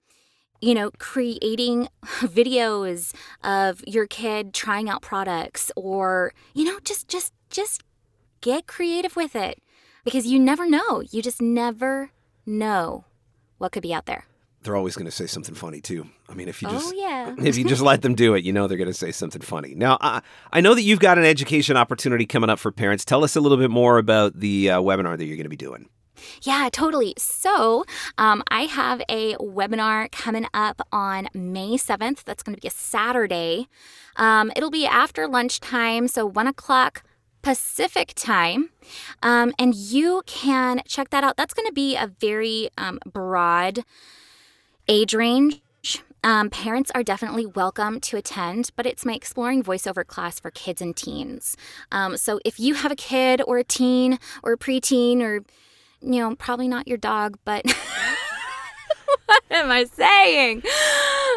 you 0.61 0.73
know, 0.73 0.91
creating 0.97 1.87
videos 2.03 3.13
of 3.43 3.81
your 3.87 4.07
kid 4.07 4.53
trying 4.53 4.89
out 4.89 5.01
products 5.01 5.71
or, 5.75 6.33
you 6.53 6.65
know, 6.65 6.79
just 6.83 7.07
just 7.07 7.33
just 7.49 7.83
get 8.41 8.67
creative 8.67 9.15
with 9.15 9.35
it 9.35 9.61
because 10.03 10.25
you 10.25 10.39
never 10.39 10.67
know. 10.67 11.01
You 11.11 11.21
just 11.21 11.41
never 11.41 12.11
know 12.45 13.05
what 13.57 13.71
could 13.71 13.83
be 13.83 13.93
out 13.93 14.05
there 14.05 14.25
they're 14.63 14.75
always 14.75 14.95
going 14.95 15.05
to 15.05 15.11
say 15.11 15.25
something 15.25 15.55
funny 15.55 15.81
too. 15.81 16.07
I 16.27 16.33
mean, 16.33 16.49
if 16.49 16.61
you 16.61 16.69
just 16.69 16.93
oh, 16.93 16.97
yeah. 16.97 17.35
if 17.47 17.57
you 17.57 17.65
just 17.65 17.81
let 17.81 18.01
them 18.01 18.15
do 18.15 18.33
it, 18.35 18.43
you 18.43 18.51
know 18.51 18.67
they're 18.67 18.77
going 18.77 18.87
to 18.87 18.93
say 18.93 19.11
something 19.11 19.41
funny. 19.41 19.73
Now, 19.75 19.97
I, 20.01 20.21
I 20.51 20.61
know 20.61 20.75
that 20.75 20.81
you've 20.81 20.99
got 20.99 21.17
an 21.17 21.25
education 21.25 21.77
opportunity 21.77 22.25
coming 22.25 22.49
up 22.49 22.59
for 22.59 22.71
parents. 22.71 23.05
Tell 23.05 23.23
us 23.23 23.35
a 23.35 23.41
little 23.41 23.57
bit 23.57 23.71
more 23.71 23.97
about 23.97 24.39
the 24.39 24.71
uh, 24.71 24.81
webinar 24.81 25.17
that 25.17 25.25
you're 25.25 25.37
going 25.37 25.43
to 25.43 25.49
be 25.49 25.55
doing. 25.55 25.87
Yeah, 26.41 26.69
totally. 26.71 27.13
So, 27.17 27.85
um, 28.17 28.43
I 28.49 28.63
have 28.63 29.01
a 29.07 29.35
webinar 29.35 30.11
coming 30.11 30.47
up 30.53 30.81
on 30.91 31.29
May 31.33 31.77
7th. 31.77 32.25
That's 32.25 32.43
going 32.43 32.55
to 32.55 32.61
be 32.61 32.67
a 32.67 32.71
Saturday. 32.71 33.67
Um, 34.17 34.51
it'll 34.55 34.69
be 34.69 34.85
after 34.85 35.27
lunchtime, 35.27 36.09
so 36.09 36.25
1 36.25 36.47
o'clock 36.47 37.03
Pacific 37.41 38.13
time. 38.15 38.69
Um, 39.23 39.53
and 39.57 39.73
you 39.73 40.23
can 40.25 40.81
check 40.85 41.09
that 41.11 41.23
out. 41.23 41.37
That's 41.37 41.53
going 41.53 41.67
to 41.67 41.73
be 41.73 41.95
a 41.95 42.07
very 42.07 42.69
um, 42.77 42.99
broad 43.05 43.85
age 44.89 45.13
range. 45.13 45.61
Um, 46.21 46.49
parents 46.49 46.91
are 46.93 47.03
definitely 47.03 47.45
welcome 47.45 48.01
to 48.01 48.17
attend, 48.17 48.71
but 48.75 48.85
it's 48.85 49.05
my 49.05 49.13
exploring 49.13 49.63
voiceover 49.63 50.05
class 50.05 50.37
for 50.37 50.51
kids 50.51 50.81
and 50.81 50.93
teens. 50.93 51.55
Um, 51.93 52.17
so 52.17 52.41
if 52.43 52.59
you 52.59 52.73
have 52.73 52.91
a 52.91 52.95
kid 52.95 53.41
or 53.47 53.57
a 53.57 53.63
teen 53.63 54.19
or 54.43 54.53
a 54.53 54.57
preteen 54.57 55.21
or, 55.21 55.45
you 56.01 56.19
know, 56.19 56.35
probably 56.35 56.67
not 56.67 56.89
your 56.89 56.97
dog, 56.97 57.37
but 57.45 57.63
what 59.25 59.43
am 59.51 59.71
I 59.71 59.85
saying? 59.85 60.63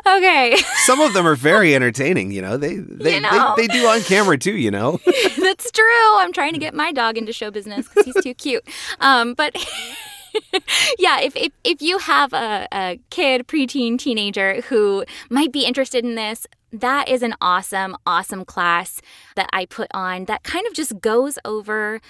Okay. 0.07 0.57
Some 0.85 1.01
of 1.01 1.13
them 1.13 1.27
are 1.27 1.37
very 1.37 1.75
entertaining, 1.77 2.33
you 2.33 2.43
know. 2.43 2.57
They 2.57 2.77
they, 2.77 3.15
you 3.15 3.21
know. 3.21 3.55
they, 3.57 3.67
they 3.69 3.73
do 3.73 3.87
on 3.87 4.01
camera 4.03 4.37
too, 4.37 4.57
you 4.57 4.71
know. 4.71 4.99
That's 5.39 5.71
true. 5.71 6.19
I'm 6.19 6.33
trying 6.33 6.55
to 6.55 6.59
get 6.59 6.75
my 6.75 6.91
dog 6.91 7.17
into 7.17 7.33
show 7.33 7.51
business 7.51 7.89
because 7.89 8.07
he's 8.07 8.25
too 8.25 8.35
cute. 8.35 8.67
Um, 9.01 9.35
but 9.35 9.55
yeah, 10.99 11.21
if, 11.21 11.35
if, 11.37 11.53
if 11.65 11.83
you 11.83 11.99
have 11.99 12.33
a, 12.33 12.69
a 12.73 13.01
kid, 13.11 13.47
preteen, 13.47 13.99
teenager 13.99 14.61
who 14.63 15.05
might 15.31 15.53
be 15.53 15.65
interested 15.65 16.05
in 16.05 16.15
this, 16.15 16.47
that 16.73 17.09
is 17.09 17.23
an 17.23 17.35
awesome, 17.41 17.97
awesome 18.07 18.45
class 18.45 19.01
that 19.37 19.49
I 19.53 19.67
put 19.67 19.89
on 19.93 20.25
that 20.25 20.43
kind 20.43 20.67
of 20.67 20.73
just 20.73 21.01
goes 21.01 21.39
over 21.45 22.01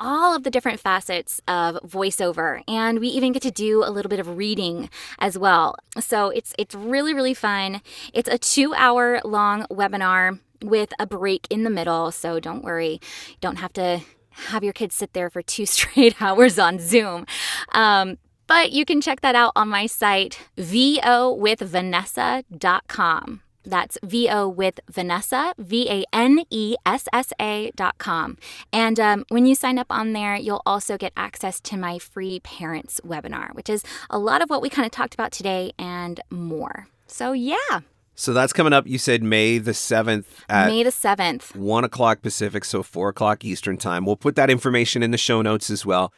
all 0.00 0.34
of 0.34 0.42
the 0.42 0.50
different 0.50 0.80
facets 0.80 1.40
of 1.46 1.76
voiceover 1.84 2.62
and 2.66 2.98
we 2.98 3.08
even 3.08 3.32
get 3.32 3.42
to 3.42 3.50
do 3.50 3.84
a 3.84 3.90
little 3.90 4.08
bit 4.08 4.20
of 4.20 4.36
reading 4.36 4.90
as 5.18 5.38
well. 5.38 5.76
So 6.00 6.30
it's 6.30 6.52
it's 6.58 6.74
really 6.74 7.14
really 7.14 7.34
fun. 7.34 7.80
It's 8.12 8.28
a 8.28 8.38
2-hour 8.38 9.20
long 9.24 9.66
webinar 9.70 10.40
with 10.62 10.92
a 10.98 11.06
break 11.06 11.46
in 11.50 11.62
the 11.62 11.70
middle, 11.70 12.10
so 12.10 12.40
don't 12.40 12.64
worry. 12.64 13.00
Don't 13.40 13.56
have 13.56 13.72
to 13.74 14.00
have 14.48 14.64
your 14.64 14.72
kids 14.72 14.94
sit 14.94 15.12
there 15.12 15.30
for 15.30 15.42
two 15.42 15.66
straight 15.66 16.20
hours 16.20 16.58
on 16.58 16.78
Zoom. 16.78 17.26
Um, 17.72 18.18
but 18.46 18.72
you 18.72 18.84
can 18.84 19.00
check 19.00 19.22
that 19.22 19.34
out 19.34 19.52
on 19.56 19.68
my 19.68 19.86
site, 19.86 20.38
vowithvanessa.com. 20.58 23.40
That's 23.66 23.98
VO 24.02 24.48
with 24.48 24.80
Vanessa, 24.90 25.54
V 25.58 25.90
A 25.90 26.04
N 26.12 26.44
E 26.50 26.76
S 26.84 27.08
S 27.12 27.32
A 27.40 27.70
dot 27.74 27.98
com. 27.98 28.36
And 28.72 29.00
um, 29.00 29.24
when 29.28 29.46
you 29.46 29.54
sign 29.54 29.78
up 29.78 29.86
on 29.90 30.12
there, 30.12 30.36
you'll 30.36 30.62
also 30.66 30.98
get 30.98 31.12
access 31.16 31.60
to 31.62 31.76
my 31.76 31.98
free 31.98 32.40
parents 32.40 33.00
webinar, 33.04 33.54
which 33.54 33.70
is 33.70 33.82
a 34.10 34.18
lot 34.18 34.42
of 34.42 34.50
what 34.50 34.60
we 34.60 34.68
kind 34.68 34.84
of 34.84 34.92
talked 34.92 35.14
about 35.14 35.32
today 35.32 35.72
and 35.78 36.20
more. 36.30 36.88
So, 37.06 37.32
yeah. 37.32 37.80
So 38.14 38.32
that's 38.32 38.52
coming 38.52 38.72
up. 38.72 38.86
You 38.86 38.98
said 38.98 39.22
May 39.22 39.58
the 39.58 39.72
7th 39.72 40.24
at 40.48 40.68
May 40.68 40.82
the 40.82 40.90
7th. 40.90 41.56
1 41.56 41.84
o'clock 41.84 42.22
Pacific, 42.22 42.64
so 42.64 42.82
4 42.82 43.08
o'clock 43.08 43.44
Eastern 43.44 43.76
Time. 43.76 44.06
We'll 44.06 44.16
put 44.16 44.36
that 44.36 44.50
information 44.50 45.02
in 45.02 45.10
the 45.10 45.18
show 45.18 45.42
notes 45.42 45.68
as 45.70 45.84
well. 45.84 46.12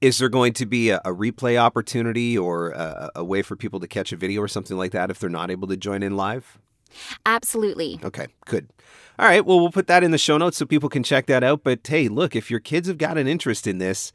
Is 0.00 0.18
there 0.18 0.28
going 0.28 0.52
to 0.54 0.66
be 0.66 0.90
a, 0.90 0.98
a 0.98 1.12
replay 1.12 1.56
opportunity 1.56 2.36
or 2.38 2.70
a, 2.70 3.10
a 3.16 3.24
way 3.24 3.42
for 3.42 3.56
people 3.56 3.80
to 3.80 3.88
catch 3.88 4.12
a 4.12 4.16
video 4.16 4.42
or 4.42 4.48
something 4.48 4.76
like 4.76 4.92
that 4.92 5.10
if 5.10 5.18
they're 5.18 5.30
not 5.30 5.50
able 5.50 5.66
to 5.68 5.76
join 5.76 6.02
in 6.02 6.16
live? 6.16 6.58
Absolutely. 7.26 7.98
Okay, 8.04 8.26
good. 8.46 8.68
All 9.18 9.26
right, 9.26 9.44
well, 9.44 9.58
we'll 9.58 9.72
put 9.72 9.88
that 9.88 10.04
in 10.04 10.10
the 10.10 10.18
show 10.18 10.38
notes 10.38 10.58
so 10.58 10.66
people 10.66 10.88
can 10.88 11.02
check 11.02 11.26
that 11.26 11.42
out. 11.42 11.64
But 11.64 11.84
hey, 11.86 12.08
look, 12.08 12.36
if 12.36 12.50
your 12.50 12.60
kids 12.60 12.88
have 12.88 12.98
got 12.98 13.18
an 13.18 13.26
interest 13.26 13.66
in 13.66 13.78
this, 13.78 14.12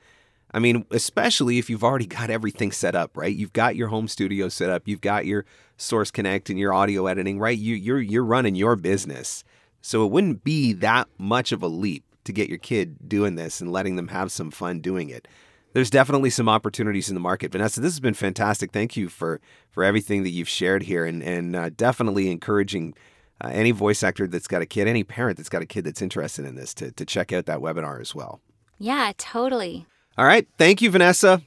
I 0.53 0.59
mean, 0.59 0.85
especially 0.91 1.57
if 1.57 1.69
you've 1.69 1.83
already 1.83 2.05
got 2.05 2.29
everything 2.29 2.71
set 2.71 2.95
up, 2.95 3.17
right? 3.17 3.35
You've 3.35 3.53
got 3.53 3.75
your 3.75 3.87
home 3.89 4.07
studio 4.07 4.49
set 4.49 4.69
up, 4.69 4.83
you've 4.87 5.01
got 5.01 5.25
your 5.25 5.45
Source 5.83 6.11
Connect 6.11 6.49
and 6.49 6.57
your 6.57 6.73
audio 6.73 7.07
editing, 7.07 7.39
right? 7.39 7.57
You, 7.57 7.75
you're 7.75 8.01
you're 8.01 8.23
running 8.25 8.55
your 8.55 8.75
business, 8.75 9.43
so 9.81 10.05
it 10.05 10.11
wouldn't 10.11 10.43
be 10.43 10.73
that 10.73 11.07
much 11.17 11.51
of 11.51 11.61
a 11.61 11.67
leap 11.67 12.03
to 12.23 12.33
get 12.33 12.49
your 12.49 12.57
kid 12.57 13.09
doing 13.09 13.35
this 13.35 13.61
and 13.61 13.71
letting 13.71 13.95
them 13.95 14.07
have 14.07 14.31
some 14.31 14.49
fun 14.49 14.79
doing 14.79 15.09
it. 15.09 15.27
There's 15.73 15.89
definitely 15.89 16.29
some 16.29 16.47
opportunities 16.47 17.09
in 17.09 17.15
the 17.15 17.19
market. 17.19 17.51
Vanessa, 17.51 17.81
this 17.81 17.93
has 17.93 17.99
been 17.99 18.13
fantastic. 18.13 18.71
Thank 18.71 18.95
you 18.95 19.09
for 19.09 19.41
for 19.69 19.83
everything 19.83 20.23
that 20.23 20.29
you've 20.29 20.49
shared 20.49 20.83
here, 20.83 21.05
and 21.05 21.21
and 21.23 21.55
uh, 21.55 21.69
definitely 21.69 22.31
encouraging 22.31 22.93
uh, 23.41 23.49
any 23.51 23.71
voice 23.71 24.03
actor 24.03 24.27
that's 24.27 24.47
got 24.47 24.61
a 24.61 24.65
kid, 24.65 24.87
any 24.87 25.03
parent 25.03 25.37
that's 25.37 25.49
got 25.49 25.61
a 25.61 25.65
kid 25.65 25.83
that's 25.83 26.01
interested 26.01 26.45
in 26.45 26.55
this, 26.55 26.73
to 26.75 26.91
to 26.91 27.05
check 27.05 27.33
out 27.33 27.45
that 27.47 27.59
webinar 27.59 27.99
as 27.99 28.13
well. 28.13 28.39
Yeah, 28.77 29.11
totally. 29.17 29.85
All 30.17 30.25
right, 30.25 30.47
thank 30.57 30.81
you, 30.81 30.91
Vanessa. 30.91 31.41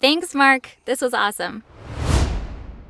Thanks, 0.00 0.34
Mark. 0.34 0.76
This 0.84 1.00
was 1.00 1.12
awesome. 1.12 1.64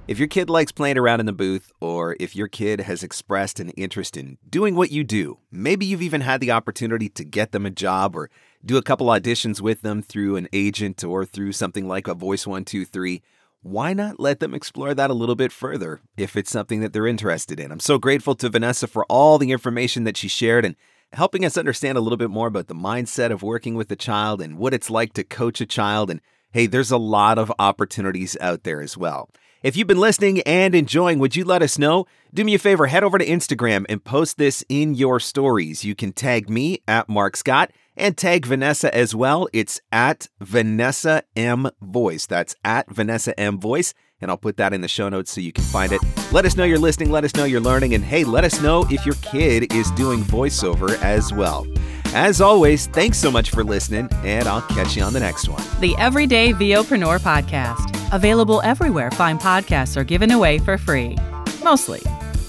If 0.09 0.21
your 0.21 0.29
kid 0.29 0.49
likes 0.49 0.71
playing 0.71 0.99
around 0.99 1.19
in 1.19 1.27
the 1.27 1.33
booth, 1.33 1.73
or 1.81 2.17
if 2.21 2.37
your 2.37 2.47
kid 2.47 2.79
has 2.83 3.03
expressed 3.03 3.59
an 3.59 3.71
interest 3.71 4.17
in 4.17 4.39
doing 4.49 4.77
what 4.77 4.93
you 4.93 5.03
do, 5.03 5.39
maybe 5.51 5.85
you've 5.85 6.01
even 6.01 6.21
had 6.21 6.41
the 6.41 6.53
opportunity 6.53 7.09
to 7.09 7.25
get 7.25 7.51
them 7.51 7.67
a 7.67 7.71
job 7.71 8.15
or 8.15 8.31
do 8.65 8.77
a 8.77 8.83
couple 8.83 9.09
auditions 9.09 9.61
with 9.61 9.83
them 9.83 10.03
through 10.03 10.37
an 10.37 10.47
agent 10.53 11.03
or 11.03 11.25
through 11.25 11.51
something 11.51 11.89
like 11.89 12.07
a 12.07 12.15
Voice 12.15 12.47
123, 12.47 13.21
why 13.63 13.93
not 13.93 14.21
let 14.21 14.39
them 14.39 14.55
explore 14.55 14.95
that 14.95 15.11
a 15.11 15.15
little 15.15 15.35
bit 15.35 15.51
further 15.51 16.01
if 16.17 16.37
it's 16.37 16.53
something 16.53 16.79
that 16.83 16.93
they're 16.93 17.09
interested 17.09 17.59
in? 17.59 17.73
I'm 17.73 17.81
so 17.81 17.99
grateful 17.99 18.37
to 18.37 18.49
Vanessa 18.49 18.87
for 18.87 19.05
all 19.07 19.39
the 19.39 19.51
information 19.51 20.05
that 20.05 20.17
she 20.17 20.29
shared 20.29 20.65
and 20.65 20.77
helping 21.15 21.45
us 21.45 21.59
understand 21.59 21.99
a 21.99 22.01
little 22.01 22.17
bit 22.17 22.31
more 22.31 22.47
about 22.47 22.69
the 22.69 22.77
mindset 22.77 23.33
of 23.33 23.43
working 23.43 23.75
with 23.75 23.91
a 23.91 23.97
child 23.97 24.41
and 24.41 24.57
what 24.57 24.73
it's 24.73 24.89
like 24.89 25.15
to 25.15 25.25
coach 25.25 25.61
a 25.61 25.67
child. 25.67 26.11
And 26.11 26.21
hey, 26.53 26.67
there's 26.67 26.93
a 26.93 26.97
lot 26.97 27.39
of 27.39 27.53
opportunities 27.59 28.37
out 28.41 28.63
there 28.63 28.81
as 28.81 28.97
well. 28.97 29.31
If 29.67 29.77
you've 29.77 29.89
been 29.89 29.99
listening 29.99 30.43
and 30.43 30.77
enjoying, 30.77 31.19
would 31.19 31.35
you 31.35 31.45
let 31.45 31.61
us 31.61 31.77
know? 31.77 32.07
Do 32.33 32.45
me 32.45 32.55
a 32.55 32.59
favor, 32.61 32.87
head 32.87 33.03
over 33.03 33.19
to 33.19 33.27
Instagram 33.27 33.85
and 33.89 34.05
post 34.05 34.39
this 34.39 34.65
in 34.69 34.95
your 34.95 35.19
stories. 35.19 35.85
You 35.85 35.97
can 35.97 36.13
tag 36.13 36.49
me 36.49 36.83
at 36.87 37.09
Mark 37.09 37.37
Scott 37.37 37.73
and 37.97 38.17
tag 38.17 38.47
Vanessa 38.47 38.95
as 38.95 39.13
well. 39.13 39.49
It's 39.53 39.81
at 39.91 40.29
Vanessa 40.41 41.25
M 41.35 41.69
Voice. 41.83 42.27
That's 42.27 42.55
at 42.65 42.89
Vanessa 42.89 43.37
M 43.41 43.59
Voice. 43.59 43.93
And 44.21 44.31
I'll 44.31 44.37
put 44.37 44.57
that 44.57 44.73
in 44.73 44.81
the 44.81 44.89
show 44.89 45.09
notes 45.09 45.31
so 45.31 45.41
you 45.41 45.53
can 45.53 45.65
find 45.65 45.93
it. 45.93 46.01
Let 46.33 46.45
us 46.47 46.57
know 46.57 46.65
you're 46.65 46.79
listening. 46.79 47.11
Let 47.11 47.25
us 47.25 47.35
know 47.35 47.45
you're 47.45 47.61
learning. 47.61 47.95
And 47.95 48.03
hey, 48.03 48.25
let 48.25 48.45
us 48.45 48.63
know 48.63 48.87
if 48.91 49.05
your 49.05 49.15
kid 49.17 49.73
is 49.75 49.91
doing 49.93 50.21
voiceover 50.21 51.01
as 51.03 51.33
well. 51.33 51.67
As 52.15 52.41
always, 52.41 52.87
thanks 52.87 53.19
so 53.19 53.31
much 53.31 53.51
for 53.51 53.63
listening, 53.63 54.09
and 54.25 54.49
I'll 54.49 54.63
catch 54.63 54.97
you 54.97 55.03
on 55.03 55.13
the 55.13 55.21
next 55.21 55.49
one. 55.49 55.63
The 55.81 55.95
Everyday 55.99 56.53
VOpreneur 56.55 57.21
Podcast. 57.21 57.93
Available 58.13 58.63
everywhere 58.63 59.11
fine 59.11 59.39
podcasts 59.39 59.97
are 59.97 60.05
given 60.05 60.31
away 60.31 60.59
for 60.59 60.79
free. 60.79 61.17
Mostly, 61.63 62.01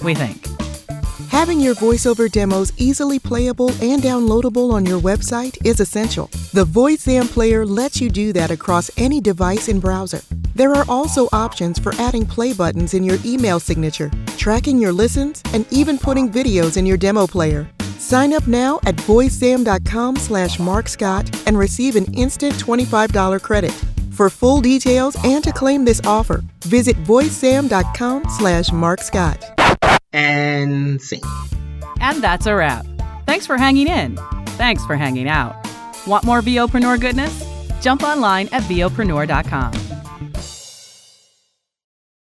we 0.04 0.16
think. 0.16 0.57
Having 1.30 1.60
your 1.60 1.76
voiceover 1.76 2.32
demos 2.32 2.72
easily 2.78 3.20
playable 3.20 3.70
and 3.82 4.02
downloadable 4.02 4.72
on 4.72 4.86
your 4.86 5.00
website 5.00 5.58
is 5.66 5.80
essential. 5.80 6.28
The 6.54 6.66
VoiceZam 6.66 7.30
player 7.30 7.66
lets 7.66 8.00
you 8.00 8.10
do 8.10 8.32
that 8.34 8.50
across 8.50 8.90
any 8.98 9.20
device 9.20 9.68
and 9.68 9.82
browser. 9.82 10.22
There 10.56 10.74
are 10.74 10.86
also 10.88 11.28
options 11.34 11.80
for 11.80 11.94
adding 11.96 12.26
play 12.26 12.54
buttons 12.54 12.94
in 12.94 13.04
your 13.04 13.18
email 13.26 13.60
signature, 13.60 14.10
tracking 14.38 14.80
your 14.80 14.92
listens, 14.94 15.44
and 15.54 15.66
even 15.72 15.98
putting 15.98 16.30
videos 16.30 16.78
in 16.78 16.86
your 16.86 16.98
demo 16.98 17.28
player. 17.28 17.70
Sign 18.00 18.34
up 18.34 18.48
now 18.48 18.80
at 18.86 18.96
voicezam.com 18.96 20.16
slash 20.16 20.60
markscott 20.60 21.30
and 21.46 21.58
receive 21.58 21.96
an 21.96 22.06
instant 22.14 22.56
$25 22.56 23.42
credit. 23.42 23.74
For 24.12 24.30
full 24.30 24.62
details 24.62 25.16
and 25.24 25.44
to 25.44 25.52
claim 25.52 25.86
this 25.86 26.02
offer, 26.06 26.44
visit 26.62 26.96
voicezam.com 27.04 28.24
slash 28.30 28.72
markscott. 28.72 29.44
And 30.14 31.02
scene. 31.02 31.22
And 32.02 32.22
that's 32.22 32.46
a 32.46 32.56
wrap. 32.56 32.86
Thanks 33.26 33.46
for 33.46 33.58
hanging 33.58 33.88
in. 33.88 34.18
Thanks 34.58 34.86
for 34.86 34.96
hanging 34.96 35.28
out. 35.28 35.56
Want 36.06 36.24
more 36.24 36.42
VOpreneur 36.42 37.00
goodness? 37.00 37.44
Jump 37.82 38.04
online 38.04 38.48
at 38.52 38.64
VOpreneur.com. 38.64 39.87